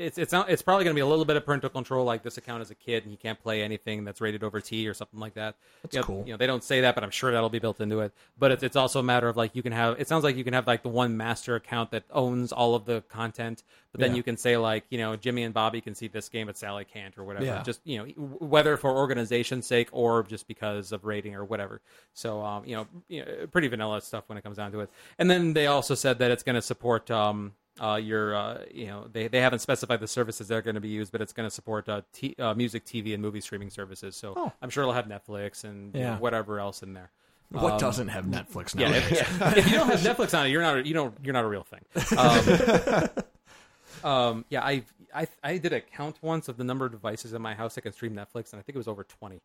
[0.00, 2.22] It's it's not, it's probably going to be a little bit of parental control, like
[2.22, 4.94] this account is a kid, and he can't play anything that's rated over T or
[4.94, 5.56] something like that.
[5.82, 6.22] That's You know, cool.
[6.26, 8.12] You know, they don't say that, but I'm sure that'll be built into it.
[8.38, 10.00] But it's, it's also a matter of like you can have.
[10.00, 12.86] It sounds like you can have like the one master account that owns all of
[12.86, 14.16] the content, but then Yeah.
[14.16, 16.84] you can say like you know Jimmy and Bobby can see this game, but Sally
[16.84, 17.44] can't or whatever.
[17.44, 17.62] Yeah.
[17.62, 18.04] Just you know
[18.38, 21.80] whether for organization's sake or just because of rating or whatever.
[22.14, 24.90] So um, you know, you know, pretty vanilla stuff when it comes down to it.
[25.18, 28.86] And then they also said that it's going to support um, uh, your, uh, you
[28.86, 31.32] know, they, they haven't specified the services that are going to be used, but it's
[31.32, 34.14] going to support uh, t- uh, music, TV, and movie streaming services.
[34.16, 34.52] So Oh.
[34.60, 37.10] I'm sure it'll have Netflix and you know, whatever else in there.
[37.50, 38.82] What Um, doesn't have Netflix now?
[38.88, 39.54] Yeah, if, yeah.
[39.56, 41.48] if you don't have Netflix on it, you're not a, you don't you're not a
[41.48, 41.80] real thing.
[42.16, 43.08] Um,
[44.10, 44.84] um, yeah, I,
[45.14, 47.82] I I did a count once of the number of devices in my house that
[47.82, 49.40] can stream Netflix, and I think it was over twenty.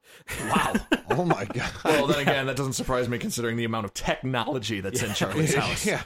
[0.49, 0.73] wow.
[1.11, 1.71] Oh my god.
[1.85, 5.53] well, then again, that doesn't surprise me considering the amount of technology that's in Charlie's
[5.55, 5.85] house.
[5.85, 6.01] yeah.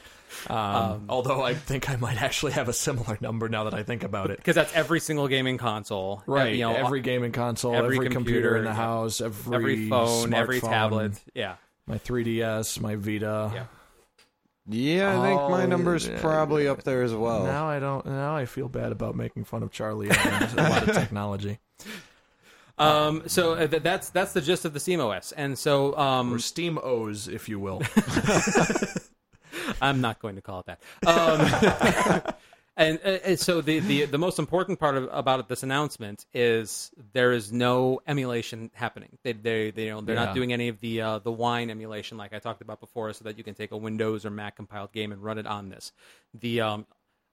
[0.48, 4.04] Um, although I think I might actually have a similar number now that I think
[4.04, 4.38] about it.
[4.38, 8.58] because that's every single gaming console, Right, You know, every gaming console, every, every computer,
[8.58, 11.14] in the house, every, every phone, every tablet.
[11.34, 11.56] Yeah,
[11.88, 13.52] my 3DS, my Vita.
[13.54, 13.66] Yeah.
[14.72, 16.22] Yeah, I think my Oh, number's yeah.
[16.22, 17.44] probably up there as well.
[17.46, 18.06] Now I don't.
[18.06, 21.60] Now I feel bad about making fun of Charlie and a lot of technology.
[22.78, 26.40] Um, so uh, th- that's that's the gist of the SteamOS, and so um, Or
[26.40, 27.82] Steam O's, if you will.
[29.82, 32.26] I'm not going to call it that.
[32.26, 32.34] Um,
[32.80, 36.92] and, uh, and so the, the the most important part of, about this announcement is
[37.14, 39.18] there is no emulation happening.
[39.24, 40.26] They they they you know they're Yeah.
[40.26, 43.24] not doing any of the uh, the wine emulation like I talked about before, so
[43.26, 45.92] that you can take a Windows or Mac compiled game and run it on this.
[46.34, 46.86] The um,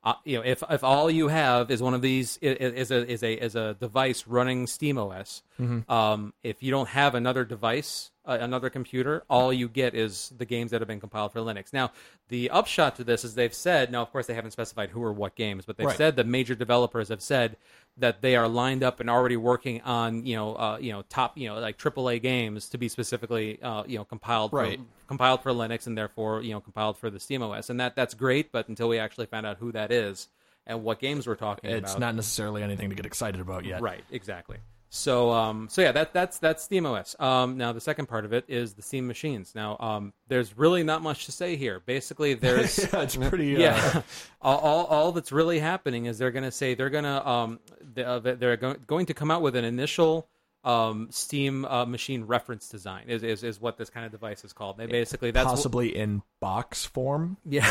[0.04, 3.22] uh, you know, if if all you have is one of these is a is
[3.22, 5.42] a is a device running SteamOS,
[5.88, 10.44] um, if you don't have another device, uh, another computer, all you get is the
[10.44, 11.72] games that have been compiled for Linux.
[11.72, 11.92] Now,
[12.28, 15.12] the upshot to this is they've said, now of course they haven't specified who or
[15.12, 15.96] what games, but they've Right.
[15.96, 17.56] said the major developers have said
[17.98, 21.38] that they are lined up and already working on you know uh, you know top
[21.38, 24.78] you know like AAA games to be specifically uh, you know compiled Right.
[24.78, 28.14] for, compiled for Linux and therefore you know compiled for the SteamOS, and that that's
[28.14, 28.50] great.
[28.52, 30.28] But until we actually find out who that is
[30.66, 33.80] and what games we're talking It's about, not necessarily anything to get excited about yet.
[33.80, 34.02] right?
[34.10, 34.56] Exactly.
[34.96, 37.20] So um so yeah that that's that's SteamOS.
[37.20, 39.54] Um now the second part of it is the Steam machines.
[39.54, 41.80] Now um there's really not much to say here.
[41.84, 43.56] Basically there's yeah, it's pretty.
[43.56, 44.02] Uh, yeah.
[44.42, 47.60] all, all, all that's really happening is they're going to say they're going to um
[47.94, 50.28] they, uh, they're go- going to come out with an initial
[50.64, 54.52] um Steam uh, machine reference design is, is is what this kind of device is
[54.52, 54.78] called.
[54.78, 57.36] They basically that's what- possibly in box form.
[57.44, 57.66] yeah.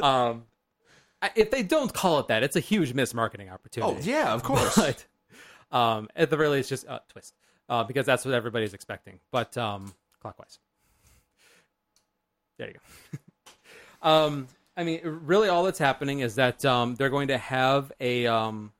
[0.00, 0.44] um,
[1.34, 3.96] if they don't call it that, it's a huge mismarketing opportunity.
[3.98, 4.76] Oh yeah, of course.
[4.76, 5.04] But
[5.76, 7.34] um, at the really, least, just uh, twist
[7.68, 9.20] uh, because that's what everybody's expecting.
[9.32, 10.58] But um, clockwise.
[12.58, 13.18] There you go.
[14.08, 18.26] um, I mean, really, all that's happening is that um, they're going to have a
[18.26, 18.72] um,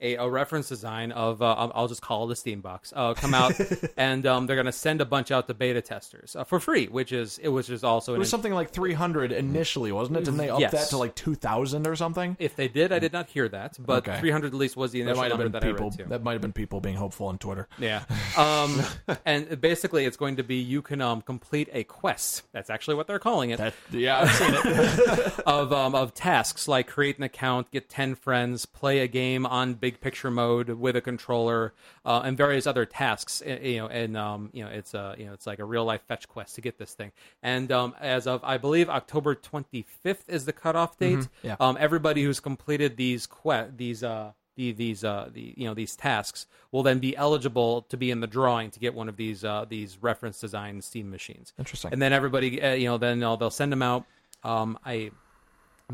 [0.00, 3.14] a, a reference design of uh, I'll I'll just call it a Steam box uh,
[3.14, 3.54] come out,
[3.96, 6.86] and um, they're going to send a bunch out to beta testers uh, for free,
[6.86, 10.24] which is it was just also It was something like 300 initially, wasn't it?
[10.24, 10.72] Didn't they up Yes.
[10.72, 12.36] that to like 2,000 or something?
[12.38, 14.18] If they did, I did not hear that, but Okay.
[14.20, 15.86] 300 at least was the That initial might have number that people.
[15.86, 16.04] I read too.
[16.08, 17.68] That might have been people being hopeful on Twitter.
[17.78, 18.04] Yeah.
[18.36, 18.82] Um,
[19.24, 22.42] and basically, it's going to be you can um, complete a quest.
[22.52, 23.58] That's actually what they're calling it.
[23.58, 25.38] That yeah, I've seen it.
[25.46, 29.74] of um, of tasks like create an account, get ten friends, play a game on
[29.86, 31.72] big picture mode with a controller,
[32.10, 33.42] uh, and various other tasks.
[33.46, 35.84] uh, You know, and um, you know, it's a you know, it's like a real
[35.92, 37.10] life fetch quest to get this thing.
[37.42, 41.28] And um, as of I believe October twenty fifth is the cutoff date.
[41.42, 41.56] yeah.
[41.60, 44.32] Um, everybody who's completed these que- these uh.
[44.56, 48.20] The, these uh the you know these tasks will then be eligible to be in
[48.20, 51.52] the drawing to get one of these uh these reference design Steam machines.
[51.58, 51.92] Interesting.
[51.92, 54.02] And then everybody, uh, you know, then uh, they'll send them out.
[54.44, 55.10] Um, I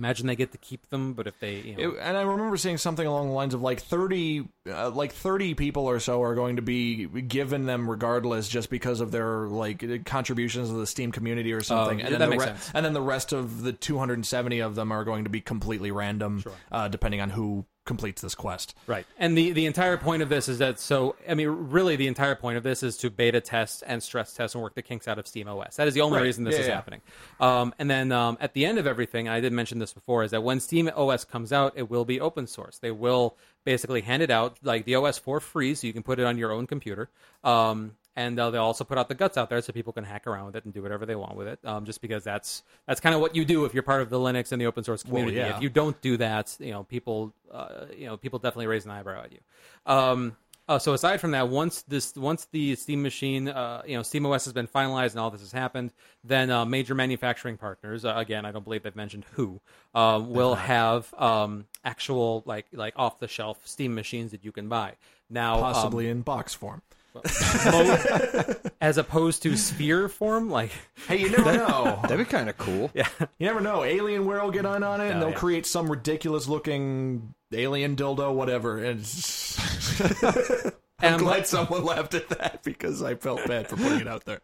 [0.00, 2.56] imagine they get to keep them, but if they, you know, It- and I remember
[2.56, 6.34] seeing something along the lines of like 30 uh, like 30 people or so are
[6.34, 11.12] going to be given them regardless just because of their like contributions to the steam
[11.12, 13.62] community or something yeah, and, then that the makes re- and then the rest of
[13.62, 16.42] the 270 of them are going to be completely random
[16.72, 19.04] uh, depending on who completes this quest Right.
[19.18, 22.34] And the, the entire point of this is that so I mean really the entire
[22.36, 25.18] point of this is to beta test and stress test and work the kinks out
[25.18, 25.76] of Steam OS.
[25.76, 26.24] That is the only Right.
[26.24, 26.74] reason this Yeah, is yeah.
[26.74, 27.00] happening.
[27.40, 30.30] Um, and then um, at the end of everything, I did mention this before, is
[30.32, 32.78] that when Steam OS comes out, it will be open source.
[32.78, 36.18] They will basically hand it out like the OS for free, so you can put
[36.18, 37.10] it on your own computer.
[37.44, 40.26] Um, and uh, they'll also put out the guts out there so people can hack
[40.26, 41.58] around with it and do whatever they want with it.
[41.64, 44.18] Um, just because that's that's kind of what you do if you're part of the
[44.18, 45.36] Linux and the open source community.
[45.36, 45.56] yeah.
[45.56, 48.90] If you don't do that, you know people, uh, you know people definitely raise an
[48.90, 49.38] eyebrow at you.
[49.86, 50.36] Um,
[50.70, 54.24] uh, so aside from that, once this, once the Steam machine, uh, you know, Steam
[54.24, 55.92] OS has been finalized and all this has happened,
[56.22, 59.60] then uh, major manufacturing partners, uh, again, I don't believe they've mentioned who,
[59.96, 64.68] uh, will have um, actual like like off the shelf Steam machines that you can
[64.68, 64.94] buy.
[65.28, 66.82] Now, um, possibly in box form
[68.80, 70.70] as opposed to sphere form, like
[71.08, 72.90] hey you never know That'd be kind of cool.
[72.94, 73.08] yeah,
[73.38, 75.34] you never know alienware will get on on it and Oh, they'll yeah.
[75.36, 79.00] create some ridiculous looking alien dildo whatever and
[81.02, 84.06] And i'm I'm glad someone laughed at that because i felt bad for putting it
[84.08, 84.40] out there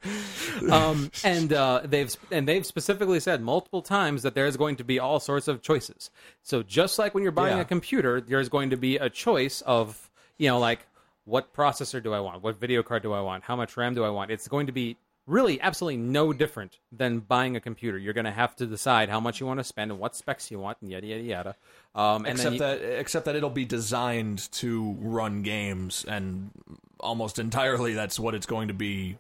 [0.71, 4.99] um, and uh, they've and they've specifically said multiple times that there's going to be
[4.99, 6.11] all sorts of choices.
[6.43, 7.63] So just like when you're buying Yeah.
[7.63, 10.87] a computer, there's going to be a choice of you know like
[11.27, 14.05] what processor do I want, what video card do I want, how much RAM do
[14.05, 14.31] I want.
[14.31, 14.97] It's going to be
[15.27, 17.99] really absolutely no different than buying a computer.
[17.99, 20.51] You're going to have to decide how much you want to spend and what specs
[20.53, 21.57] you want, and yada yada yada.
[21.95, 26.51] Um, and except you, that except that it'll be designed to run games and
[27.01, 29.19] almost entirely that's what it's going to be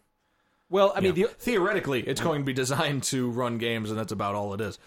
[0.71, 4.13] well, I mean the theoretically it's going to be designed to run games and that's
[4.13, 4.79] about all it is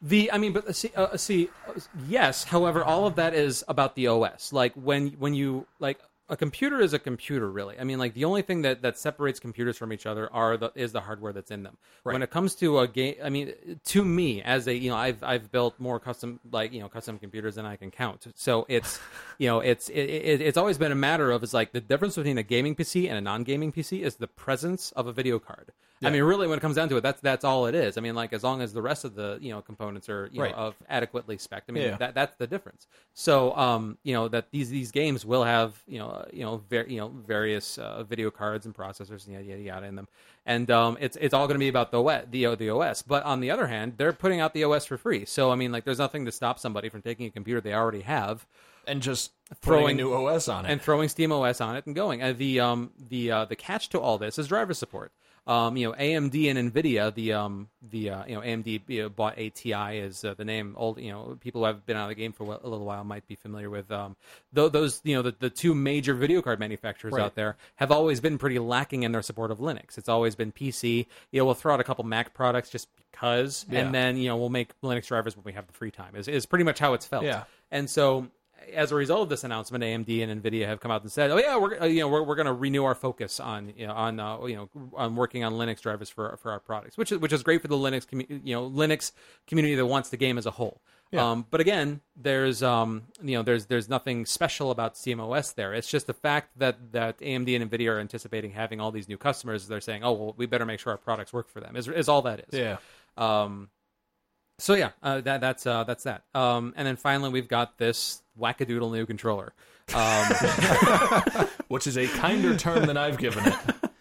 [0.00, 2.44] The I mean, but uh, see, uh, see, uh, yes.
[2.44, 4.52] However, all of that is about the OS.
[4.52, 5.98] Like when when you like
[6.32, 7.78] a computer is a computer, really.
[7.78, 10.72] I mean, like the only thing that, that separates computers from each other are the
[10.74, 11.76] is the hardware that's in them.
[12.04, 13.52] When it comes to a game, I mean,
[13.84, 17.18] to me as a you know, I've I've built more custom like you know custom
[17.18, 18.26] computers than I can count.
[18.34, 18.98] So it's
[19.38, 22.16] you know it's it, it, it's always been a matter of it's like the difference
[22.16, 25.38] between a gaming PC and a non gaming PC is the presence of a video
[25.38, 25.70] card.
[26.04, 27.96] I mean, really, when it comes down to it, that's that's all it is.
[27.96, 30.42] I mean, like as long as the rest of the you know components are you
[30.42, 30.50] Right.
[30.50, 31.62] know of adequately spec.
[31.68, 31.96] I mean, Yeah.
[31.98, 32.88] that that's the difference.
[33.14, 36.62] So, um, you know that these these games will have you know uh, you know
[36.70, 40.08] ver- you know various uh, video cards and processors and yada yada yada in them,
[40.46, 43.02] and um, it's it's all going to be about the OS, the the OS.
[43.02, 45.24] But on the other hand, they're putting out the OS for free.
[45.24, 48.02] So I mean, like, there's nothing to stop somebody from taking a computer they already
[48.02, 48.46] have
[48.86, 50.70] and just Throwing- new OS on it.
[50.72, 52.22] and throwing Steam OS on it and going.
[52.22, 55.12] Uh, the um the uh, the catch to all this is driver support.
[55.44, 59.08] Um, you know, AMD and Nvidia, the um the uh, you know AMD you know,
[59.08, 60.74] bought ATI is uh, the name.
[60.78, 63.02] Old you know people who have been out of the game for a little while
[63.02, 64.14] might be familiar with um
[64.52, 67.24] tho- those you know the, the two major video card manufacturers Right.
[67.24, 69.98] out there have always been pretty lacking in their support of Linux.
[69.98, 71.06] It's always been PC.
[71.32, 73.80] You know, we'll throw out a couple Mac products just because, Yeah.
[73.80, 76.14] and then you know we'll make Linux drivers when we have the free time.
[76.14, 77.24] Is is pretty much how it's felt.
[77.24, 77.44] Yeah.
[77.72, 78.28] And so,
[78.72, 81.38] as a result of this announcement, AMD and Nvidia have come out and said, "Oh
[81.38, 84.20] yeah, we're you know we're, we're going to renew our focus on you know on
[84.20, 87.32] uh, you know on working on Linux drivers for for our products, which is which
[87.32, 89.12] is great for the Linux commu- you know Linux
[89.46, 90.80] community that wants the game as a whole."
[91.14, 95.74] Um, but again, there's um, you know there's there's nothing special about SteamOS there.
[95.74, 99.18] It's just the fact that that AMD and Nvidia are anticipating having all these new
[99.18, 99.68] customers.
[99.68, 102.08] They're saying, "Oh well, we better make sure our products work for them." Is is
[102.08, 102.58] all that is.
[102.58, 102.76] yeah.
[103.18, 103.68] Um,
[104.58, 106.24] so yeah, uh, that that's uh, that's that.
[106.34, 109.52] Um, and then finally, we've got this wackadoodle new controller.
[109.94, 110.26] Um,
[111.68, 113.54] Which is a kinder term than I've given it.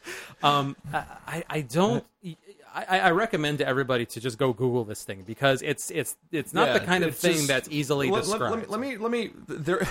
[0.43, 2.05] um, I, I- don't.
[2.73, 6.53] I, I recommend to everybody to just go Google this thing because it's it's it's
[6.53, 8.69] not Yeah, the kind of thing just- that's easily let, described.
[8.69, 9.85] let me let me let me there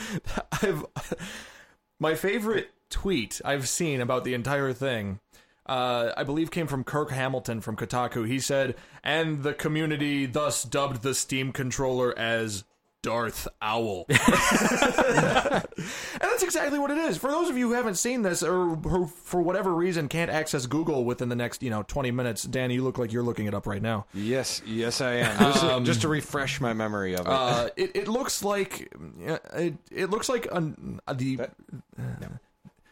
[0.62, 0.84] I've
[2.00, 5.20] my favorite tweet I've seen about the entire thing
[5.66, 8.26] uh, I believe came from Kirk Hamilton from Kotaku.
[8.26, 12.62] He said, and the community thus dubbed the Steam controller as
[13.06, 14.04] Darth Owl.
[14.08, 14.18] and
[16.20, 17.16] that's exactly what it is.
[17.16, 20.66] For those of you who haven't seen this or who, for whatever reason, can't access
[20.66, 23.54] Google within the next, you know, 20 minutes, Danny, you look like you're looking it
[23.54, 24.06] up right now.
[24.12, 25.38] Yes, yes, I am.
[25.38, 27.28] Just, to, just to refresh my memory of it.
[27.28, 28.92] Uh, it, it looks like
[29.24, 31.38] uh, it, it looks like an, uh, the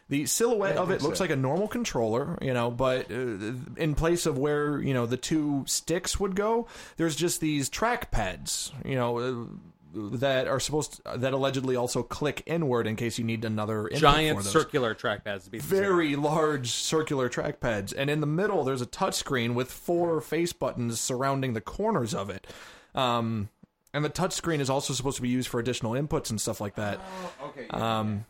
[0.07, 1.23] the silhouette I of it looks so.
[1.23, 5.17] like a normal controller, you know, but uh, in place of where you know the
[5.17, 9.49] two sticks would go, there's just these track pads, you know.
[9.95, 14.01] That are supposed to, that allegedly also click inward in case you need another input
[14.01, 15.85] Giant for those circular trackpads to be specific.
[15.85, 20.99] very large circular trackpads, and in the middle there's a touchscreen with four face buttons
[20.99, 22.45] surrounding the corners of it.
[22.93, 23.49] Um,
[23.93, 26.75] and the touchscreen is also supposed to be used for additional inputs and stuff like
[26.75, 26.99] that.
[27.41, 27.67] okay.
[27.69, 28.25] Um,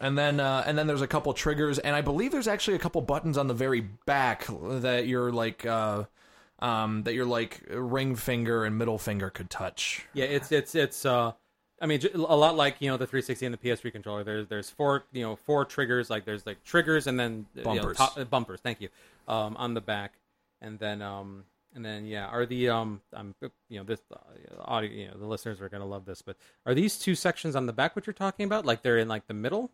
[0.00, 2.80] and then uh, and then there's a couple triggers, and I believe there's actually a
[2.80, 6.04] couple buttons on the very back that you're like uh,
[6.62, 10.06] um, that your like ring finger and middle finger could touch.
[10.14, 11.04] Yeah, it's it's it's.
[11.04, 11.32] uh
[11.80, 14.22] I mean, a lot like you know the 360 and the PS3 controller.
[14.22, 16.08] There's there's four you know four triggers.
[16.08, 17.96] Like there's like triggers and then you know, Bumpers.
[17.96, 18.60] top- uh, bumpers.
[18.60, 18.88] Thank you.
[19.26, 20.14] Um, on the back,
[20.60, 21.42] and then um
[21.74, 23.34] and then yeah, are the um I'm
[23.68, 24.16] you know this uh,
[24.60, 26.36] audio you know the listeners are gonna love this, but
[26.66, 28.64] are these two sections on the back what you're talking about?
[28.64, 29.72] Like they're in like the middle?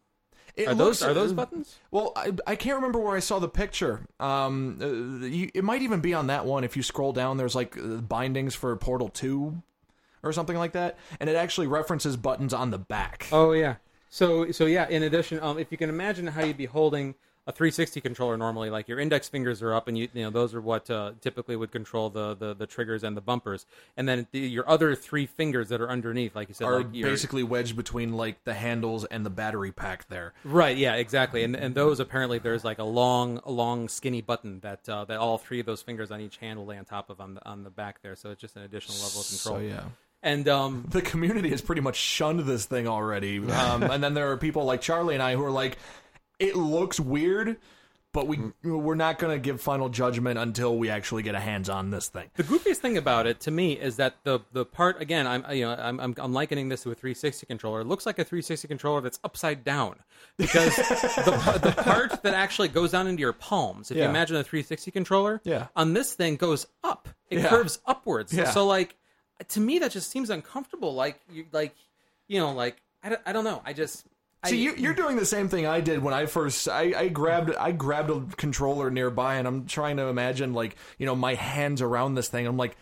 [0.56, 1.76] It Are those are those buttons?
[1.90, 4.06] Well, I, I can't remember where I saw the picture.
[4.18, 6.64] Um, uh, you, it might even be on that one.
[6.64, 9.62] If you scroll down, there's like uh, bindings for Portal Two,
[10.22, 13.28] or something like that, and it actually references buttons on the back.
[13.32, 13.76] Oh yeah.
[14.10, 14.88] So so yeah.
[14.88, 17.14] In addition, um, if you can imagine how you'd be holding
[17.48, 20.54] a 360 controller normally, like your index fingers are up, and you you know those
[20.54, 23.64] are what uh, typically would control the, the the triggers and the bumpers,
[23.96, 26.92] and then the, your other three fingers that are underneath, like you said, are like
[26.92, 30.34] basically wedged between like the handles and the battery pack there.
[30.44, 34.60] Right, yeah, exactly, and and those apparently there's like a long, a long, skinny button
[34.60, 37.08] that uh, that all three of those fingers on each hand will lay on top
[37.08, 38.14] of on the on the back there.
[38.14, 39.56] So it's just an additional level of control.
[39.56, 39.84] So yeah.
[40.22, 43.38] And um, the community has pretty much shunned this thing already.
[43.58, 45.78] Um, and then there are people like Charlie and I who are like,
[46.38, 47.56] it looks weird,
[48.12, 48.52] but we mm.
[48.62, 52.08] we're not going to give final judgment until we actually get a hands on this
[52.08, 52.30] thing.
[52.36, 55.66] the goofiest thing about it to me is that the the part again, I'm you
[55.66, 57.80] know I'm I'm, I'm likening this to a 360 controller.
[57.80, 59.96] It looks like a 360 controller that's upside down
[60.36, 63.90] because the the part that actually goes down into your palms.
[63.90, 65.66] If you imagine a 360 controller, Yeah.
[65.76, 67.08] on this thing goes up.
[67.30, 67.48] It Yeah.
[67.48, 68.32] curves upwards.
[68.32, 68.50] Yeah.
[68.50, 68.96] So like
[69.48, 70.94] to me that just seems uncomfortable.
[70.94, 71.74] Like you like
[72.26, 73.62] you know like I don't, I don't know.
[73.64, 74.06] I just
[74.42, 74.98] I, See, you, you're mm.
[74.98, 76.68] doing the same thing I did when I first.
[76.68, 81.06] I, I grabbed I grabbed a controller nearby, and I'm trying to imagine like you
[81.06, 82.46] know my hands around this thing.
[82.46, 82.76] I'm like,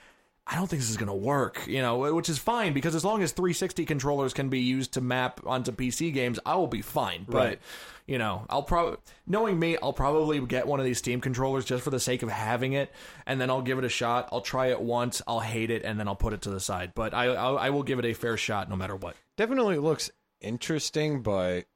[0.47, 1.67] I don't think this is gonna work.
[1.67, 5.01] You know, which is fine because as long as 360 controllers can be used to
[5.01, 7.25] map onto PC games, I will be fine.
[7.27, 7.59] But Right.
[8.07, 11.83] you know, I'll probably knowing me, I'll probably get one of these Steam controllers just
[11.83, 12.93] for the sake of having it,
[13.25, 14.29] and then I'll give it a shot.
[14.31, 16.93] I'll try it once, I'll hate it, and then I'll put it to the side.
[16.95, 19.17] But I I, I will give it a fair shot no matter what.
[19.39, 20.11] Definitely looks
[20.41, 21.67] interesting, but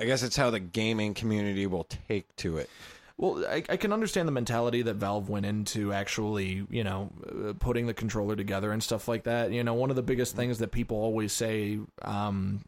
[0.00, 2.70] I guess it's how the gaming community will take to it.
[3.18, 7.54] Well, I, I can understand the mentality that Valve went into actually, you know, uh,
[7.58, 9.52] putting the controller together and stuff like that.
[9.52, 12.62] You know, one of the biggest things that people always say, um,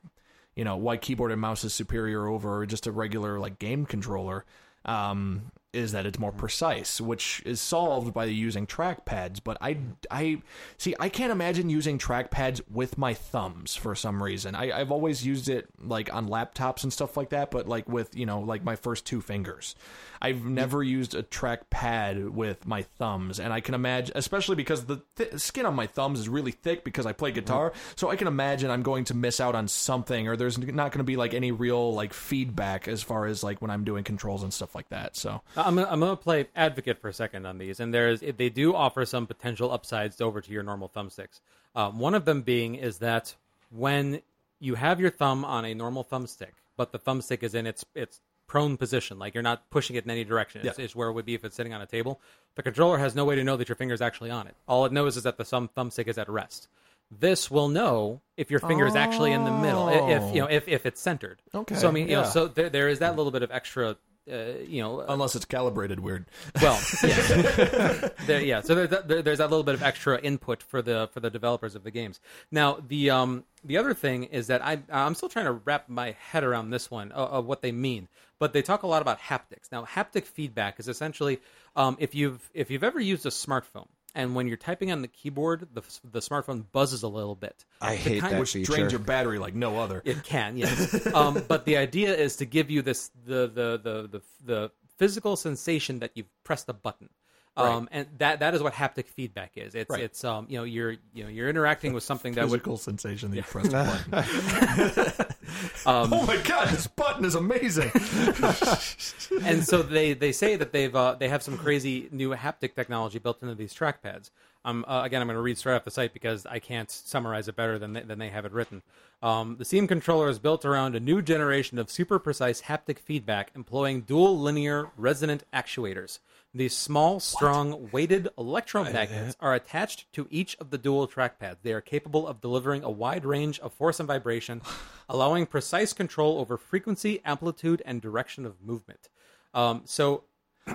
[0.56, 4.46] you know, why keyboard and mouse is superior over just a regular like game controller,
[4.86, 6.40] um, is that it's more mm-hmm.
[6.40, 9.40] precise, which is solved by using trackpads.
[9.42, 9.78] But I,
[10.10, 10.42] I
[10.78, 14.54] see, I can't imagine using trackpads with my thumbs for some reason.
[14.54, 18.16] I, I've always used it like on laptops and stuff like that, but like with
[18.16, 19.74] you know like my first two fingers.
[20.20, 25.02] I've never used a trackpad with my thumbs, and I can imagine, especially because the
[25.16, 27.72] th- skin on my thumbs is really thick because I play guitar.
[27.96, 30.98] So I can imagine I'm going to miss out on something, or there's not going
[30.98, 34.42] to be like any real like feedback as far as like when I'm doing controls
[34.42, 35.16] and stuff like that.
[35.16, 38.48] So I'm gonna, I'm gonna play advocate for a second on these, and there's they
[38.48, 41.40] do offer some potential upsides over to your normal thumbsticks.
[41.74, 43.34] Um, one of them being is that
[43.70, 44.22] when
[44.60, 48.20] you have your thumb on a normal thumbstick, but the thumbstick is in its its
[48.48, 50.84] prone position, like you're not pushing it in any direction, it's, Yeah.
[50.84, 52.20] it's where it would be if it's sitting on a table.
[52.56, 54.56] The controller has no way to know that your finger is actually on it.
[54.66, 56.66] All it knows is that the thumb thumbstick is at rest.
[57.10, 60.66] This will know if your finger is actually in the middle, if you know if,
[60.68, 61.40] if it's centered.
[61.54, 61.60] Oh.
[61.60, 63.96] Okay, So I mean, you know, so there, there is that little bit of extra,
[64.30, 66.26] uh, you know, unless it's calibrated weird.
[66.60, 68.60] well, yeah, there, yeah.
[68.60, 71.74] So there's there, there's that little bit of extra input for the for the developers
[71.74, 72.20] of the games.
[72.50, 76.16] Now, the um the other thing is that I I'm still trying to wrap my
[76.30, 78.08] head around this one of, of what they mean.
[78.38, 79.72] But they talk a lot about haptics.
[79.72, 81.40] Now, haptic feedback is essentially
[81.74, 83.88] um, if you've if you've ever used a smartphone.
[84.18, 87.64] And when you're typing on the keyboard, the, the smartphone buzzes a little bit.
[87.80, 88.72] I The hate kind- that Which feature.
[88.72, 90.02] drains your battery like no other.
[90.04, 91.06] it can, yes.
[91.14, 95.36] um, but the idea is to give you this the the the the, the physical
[95.36, 97.08] sensation that you've pressed a button.
[97.56, 99.74] Um, and that that is what haptic feedback is.
[99.74, 100.02] It's Right.
[100.04, 103.30] it's um you know you're you know you're interacting with something that would Physical sensation
[103.30, 103.72] that you press the
[105.10, 105.26] button.
[105.86, 107.90] oh my god, this button is amazing.
[109.42, 113.18] and so they they say that they've uh, they have some crazy new haptic technology
[113.18, 114.30] built into these trackpads.
[114.64, 117.48] Um, uh, again, I'm going to read straight off the site because I can't summarize
[117.48, 118.82] it better than they, than they have it written.
[119.22, 123.50] Um, the Steam controller is built around a new generation of super precise haptic feedback,
[123.54, 126.18] employing dual linear resonant actuators.
[126.58, 131.58] These small, strong, weighted electromagnets are attached to each of the dual trackpads.
[131.62, 134.60] They are capable of delivering a wide range of force and vibration,
[135.08, 139.08] allowing precise control over frequency, amplitude, and direction of movement.
[139.54, 140.24] Um, so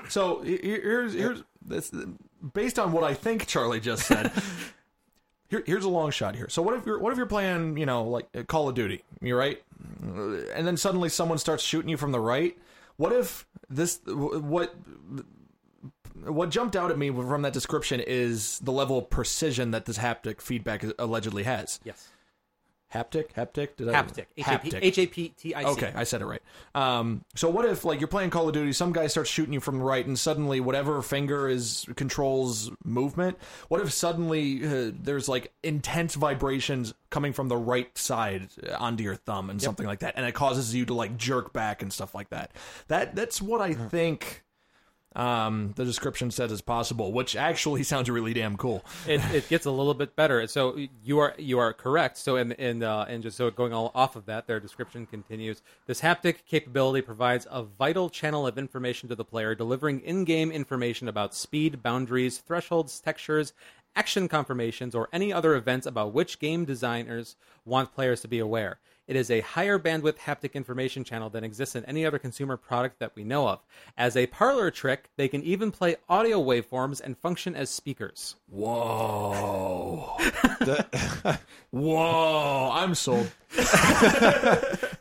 [0.07, 1.91] So he- he- here's here's this
[2.53, 4.31] based on what I think Charlie just said.
[5.49, 6.47] here, here's a long shot here.
[6.47, 9.03] So what if you're what if you're playing, you know, like uh, Call of Duty,
[9.21, 9.61] you're right,
[10.01, 12.57] and then suddenly someone starts shooting you from the right.
[12.95, 14.73] What if this what
[16.27, 19.97] what jumped out at me from that description is the level of precision that this
[19.97, 21.79] haptic feedback allegedly has.
[21.83, 22.09] Yes.
[22.93, 24.25] Haptic, haptic, did Haptic.
[24.37, 24.79] I, Haptic.
[24.79, 25.69] H A P T I C.
[25.69, 26.43] Okay, I said it right.
[26.75, 29.59] Um, so what if like you're playing Call of Duty, some guy starts shooting you
[29.59, 33.39] from the right, and suddenly whatever finger is controls movement.
[33.67, 39.15] What if suddenly uh, there's like intense vibrations coming from the right side onto your
[39.15, 42.13] thumb and something like that, and it causes you to like jerk back and stuff
[42.13, 42.51] like that.
[42.89, 44.42] That that's what I think.
[45.15, 48.83] Um, the description says is possible, which actually sounds really damn cool.
[49.07, 50.45] it, it gets a little bit better.
[50.47, 52.17] So you are you are correct.
[52.17, 55.61] So and and uh, and just so going all off of that, their description continues.
[55.85, 61.07] This haptic capability provides a vital channel of information to the player, delivering in-game information
[61.07, 63.53] about speed, boundaries, thresholds, textures,
[63.95, 67.35] action confirmations, or any other events about which game designers
[67.65, 68.79] want players to be aware.
[69.07, 72.99] It is a higher bandwidth haptic information channel than exists in any other consumer product
[72.99, 73.59] that we know of.
[73.97, 78.35] As a parlor trick, they can even play audio waveforms and function as speakers.
[78.49, 80.17] Whoa.
[81.71, 82.69] Whoa.
[82.71, 83.31] I'm sold.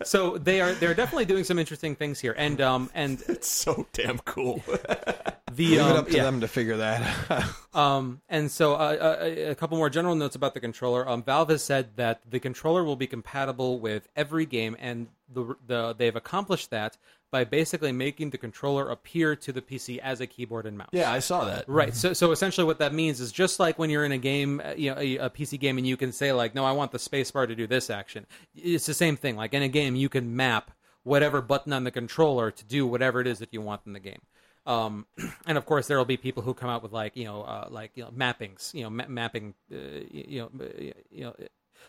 [0.04, 3.86] So they are they're definitely doing some interesting things here, and um and It's so
[3.92, 4.62] damn cool.
[5.56, 6.22] the Leave um, it up to yeah.
[6.24, 7.44] them to figure that out.
[7.74, 11.08] Um, and so uh, a, a couple more general notes about the controller.
[11.08, 15.56] Um, Valve has said that the controller will be compatible with every game, and the,
[15.66, 16.98] the they've accomplished that
[17.30, 20.90] by basically making the controller appear to the PC as a keyboard and mouse.
[20.92, 21.64] yeah, I saw that.
[21.66, 21.94] Right.
[21.94, 24.74] So, so essentially, what that means is just like when you're in a game, uh,
[24.76, 26.98] you know, a, a PC game, and you can say like, "No, I want the
[26.98, 29.36] spacebar to do this action." It's the same thing.
[29.36, 30.72] Like in a game, you can map
[31.04, 34.00] whatever button on the controller to do whatever it is that you want in the
[34.00, 34.20] game.
[34.66, 35.06] Um,
[35.46, 37.68] and of course, there will be people who come out with like you know, uh,
[37.70, 39.76] like you know, mappings, you know, ma- mapping, uh,
[40.10, 41.34] you know, uh, you know.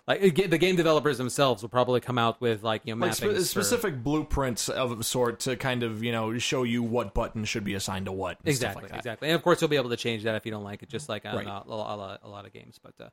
[0.08, 3.12] Like uh, the game developers themselves will probably come out with like you know Like
[3.12, 6.82] mappings spe- for- specific blueprints of a sort to kind of, you know, show you
[6.82, 8.40] what button should be assigned to what.
[8.44, 8.98] and stuff Exactly, like that.
[8.98, 10.90] exactly, and of course you'll be able to change that if you don't like it,
[10.90, 11.48] just like on Right.
[11.48, 12.80] uh, a, lot, a lot of games.
[12.82, 13.10] But uh,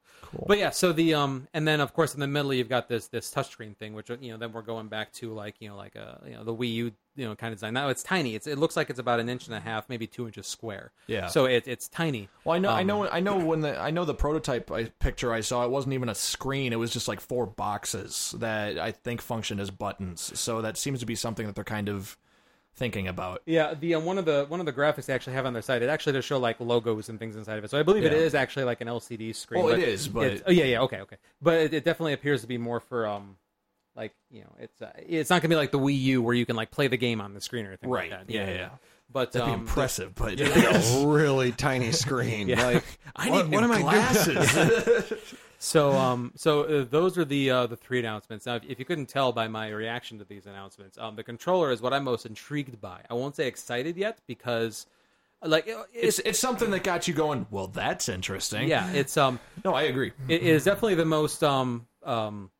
[0.47, 3.09] but yeah, so the um, and then of course in the middle you've got this
[3.09, 5.97] this touchscreen thing, which you know then we're going back to like you know like
[5.97, 7.75] a you know the Wii U you know kind of design.
[7.75, 8.35] Now it's tiny.
[8.35, 10.93] It's it looks like it's about an inch and a half, maybe two inches square.
[11.07, 11.27] Yeah.
[11.27, 12.29] So it, it's tiny.
[12.45, 14.85] Well, I know, I Um, know, I know when the I know the prototype I,
[15.01, 18.79] picture I saw, it wasn't even a screen; it was just like four boxes that
[18.79, 20.39] I think functioned as buttons.
[20.39, 22.17] So that seems to be something that they're kind of
[22.77, 23.43] thinking about.
[23.45, 25.61] Yeah, the um, one of the one of the graphics they actually have on their
[25.63, 27.71] site, it actually does show like logos and things inside of it.
[27.71, 28.19] So I believe it Yeah.
[28.19, 29.63] is actually like an LCD screen.
[29.65, 31.17] Well, it is, but- it's- oh yeah, yeah, okay, okay.
[31.43, 33.37] But it, it definitely appears to be more for um,
[34.01, 36.47] like you know, it's uh, it's not gonna be like the Wii U where you
[36.47, 38.33] can like play the game on the screen or anything Right, like that.
[38.35, 38.69] yeah, yeah.
[39.13, 42.49] But That'd be um, impressive, but it's a really tiny screen.
[42.49, 42.85] Like,
[43.17, 43.81] I what, need what new doing?
[43.83, 45.13] glasses.
[45.63, 48.47] So, um, so uh, those are the uh, the three announcements.
[48.47, 51.71] Now, if, if you couldn't tell by my reaction to these announcements, um, the controller
[51.71, 53.01] is what I'm most intrigued by.
[53.11, 54.87] I won't say excited yet because,
[55.45, 57.47] like, it- it's it's it's something that got you going.
[57.51, 58.69] Well, that's interesting.
[58.69, 60.13] yeah, it's um, No, I agree.
[60.29, 62.51] it is definitely the most um um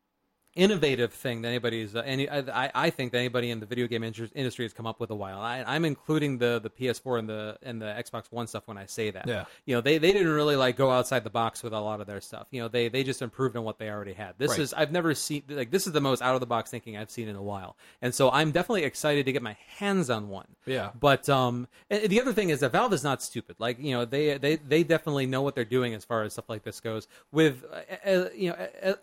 [0.55, 4.03] innovative thing that anybody's uh, any I, I think that anybody in the video game
[4.03, 5.39] industry has come up with a while.
[5.39, 8.85] I, I'm including the the PS4 and the and the Xbox One stuff when I
[8.85, 9.27] say that.
[9.27, 9.45] Yeah.
[9.65, 12.07] you know they they didn't really like go outside the box with a lot of
[12.07, 12.47] their stuff.
[12.51, 14.35] You know they they just improved on what they already had.
[14.37, 14.59] This Right.
[14.59, 17.11] is I've never seen like this is the most out of the box thinking I've
[17.11, 20.47] seen in a while, and so I'm definitely excited to get my hands on one.
[20.65, 20.89] Yeah.
[20.99, 23.55] But um, the other thing is that Valve is not stupid.
[23.59, 26.49] Like you know, they they they definitely know what they're doing as far as stuff
[26.49, 27.07] like this goes.
[27.31, 28.95] With uh, uh, you know.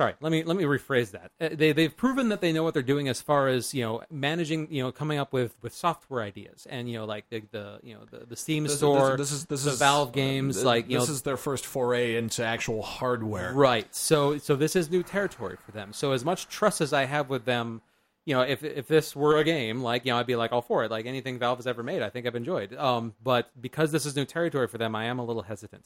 [0.00, 1.30] Uh, uh, Sorry, let me let me rephrase that.
[1.40, 4.02] Uh, They they've proven that they know what they're doing as far as you know
[4.10, 7.78] managing you know coming up with, with software ideas and you know like the, the
[7.82, 10.66] you know the, the Steam This, store this, is this the is Valve games th-
[10.66, 13.52] like you this know is their first foray into actual hardware.
[13.52, 13.92] Right.
[13.94, 15.92] So so this is new territory for them.
[15.92, 17.82] So as much trust as I have with them,
[18.24, 20.62] you know, if if this were a game, like you know, I'd be like all
[20.62, 20.90] for it.
[20.90, 22.74] Like anything Valve has ever made, I think I've enjoyed.
[22.74, 25.84] Um, but because this is new territory for them, I am a little hesitant.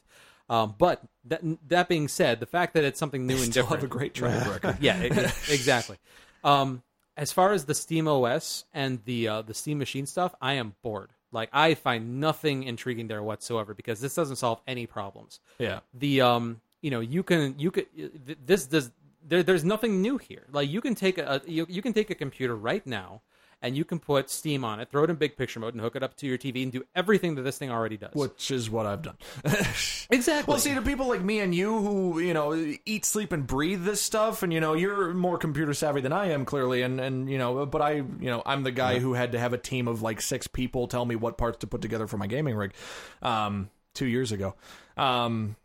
[0.48, 3.82] Um, but that that being said, the fact that it's something new and Still different,
[3.82, 4.78] have a great track record.
[4.80, 5.06] yeah, e-
[5.52, 5.96] exactly.
[6.44, 6.82] Um,
[7.16, 11.10] as far as the SteamOS and the uh, the Steam Machine stuff, I am bored.
[11.32, 15.80] Like I find nothing intriguing there whatsoever because this doesn't solve any problems Yeah.
[15.92, 18.90] the um you know you can you could th- this does
[19.28, 22.14] there, there's nothing new here like you can take a you, you can take a
[22.14, 23.22] computer right now
[23.60, 25.96] and you can put steam on it throw it in big picture mode and hook
[25.96, 28.70] it up to your tv and do everything that this thing already does Which is
[28.70, 29.16] what I've done.
[30.10, 32.54] exactly Well, see, to people like me and you who, you know,
[32.86, 36.30] eat, sleep, and breathe this stuff, and, you know, you're more computer savvy than I
[36.30, 39.32] am, clearly, and, and you know, but I, you know, I'm the guy who had
[39.32, 42.06] to have a team of like six people tell me what parts to put together
[42.06, 42.72] for my gaming rig
[43.22, 44.54] um, two years ago.
[44.96, 45.56] Um,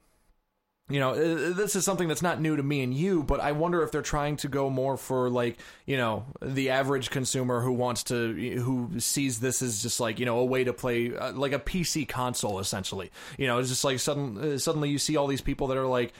[0.89, 3.53] you know, uh, this is something that's not new to me and you, but I
[3.53, 7.71] wonder if they're trying to go more for like, you know, the average consumer who
[7.71, 11.31] wants to, who sees this as just like, you know, a way to play uh,
[11.31, 13.11] like a PC console essentially.
[13.37, 15.87] You know, it's just like sudden, uh, suddenly you see all these people that are
[15.87, 16.13] like,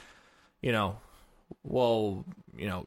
[0.62, 0.96] you know,
[1.62, 2.24] well,
[2.56, 2.86] you know,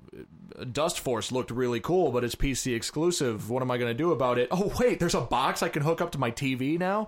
[0.57, 3.51] Dustforce looked really cool, but it's PC exclusive.
[3.51, 4.47] What am I going to do about it?
[4.49, 7.07] Oh, wait, there's a box I can hook up to my TV now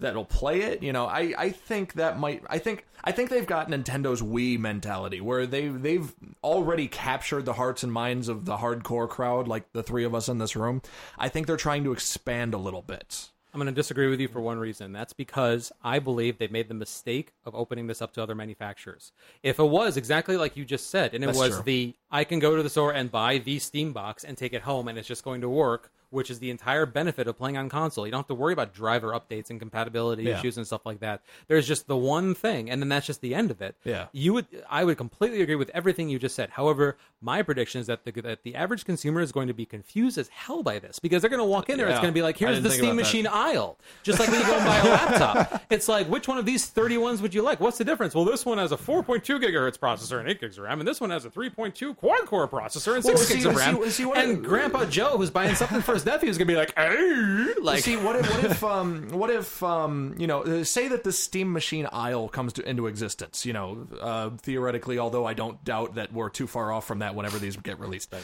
[0.00, 0.82] that'll play it.
[0.82, 4.58] You know, I, I think that might I think I think they've got Nintendo's Wii
[4.58, 6.12] mentality where they they've
[6.42, 10.28] already captured the hearts and minds of the hardcore crowd, like the three of us
[10.28, 10.82] in this room.
[11.18, 13.28] I think they're trying to expand a little bit.
[13.52, 14.92] I'm going to disagree with you for one reason.
[14.92, 19.10] That's because I believe they made the mistake of opening this up to other manufacturers.
[19.42, 21.62] If it was exactly like you just said, and it That's was true.
[21.62, 24.62] the I can go to the store and buy the Steam box and take it
[24.62, 27.68] home and it's just going to work, which is the entire benefit of playing on
[27.68, 28.06] console.
[28.06, 30.38] You don't have to worry about driver updates and compatibility Yeah.
[30.38, 31.22] issues and stuff like that.
[31.48, 33.76] There's just the one thing, and then that's just the end of it.
[33.84, 34.06] Yeah.
[34.12, 36.50] You would I would completely agree with everything you just said.
[36.50, 40.18] However, my prediction is that the that the average consumer is going to be confused
[40.18, 41.88] as hell by this because they're going to walk in there.
[41.88, 42.94] It's going to be like, here's the Steam about that.
[43.02, 43.78] machine aisle.
[44.02, 45.62] Just like when you go and buy a laptop.
[45.70, 47.60] It's like, which one of these 30 ones would you like?
[47.60, 48.14] What's the difference?
[48.14, 50.98] Well, this one has a 4.2 gigahertz processor and 8 gigs of RAM, and this
[51.00, 53.76] one has a 3.2 quad core processor and 6 Well, see- gigs of RAM.
[53.84, 56.52] see- see and I- Grandpa Joe, who's buying something for his nephew, is going to
[56.52, 60.42] be like, "Hey," like, See what if what if um what if um you know
[60.42, 64.98] uh, say that the Steam Machine aisle comes to, into existence you know uh, theoretically
[64.98, 68.14] although I don't doubt that we're too far off from that whenever these get released.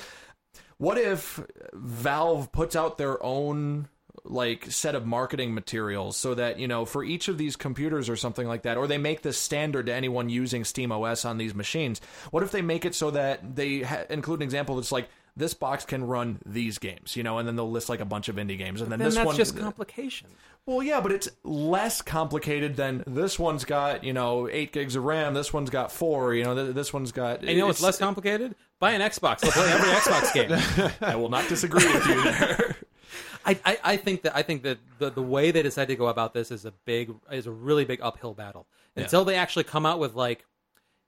[0.78, 1.40] What if
[1.72, 3.88] Valve puts out their own
[4.24, 8.16] like set of marketing materials so that you know for each of these computers or
[8.16, 12.00] something like that or they make this standard to anyone using SteamOS on these machines
[12.30, 15.54] what if they make it so that they ha- include an example that's like this
[15.54, 18.36] box can run these games you know and then they'll list like a bunch of
[18.36, 20.28] indie games and then, then this that's one just complication.
[20.66, 25.04] well, yeah, but it's less complicated than this one's got, you know, eight gigs of
[25.04, 25.34] RAM.
[25.34, 26.34] This one's got four.
[26.34, 27.40] You know, th- this one's got.
[27.40, 28.54] And you know it's less complicated?
[28.78, 29.40] Buy an Xbox.
[29.40, 30.92] They'll play every Xbox game.
[31.00, 32.76] I will not disagree with you there.
[33.46, 36.06] I, I, I think that I think that the, the way they decide to go
[36.06, 38.66] about this is a big is a really big uphill battle
[38.96, 40.46] until they actually come out with like,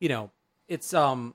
[0.01, 0.31] you know,
[0.69, 1.35] it's um,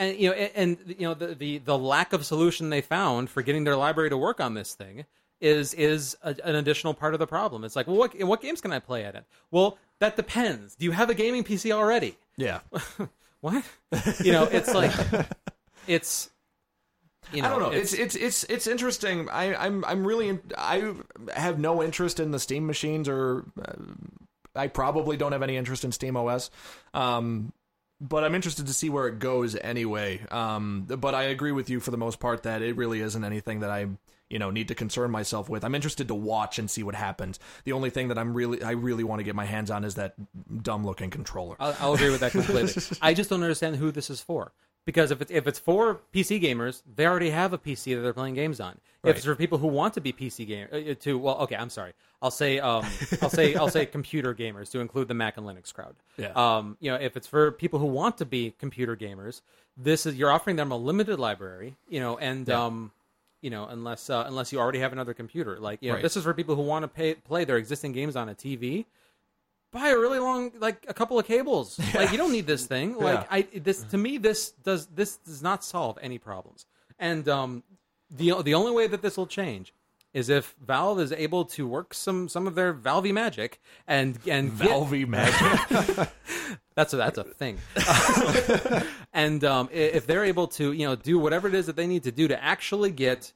[0.00, 3.30] and you know, and, and you know the, the the lack of solution they found
[3.30, 5.04] for getting their library to work on this thing
[5.40, 7.62] is is a, an additional part of the problem.
[7.64, 9.24] It's like, well, what what games can I play at it?
[9.50, 10.74] Well, that depends.
[10.74, 12.16] Do you have a gaming PC already?
[12.36, 12.60] Yeah.
[13.40, 13.64] What?
[14.22, 14.92] You know, it's like
[15.86, 16.28] it's.
[17.32, 17.70] You know, I don't know.
[17.70, 19.30] It's it's it's it's interesting.
[19.30, 20.92] I I'm I'm really in, I
[21.34, 23.72] have no interest in the Steam machines, or uh,
[24.54, 26.50] I probably don't have any interest in SteamOS.
[26.92, 27.54] Um,
[28.00, 30.20] but I'm interested to see where it goes anyway.
[30.30, 33.60] Um, but I agree with you for the most part that it really isn't anything
[33.60, 33.88] that I
[34.30, 35.64] you know need to concern myself with.
[35.64, 37.38] I'm interested to watch and see what happens.
[37.64, 39.96] The only thing that I'm really I really want to get my hands on is
[39.96, 40.14] that
[40.62, 41.56] dumb looking controller.
[41.60, 42.82] I'll, I'll agree with that completely.
[43.02, 44.52] I just don't understand who this is for.
[44.90, 48.12] Because if it's if it's for PC gamers, they already have a PC that they're
[48.12, 48.80] playing games on.
[49.04, 51.70] If it's for people who want to be PC game uh, to well, okay, I'm
[51.70, 51.92] sorry.
[52.20, 52.84] I'll say um,
[53.22, 55.94] I'll say I'll say computer gamers to include the Mac and Linux crowd.
[56.16, 56.32] Yeah.
[56.34, 59.42] Um, you know, if it's for people who want to be computer gamers,
[59.76, 61.76] this is you're offering them a limited library.
[61.88, 62.90] You know, and um,
[63.40, 66.02] you know, unless uh, unless you already have another computer, like you know, Right.
[66.02, 68.86] this is for people who want to pay, play their existing games on a TV
[69.72, 72.96] buy a really long like a couple of cables like you don't need this thing
[72.96, 76.66] like i this to me this does this does not solve any problems
[76.98, 77.62] and um
[78.10, 79.72] the the only way that this will change
[80.12, 84.58] is if valve is able to work some some of their valvey magic and and
[84.58, 86.08] get- Valvey magic.
[86.74, 87.58] that's a, that's a thing.
[89.12, 91.86] and um, i- if they're able to, you know, do whatever it is that they
[91.86, 93.32] need to do to actually get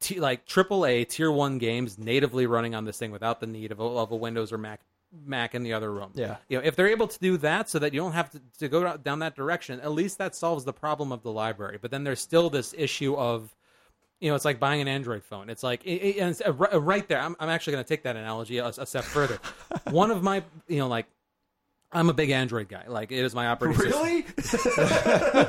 [0.00, 3.80] t- like AAA tier one games natively running on this thing without the need of
[3.80, 4.80] a, of a Windows or Mac
[5.26, 6.10] Mac in the other room.
[6.14, 6.36] Yeah.
[6.48, 8.68] you know, if they're able to do that so that you don't have to, to
[8.68, 11.78] go down that direction, at least that solves the problem of the library.
[11.80, 13.54] But then there's still this issue of
[14.20, 15.50] you know, it's like buying an Android phone.
[15.50, 17.18] It's like, it, it- and it's, uh, right there.
[17.18, 19.40] I'm, I'm actually going to take that analogy a, a step further.
[19.90, 21.06] One of my, you know, like,
[21.92, 22.84] I'm a big Android guy.
[22.88, 24.02] Like, it is my operating system.
[24.02, 24.24] really?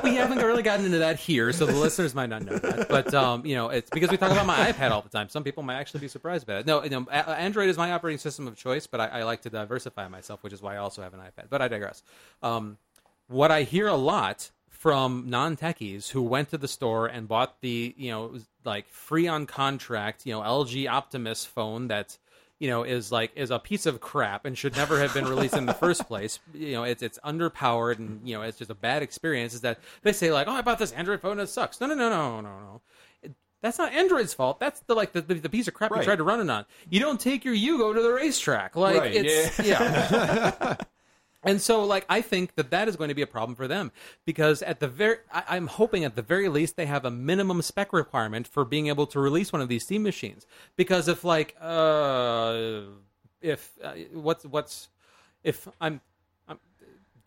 [0.04, 2.88] We haven't really gotten into that here, so the listeners might not know that.
[2.88, 5.28] But um, you know, it's because we talk about my iPad all the time.
[5.28, 6.66] Some people might actually be surprised by it.
[6.66, 9.42] No, you know, A- Android is my operating system of choice, but I, I like
[9.42, 11.48] to diversify myself, which is why I also have an iPad.
[11.48, 12.02] But I digress.
[12.42, 12.76] Um,
[13.28, 17.94] what I hear a lot from non-techies who went to the store and bought the
[17.96, 22.18] you know like free on contract you know LG Optimus phone that
[22.58, 25.56] you know is like is a piece of crap and should never have been released
[25.56, 28.74] in the first place you know it's it's underpowered and you know it's just a
[28.74, 31.48] bad experience is that they say like oh I bought this Android phone and it
[31.48, 32.80] sucks no no no no no no
[33.64, 34.60] that's not Android's fault.
[34.60, 36.66] That's the like the, the, the piece of crap you tried to run it on.
[36.90, 38.76] You don't take your Yugo to the racetrack.
[38.76, 40.76] Like Right, it's yeah.
[41.44, 43.92] And so, like, I think that that is going to be a problem for them
[44.24, 47.62] because at the very, I, I'm hoping at the very least they have a minimum
[47.62, 50.46] spec requirement for being able to release one of these Steam machines.
[50.76, 52.80] Because if, like, uh,
[53.44, 54.88] if uh, what's what's
[55.44, 56.00] if I'm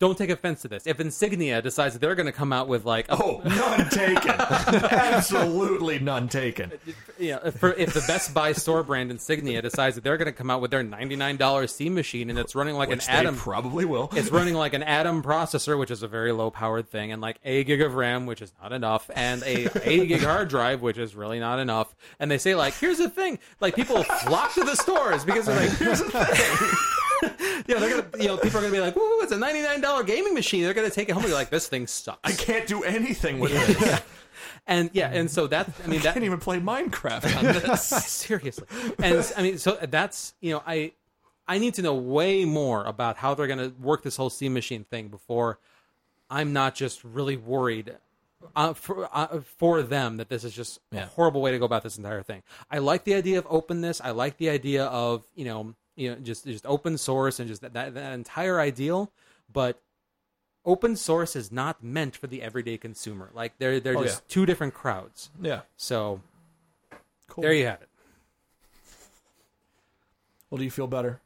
[0.00, 0.86] don't take offense to this.
[0.86, 4.30] If Insignia decides that they're going to come out with like, a, Oh, none taken.
[4.30, 6.72] Absolutely none taken.
[7.18, 10.32] Yeah, if, for, if the Best Buy store brand Insignia decides that they're going to
[10.32, 13.14] come out with their ninety nine dollars Steam machine and it's running like Which an
[13.26, 14.08] Atom, probably will.
[14.14, 17.38] it's running like an Atom processor, which is a very low powered thing, and like
[17.44, 20.98] a gig of RAM, which is not enough, and a eighty gig hard drive, which
[20.98, 21.94] is really not enough.
[22.20, 25.56] And they say like, here's the thing, like people flock to the stores because they're
[25.56, 26.78] like, here's the thing.
[27.66, 29.62] you know, they're gonna, you know, people are gonna be like, "Ooh, it's a ninety
[29.62, 32.20] nine dollar gaming machine." They're gonna take it home and be like, "This thing sucks."
[32.24, 34.00] I can't do anything with this.
[34.66, 37.82] and yeah, and so that, I mean, I that can't even play Minecraft on this.
[37.88, 38.66] seriously
[39.02, 40.92] and i mean so that's you know i
[41.46, 44.52] i need to know way more about how they're going to work this whole steam
[44.54, 45.58] machine thing before
[46.30, 47.94] i'm not just really worried
[48.54, 51.82] uh, for uh, for them that this is just a horrible way to go about
[51.82, 55.44] this entire thing i like the idea of openness i like the idea of you
[55.44, 59.10] know you know just just open source and just that, that, that entire ideal
[59.52, 59.80] but
[60.64, 64.32] open source is not meant for the everyday consumer like they're they're Oh, just yeah.
[64.34, 65.60] two different crowds Yeah.
[65.76, 66.20] so
[67.28, 67.42] Cool.
[67.42, 67.88] there you have it
[70.50, 71.20] Well, do you feel better?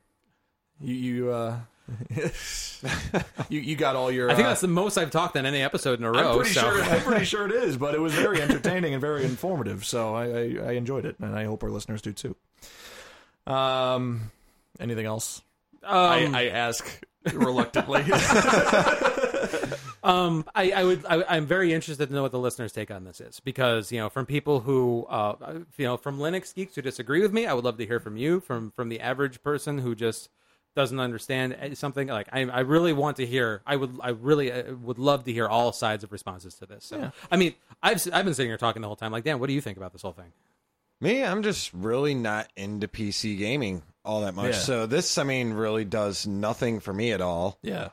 [0.80, 1.58] You you uh
[3.48, 5.60] you you got all your I think uh, that's the most I've talked on any
[5.62, 6.30] episode in a row.
[6.30, 6.60] I'm pretty so.
[6.62, 10.14] sure I'm pretty sure it is, but it was very entertaining and very informative, so
[10.14, 12.36] I, I, I enjoyed it and I hope our listeners do too.
[13.46, 14.30] Um
[14.80, 15.42] anything else?
[15.82, 18.02] Um, I, I ask reluctantly.
[20.02, 23.04] um, I, I would, I, I'm very interested to know what the listeners' take on
[23.04, 26.82] this is because you know, from people who, uh, you know, from Linux geeks who
[26.82, 28.40] disagree with me, I would love to hear from you.
[28.40, 30.28] From from the average person who just
[30.74, 33.62] doesn't understand something, like I, I really want to hear.
[33.66, 36.86] I would, I really uh, would love to hear all sides of responses to this.
[36.86, 37.10] So, Yeah.
[37.30, 39.12] I mean, I've I've been sitting here talking the whole time.
[39.12, 40.32] Like, Dan, what do you think about this whole thing?
[41.00, 44.52] Me, I'm just really not into PC gaming all that much.
[44.52, 44.58] Yeah.
[44.58, 47.58] So this, I mean, really does nothing for me at all.
[47.62, 47.88] yeah.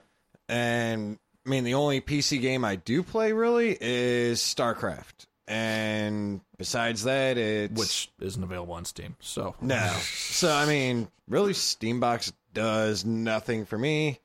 [0.48, 5.28] And I mean, the only PC game I do play really is StarCraft.
[5.48, 9.16] And besides that, it's Which isn't available on Steam.
[9.20, 9.88] So no.
[10.04, 14.20] So I mean, really, Steambox does nothing for me.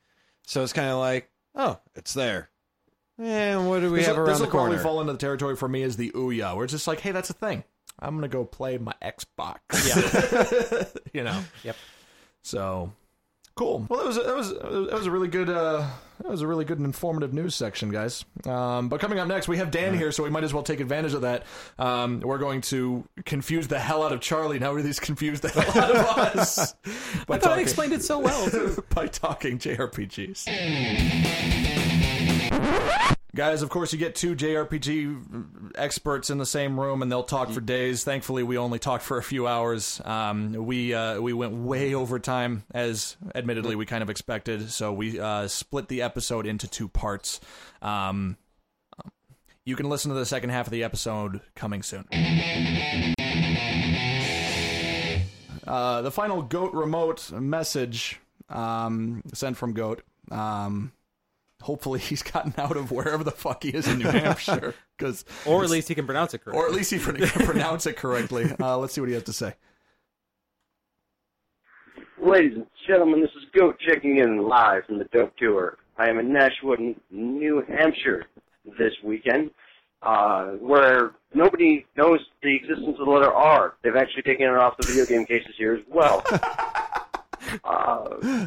[0.46, 2.50] So it's kind of like, oh, it's there.
[3.18, 5.56] And what do we This have will- around this will probably fall into the territory
[5.56, 7.64] for me as the Ouya, where it's just like, hey, that's a thing.
[7.98, 9.58] I'm gonna go play my Xbox.
[9.86, 10.84] Yeah.
[11.12, 11.42] you know.
[11.62, 11.76] Yep.
[12.42, 12.92] So
[13.54, 13.86] cool.
[13.88, 15.86] Well, that was that was that was a really good uh,
[16.20, 18.24] that was a really good and informative news section, guys.
[18.46, 20.80] Um, but coming up next, we have Dan here, so we might as well take
[20.80, 21.44] advantage of that.
[21.78, 24.58] Um, we're going to confuse the hell out of Charlie.
[24.58, 25.96] Now he's confused the hell out of
[26.38, 26.74] us
[27.28, 28.76] I thought I explained it so well.
[28.94, 31.73] by talking JRPGs.
[33.34, 37.50] Guys, of course, you get two JRPG experts in the same room, and they'll talk
[37.50, 38.04] for days.
[38.04, 40.00] Thankfully, we only talked for a few hours.
[40.04, 44.70] Um, we uh, we went way over time, as admittedly we kind of expected.
[44.70, 47.40] So we uh, split the episode into two parts.
[47.82, 48.36] Um,
[49.64, 52.04] you can listen to the second half of the episode coming soon.
[55.66, 60.02] Uh, the final Goat remote message um, sent from Goat.
[60.30, 60.92] Um,
[61.64, 65.64] hopefully, he's gotten out of wherever the fuck he is in New Hampshire, because or
[65.64, 66.62] at least he can pronounce it correctly.
[66.62, 67.16] or at least he can
[67.46, 68.50] pronounce it correctly.
[68.60, 69.54] Uh, let's see what he has to say.
[72.22, 75.76] Ladies and gentlemen, this is Goat checking in live from the Dope Tour.
[75.98, 76.76] I am in Nashua,
[77.10, 78.24] New Hampshire
[78.78, 79.50] this weekend,
[80.02, 83.74] uh, where nobody knows the existence of the letter R.
[83.82, 86.24] They've actually taken it off the video game cases here as well.
[87.64, 88.46] uh,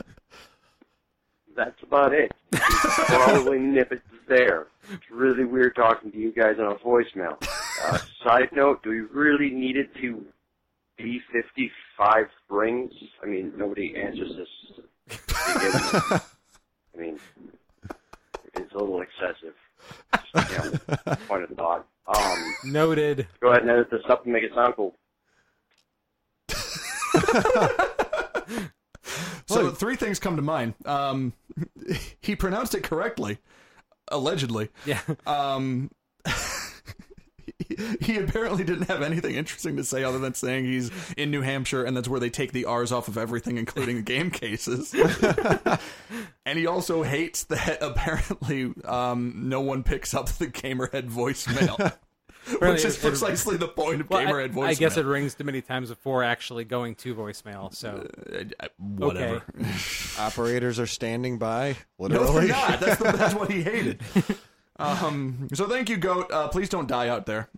[1.57, 2.31] that's about it.
[2.51, 4.67] Probably nip it there.
[4.91, 7.35] It's really weird talking to you guys on a voicemail.
[7.83, 10.23] Uh, side note, do we really need it to
[10.97, 12.93] be 55 rings?
[13.21, 14.47] I mean, nobody answers this.
[15.35, 16.21] I
[16.97, 17.19] mean,
[18.53, 19.55] it's a little excessive.
[20.33, 20.79] Just, you know,
[21.27, 21.85] point of thought.
[22.07, 23.27] Um, Noted.
[23.41, 24.95] go ahead and edit this up and make it sound cool.
[29.47, 30.73] So three things come to mind.
[30.85, 31.33] Um,
[32.21, 33.39] he pronounced it correctly,
[34.09, 34.69] allegedly.
[34.85, 35.01] Yeah.
[35.25, 35.91] Um,
[38.01, 41.83] he, apparently didn't have anything interesting to say other than saying he's in New Hampshire
[41.83, 44.93] and that's where they take the R's off of everything, including game cases.
[46.45, 51.93] and he also hates that apparently um, no one picks up the Gamerhead voicemail.
[52.61, 54.67] Which is it- it- precisely the point of Well, Gamerhead I, voicemail.
[54.67, 57.73] I guess it rings too many times before actually going to voicemail.
[57.73, 58.07] So
[58.59, 59.43] Uh, whatever.
[60.19, 61.75] Operators are standing by.
[61.99, 62.47] No, they're Literally.
[62.49, 62.79] not.
[62.79, 64.01] That's, the, that's what he hated.
[64.79, 66.31] Um, so thank you, Goat.
[66.31, 67.49] Uh, please don't die out there,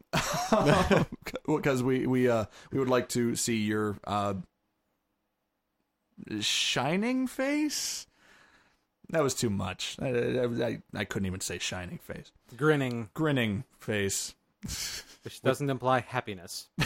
[1.45, 4.36] because we we uh, we would like to see your uh,
[6.40, 8.07] shining face.
[9.10, 9.98] That was too much.
[9.99, 12.32] I, I, I, I couldn't even say shining face.
[12.56, 14.36] Grinning, Grinning face.
[15.23, 16.68] Which doesn't imply happiness.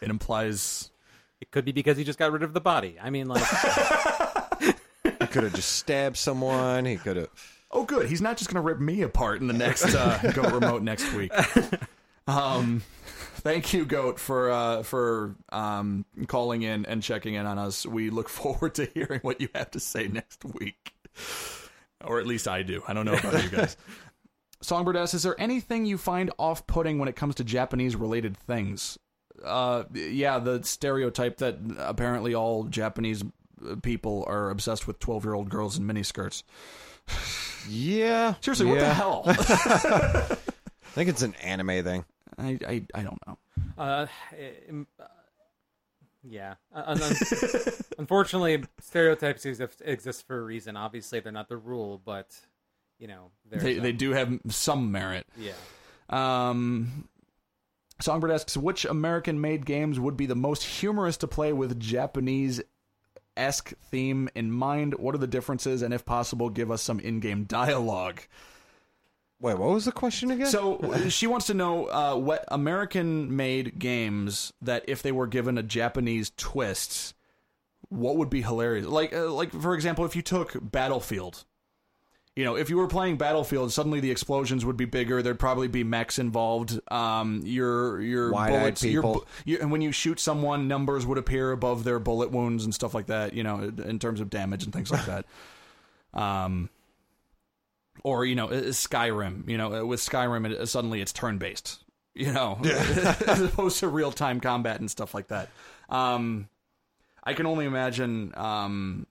[0.00, 0.90] It implies
[1.40, 2.96] It could be because he just got rid of the body.
[3.02, 3.44] I mean, like,
[5.02, 6.84] He could have just stabbed someone.
[6.84, 7.28] He could have.
[7.70, 8.08] Oh, good.
[8.08, 11.12] He's not just going to rip me apart in the next uh, Goat remote next
[11.12, 11.32] week.
[12.26, 12.82] Um,
[13.36, 17.84] thank you, Goat, for uh, for um, calling in and checking in on us.
[17.84, 20.94] We look forward to hearing what you have to say next week,
[22.04, 22.82] or at least I do.
[22.88, 23.76] I don't know about you guys.
[24.60, 28.98] Songbird asks, "Is there anything you find off-putting when it comes to Japanese-related things?"
[29.44, 33.22] Uh, yeah, the stereotype that apparently all Japanese
[33.68, 36.42] uh, people are obsessed with twelve-year-old girls in miniskirts.
[37.68, 38.34] Yeah.
[38.40, 39.22] Seriously, what the hell?
[39.26, 40.36] I
[40.92, 42.04] think it's an anime thing.
[42.38, 43.38] I, I I don't know.
[43.78, 44.06] uh,
[44.70, 45.04] um, uh,
[46.22, 46.54] yeah.
[46.74, 47.16] Uh, un- un-
[47.98, 50.76] unfortunately, stereotypes exist, exist for a reason.
[50.76, 52.34] Obviously, they're not the rule, but
[52.98, 55.26] you know, They they do have some merit.
[55.38, 55.52] Yeah.
[56.08, 57.08] Um,
[58.00, 62.60] Songbird asks, which American-made games would be the most humorous to play with Japanese
[63.36, 64.94] esque theme in mind?
[64.94, 68.22] What are the differences, and if possible, give us some in-game dialogue.
[69.40, 70.46] Wait, what was the question again?
[70.46, 75.62] So she wants to know uh, what American-made games that, if they were given a
[75.62, 77.14] Japanese twist,
[77.88, 78.86] what would be hilarious?
[78.86, 81.44] Like, uh, like for example, if you took Battlefield.
[82.36, 85.22] You know, if you were playing Battlefield, suddenly the explosions would be bigger.
[85.22, 86.78] There'd probably be mechs involved.
[86.92, 89.14] Um, your your Wide-eyed bullets, your, people.
[89.14, 92.74] bu- you, and when you shoot someone, numbers would appear above their bullet wounds and
[92.74, 93.32] stuff like that.
[93.32, 95.24] You know, in terms of damage and things like that.
[96.12, 96.68] Um,
[98.04, 99.48] or you know, uh, Skyrim.
[99.48, 101.82] You know, uh, with Skyrim, it, suddenly it's turn based.
[102.14, 105.48] You know, as opposed to real time combat and stuff like that.
[105.88, 106.48] Um,
[107.24, 108.34] I can only imagine.
[108.36, 109.06] Um,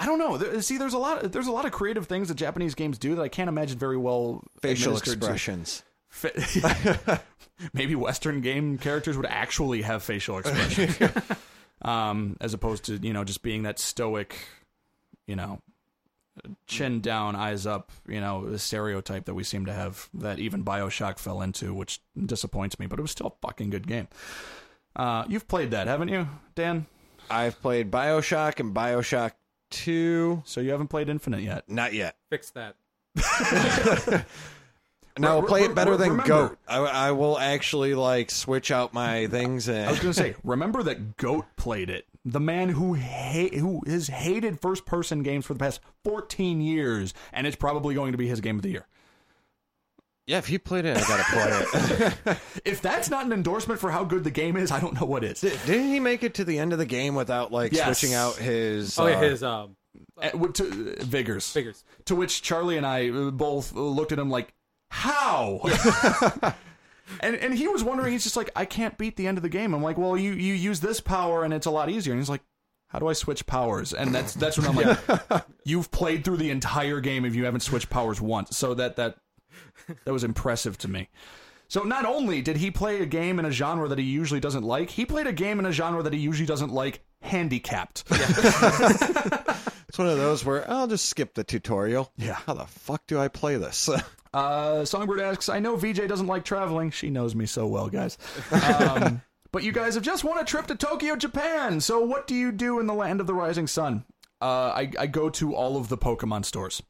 [0.00, 0.38] I don't know.
[0.38, 1.30] There, see, there's a lot.
[1.30, 3.98] There's a lot of creative things that Japanese games do that I can't imagine very
[3.98, 5.82] well facial expressions.
[6.08, 7.20] Fa-
[7.74, 10.98] Maybe Western game characters would actually have facial expressions,
[11.82, 14.36] um, as opposed to you know just being that stoic,
[15.26, 15.60] you know,
[16.66, 21.18] chin down, eyes up, you know, stereotype that we seem to have that even Bioshock
[21.18, 22.86] fell into, which disappoints me.
[22.86, 24.08] But it was still a fucking good game.
[24.96, 26.86] Uh, you've played that, haven't you, Dan?
[27.30, 29.32] I've played Bioshock and Bioshock
[29.70, 30.42] 2.
[30.44, 31.68] So you haven't played Infinite yet.
[31.68, 32.16] Not yet.
[32.28, 32.76] Fix that.
[35.18, 36.58] Now I'll Re- play re- it better re- than remember- Goat.
[36.66, 40.82] I, I will actually like switch out my things I and was gonna say, remember
[40.84, 42.06] that Goat played it.
[42.24, 47.12] The man who ha- who has hated first person games for the past 14 years,
[47.32, 48.86] and it's probably going to be his game of the year.
[50.26, 52.38] Yeah, if he played it, I gotta play it.
[52.64, 55.24] If that's not an endorsement for how good the game is, I don't know what
[55.24, 55.40] is.
[55.40, 57.98] Didn't he make it to the end of the game without like Yes.
[57.98, 58.98] switching out his?
[58.98, 59.76] Oh, yeah, uh, his um,
[60.20, 61.50] Uh, to, uh, Vigors.
[61.50, 61.84] figures.
[62.04, 64.52] To which Charlie and I uh, both looked at him like,
[64.90, 65.60] "How?"
[67.20, 68.12] and and he was wondering.
[68.12, 70.32] He's just like, "I can't beat the end of the game." I'm like, "Well, you
[70.32, 72.42] you use this power, and it's a lot easier." And he's like.
[72.92, 73.92] How do I switch powers?
[73.92, 77.60] And that's that's when I'm like, you've played through the entire game if you haven't
[77.60, 78.56] switched powers once.
[78.56, 79.14] So that that
[80.04, 81.08] that was impressive to me.
[81.68, 84.64] So not only did he play a game in a genre that he usually doesn't
[84.64, 88.04] like, he played a game in a genre that he usually doesn't like, handicapped.
[89.90, 92.12] It's one of those where I'll just skip the tutorial.
[92.16, 92.34] Yeah.
[92.34, 93.90] How the fuck do I play this?
[94.32, 96.92] Uh, Songbird asks, I know VJ doesn't like traveling.
[96.92, 98.16] She knows me so well, guys.
[98.52, 101.80] Um, but you guys have just won a trip to Tokyo, Japan.
[101.80, 104.04] So what do you do in the land of the rising sun?
[104.40, 106.80] Uh, I, I go to all of the Pokemon stores.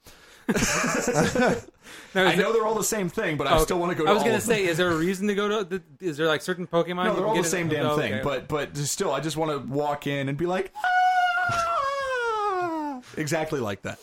[2.15, 4.05] Now, I is know they're all the same thing, but I still want to go
[4.05, 4.57] to I was all gonna of them.
[4.57, 5.65] say, is there a reason to go to?
[5.65, 7.05] The, is there like certain Pokemon?
[7.05, 8.23] No, you they're can all the get in- same damn oh, thing, okay.
[8.25, 10.73] but but still, I just want to walk in and be like,
[11.51, 13.99] "Ah!" exactly like that.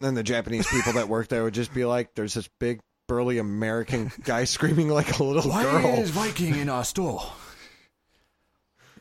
[0.00, 3.38] then the Japanese people that work there would just be like, "There's this big burly
[3.38, 7.22] American guy screaming like a little Why girl." is Viking in our store?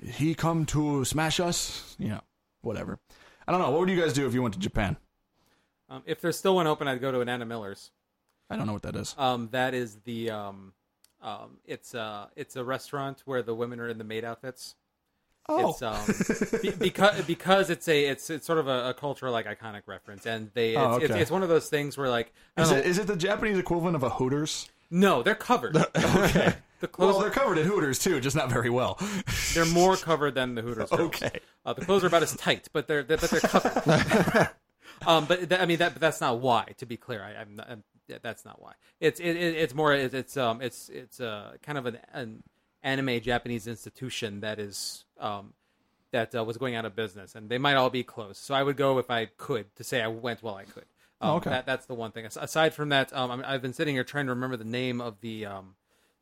[0.04, 1.96] He come to smash us?
[2.00, 2.22] You know,
[2.62, 3.00] whatever.
[3.48, 3.72] I don't know.
[3.72, 4.98] What would you guys do if you went to Japan?
[5.90, 7.92] Um, if there's still one open, I'd go to an Anna Miller's.
[8.50, 9.14] I don't know what that is.
[9.18, 10.74] Um, that is the um,
[11.22, 14.76] um, it's uh, it's a restaurant where the women are in the maid outfits.
[15.50, 19.32] Oh, It's um, be, because because it's a it's it's sort of a, a cultural
[19.32, 21.22] like iconic reference, and they it's, Oh, it's, okay.
[21.22, 23.16] it's one of those things where like I is don't it know- is it the
[23.16, 24.70] Japanese equivalent of a Hooters?
[24.90, 25.76] no, they're covered.
[25.96, 26.54] Okay.
[26.80, 29.00] the Well, they're covered in Hooters too, just not very well.
[29.54, 30.90] they're more covered than the Hooters.
[30.90, 31.02] girls.
[31.08, 31.40] Okay.
[31.66, 34.50] uh, the clothes are about as tight, but they're, they're but they're covered.
[35.06, 36.74] Um, but that, I mean that but that's not why.
[36.78, 37.84] To be clear, I, I'm, not, I'm
[38.22, 38.74] that's not why.
[39.00, 42.44] It's it, it, it's more it's, it's um it's it's uh kind of an, an
[42.84, 45.54] anime Japanese institution that is um
[46.12, 48.38] that uh, was going out of business, and they might all be closed.
[48.38, 50.86] So I would go if I could to say I went while I could.
[51.20, 51.50] Um, Oh, okay.
[51.50, 52.26] That, that's the one thing.
[52.26, 54.64] As- Aside from that, um, I mean, I've been sitting here trying to remember the
[54.64, 55.76] name of the um,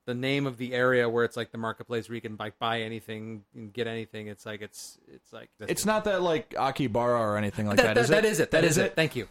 [0.06, 2.82] the name of the area where it's like the marketplace where you can like buy
[2.82, 4.27] anything and get anything.
[4.27, 7.95] It's like it's it's like It's not that like Akibara or anything like that, that.
[7.95, 8.27] that, is that it?
[8.27, 8.52] is it.
[8.52, 8.95] That is it.
[8.95, 9.27] Thank you.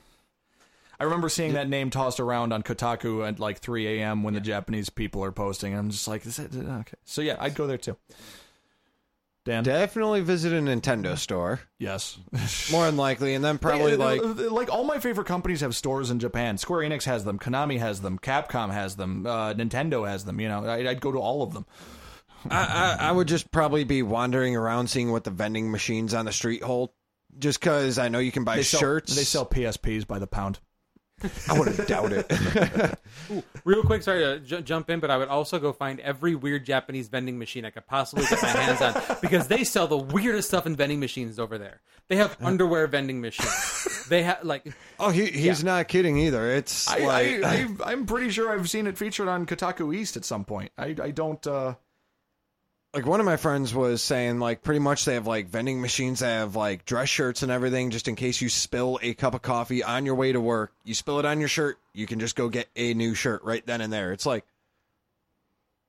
[0.99, 4.23] I remember seeing that name tossed around on Kotaku at like 3 a.m.
[4.23, 5.73] when the Japanese people are posting.
[5.73, 6.97] And I'm just like, is that okay?
[7.05, 7.97] So yeah, I'd go there too.
[9.45, 12.19] Dan, Definitely visit a Nintendo store, yes.
[12.73, 16.11] more than likely, and then probably like uh, like all my favorite companies have stores
[16.11, 16.57] in Japan.
[16.57, 20.41] Square Enix has them, Konami has them, Capcom has them, uh, Nintendo has them.
[20.41, 21.67] You know, I, I'd go to all of them.
[22.51, 26.25] I, I, I would just probably be wandering around seeing what the vending machines on
[26.25, 26.91] the street hold.
[27.39, 29.15] Just because I know you can buy They sell, shirts.
[29.15, 30.61] They sell PSPs by the pound.
[31.49, 32.99] I wouldn't doubt it.
[33.65, 36.67] Real quick, sorry to j- jump in, but I would also go find every weird
[36.67, 40.49] Japanese vending machine I could possibly get my hands on because they sell the weirdest
[40.49, 41.81] stuff in vending machines over there.
[42.09, 44.07] They have underwear vending machines.
[44.09, 46.51] They have like oh, he, he's not kidding either.
[46.51, 50.17] It's I, like I, I, I'm pretty sure I've seen it featured on Kotaku East
[50.17, 50.71] at some point.
[50.77, 51.45] I, I don't.
[51.47, 51.75] Uh,
[52.95, 56.21] like one of my friends was saying like pretty much they have like vending machines
[56.21, 59.43] that have like dress shirts and everything just in case you spill a cup of
[59.43, 62.37] coffee on your way to work you spill it on your shirt you can just
[62.37, 64.45] go get a new shirt right then and there it's like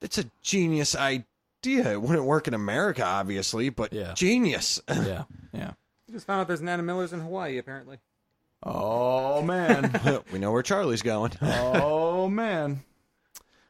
[0.01, 4.13] it's a genius idea it wouldn't work in america obviously but Yeah.
[4.15, 5.23] genius yeah,
[5.53, 5.71] yeah.
[6.09, 7.97] I just found out there's Anna Millers in Hawaii apparently.
[8.63, 9.99] Oh man.
[10.33, 12.81] we know where charlie's going oh man.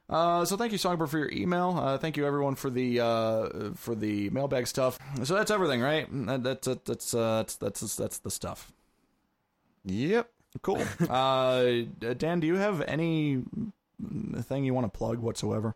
[0.10, 1.78] Uh, so thank you, Songbird, for your email.
[1.82, 5.00] Uh, thank you, everyone, for the uh, for the mailbag stuff.
[5.24, 6.08] So that's everything, right?
[6.12, 8.72] That, that's that's uh, that's that's that's the stuff.
[9.84, 10.30] yep
[10.62, 10.82] Cool.
[11.10, 11.64] uh,
[12.18, 13.44] Dan, do you have any
[14.44, 15.76] thing you want to plug whatsoever?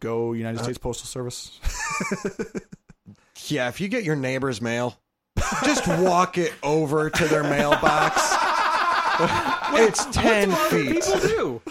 [0.00, 1.60] Go United States Postal Service.
[3.46, 4.96] yeah if you get your neighbor's mail
[5.64, 8.34] just walk it over to their mailbox
[9.74, 11.62] it's 10 feet People do.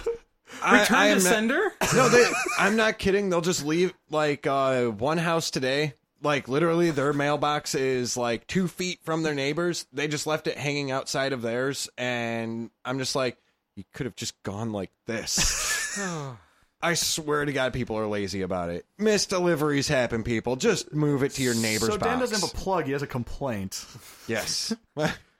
[0.63, 1.73] I- Return I to am not- sender.
[1.95, 2.25] No, they,
[2.57, 3.29] I'm not kidding.
[3.29, 5.93] They'll just leave like uh, one house today.
[6.23, 9.85] Like literally, their mailbox is like two feet from their neighbors.
[9.93, 13.37] They just left it hanging outside of theirs, and I'm just like,
[13.75, 15.99] you could have just gone like this.
[16.81, 18.85] I swear to God, people are lazy about it.
[18.97, 20.55] Missed deliveries happen, people.
[20.55, 22.31] Just move it to your neighbor's so Dan box.
[22.31, 23.85] doesn't have a plug; he has a complaint.
[24.27, 24.73] yes.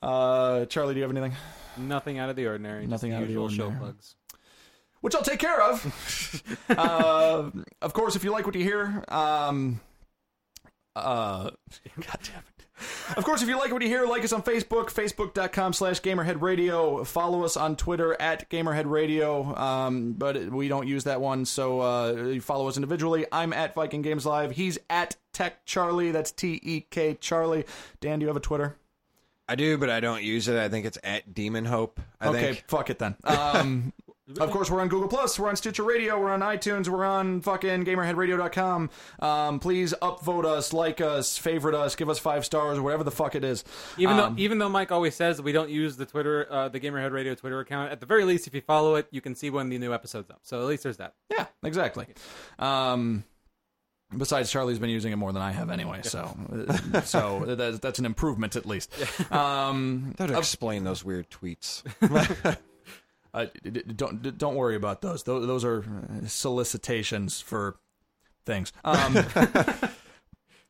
[0.00, 1.36] Uh, Charlie, do you have anything?
[1.76, 2.86] Nothing out of the ordinary.
[2.86, 4.14] Nothing just out of the usual show plugs.
[5.00, 6.54] which I'll take care of.
[6.70, 7.50] uh,
[7.80, 9.80] of course, if you like what you hear, um,
[10.96, 11.50] uh,
[11.96, 12.52] God damn it.
[13.16, 17.06] Of course, if you like what you hear, like us on Facebook, facebook.com slash gamerheadradio.
[17.06, 22.12] Follow us on Twitter at gamerheadradio, um, but we don't use that one, so uh,
[22.12, 23.24] you follow us individually.
[23.30, 24.52] I'm at Viking Games Live.
[24.52, 26.10] He's at Tek Charlie.
[26.10, 27.64] That's T-E-K Charlie.
[28.00, 28.76] Dan, do you have a Twitter?
[29.52, 30.56] I do, but I don't use it.
[30.58, 32.00] I think it's at Demon Hope.
[32.20, 32.64] I okay, think.
[32.68, 33.16] fuck it then.
[33.24, 33.92] Um,
[34.40, 37.42] of course, we're on Google Plus, we're on Stitcher Radio, we're on iTunes, we're on
[37.42, 38.88] fucking GamerHeadRadio.com.
[39.20, 43.10] Um, please upvote us, like us, favorite us, give us five stars, or whatever the
[43.10, 43.62] fuck it is.
[43.98, 46.80] Even Um, though even though Mike always says we don't use the Twitter, uh, the
[46.80, 49.50] Gamerhead Radio Twitter account, at the very least, if you follow it, you can see
[49.50, 50.40] when the new episode's up.
[50.44, 51.14] So at least there's that.
[51.30, 52.06] yeah, exactly.
[52.58, 53.24] Um,
[54.16, 56.36] besides, Charlie's been using it more than I have anyway, so
[56.92, 58.92] uh, so that's, that's an improvement at least.
[59.32, 61.82] Um, That would explain those weird tweets.
[63.34, 65.22] Uh, d- d- don't don't worry about those.
[65.22, 67.76] Those, those are uh, solicitations for
[68.44, 68.74] things.
[68.84, 69.86] Um, uh,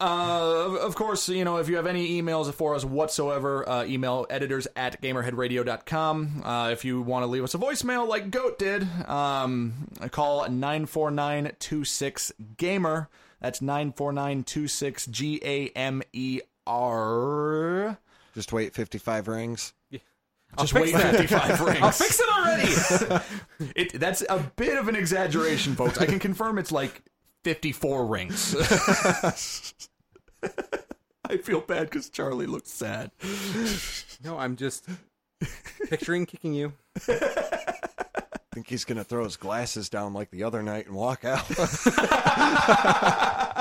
[0.00, 4.26] of- of course, you know if you have any emails for us whatsoever, uh, email
[4.30, 6.42] editors at gamerheadradio.com.
[6.44, 10.86] Uh, if you want to leave us a voicemail like Goat did, um, call nine
[10.86, 13.08] four nine two six gamer.
[13.42, 17.98] That's nine four nine two six G A M E R.
[18.34, 19.74] Just wait 55 rings.
[19.90, 21.16] Just fix wait that.
[21.16, 21.82] 55 rings.
[21.82, 23.24] I'll fix it already.
[23.76, 25.98] It, that's a bit of an exaggeration, folks.
[25.98, 27.02] I can confirm it's like
[27.44, 28.56] 54 rings.
[31.24, 33.12] I feel bad because Charlie looks sad.
[34.24, 34.86] no, I'm just
[35.88, 36.72] picturing kicking you.
[38.54, 41.48] Think he's gonna throw his glasses down like the other night and walk out.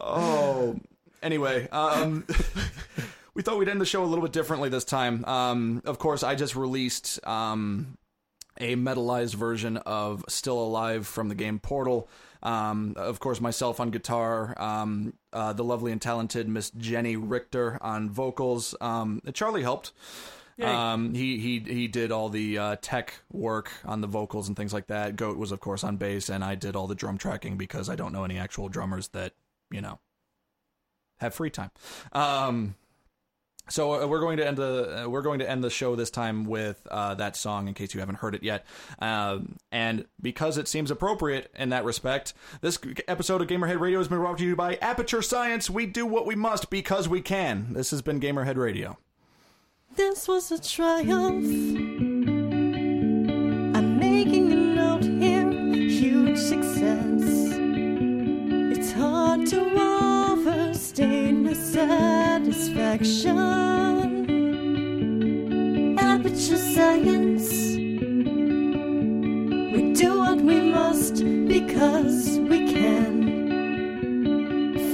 [0.00, 0.76] Oh,
[1.22, 2.24] anyway, um,
[3.34, 5.24] we thought we'd end the show a little bit differently this time.
[5.26, 7.98] Um, of course, I just released um,
[8.58, 12.08] a metalized version of Still Alive from the game Portal.
[12.42, 17.78] Um, of course, myself on guitar, um, uh, the lovely and talented Miss Jenny Richter
[17.82, 18.74] on vocals.
[18.80, 19.92] Um, Charlie helped.
[20.60, 24.72] Um, he he he did all the uh, tech work on the vocals and things
[24.72, 25.16] like that.
[25.16, 27.94] Goat was of course on bass, and I did all the drum tracking because I
[27.94, 29.34] don't know any actual drummers that
[29.70, 30.00] you know
[31.18, 31.70] have free time.
[32.12, 32.74] Um,
[33.68, 36.10] so uh, we're going to end the uh, we're going to end the show this
[36.10, 38.66] time with uh, that song in case you haven't heard it yet,
[38.98, 44.08] um, and because it seems appropriate in that respect, this episode of Gamerhead Radio has
[44.08, 45.68] been brought to you by Aperture Science.
[45.70, 47.74] We do what we must because we can.
[47.74, 48.98] This has been Gamerhead Radio.
[49.98, 51.44] This was a triumph.
[53.76, 57.24] I'm making a note here, huge success.
[58.74, 63.38] It's hard to overstate my satisfaction.
[65.98, 67.50] Aperture science.
[69.74, 73.16] We do what we must because we can.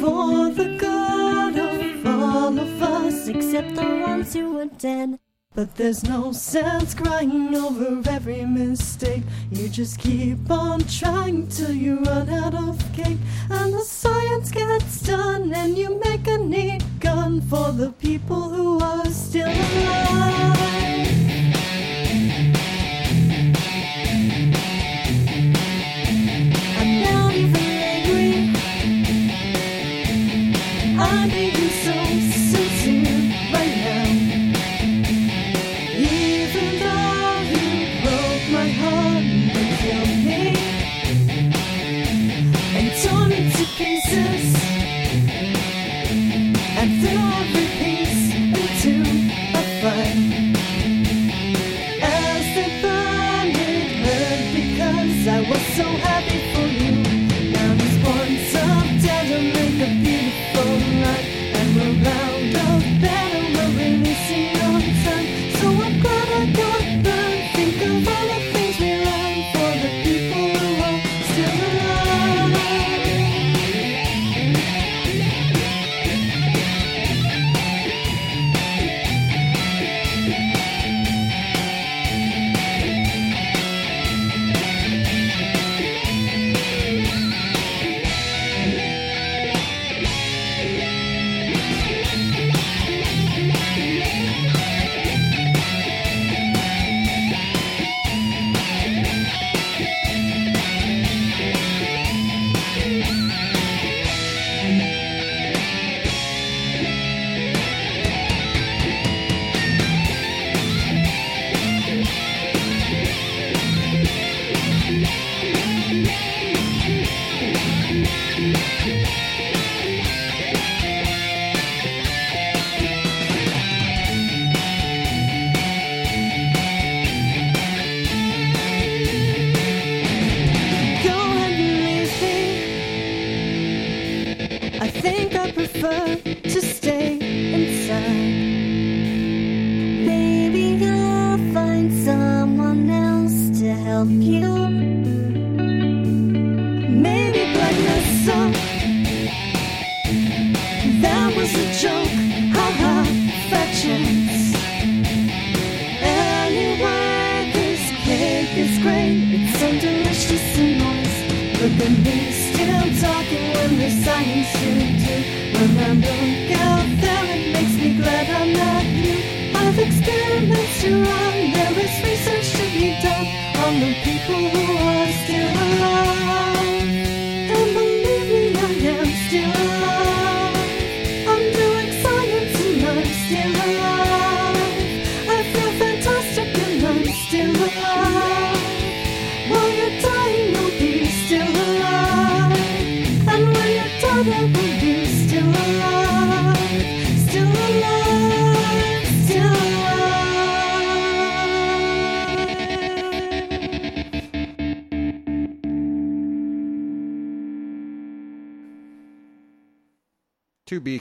[0.00, 1.13] For the good
[2.44, 5.18] all of us, except the ones who are dead.
[5.54, 9.22] But there's no sense crying over every mistake.
[9.50, 13.22] You just keep on trying till you run out of cake.
[13.48, 18.78] And the science gets done, and you make a neat gun for the people who
[18.78, 20.83] are still alive.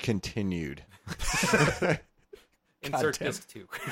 [0.04, 0.84] Continued.
[2.84, 3.28] Insert damn.
[3.30, 3.68] disc two.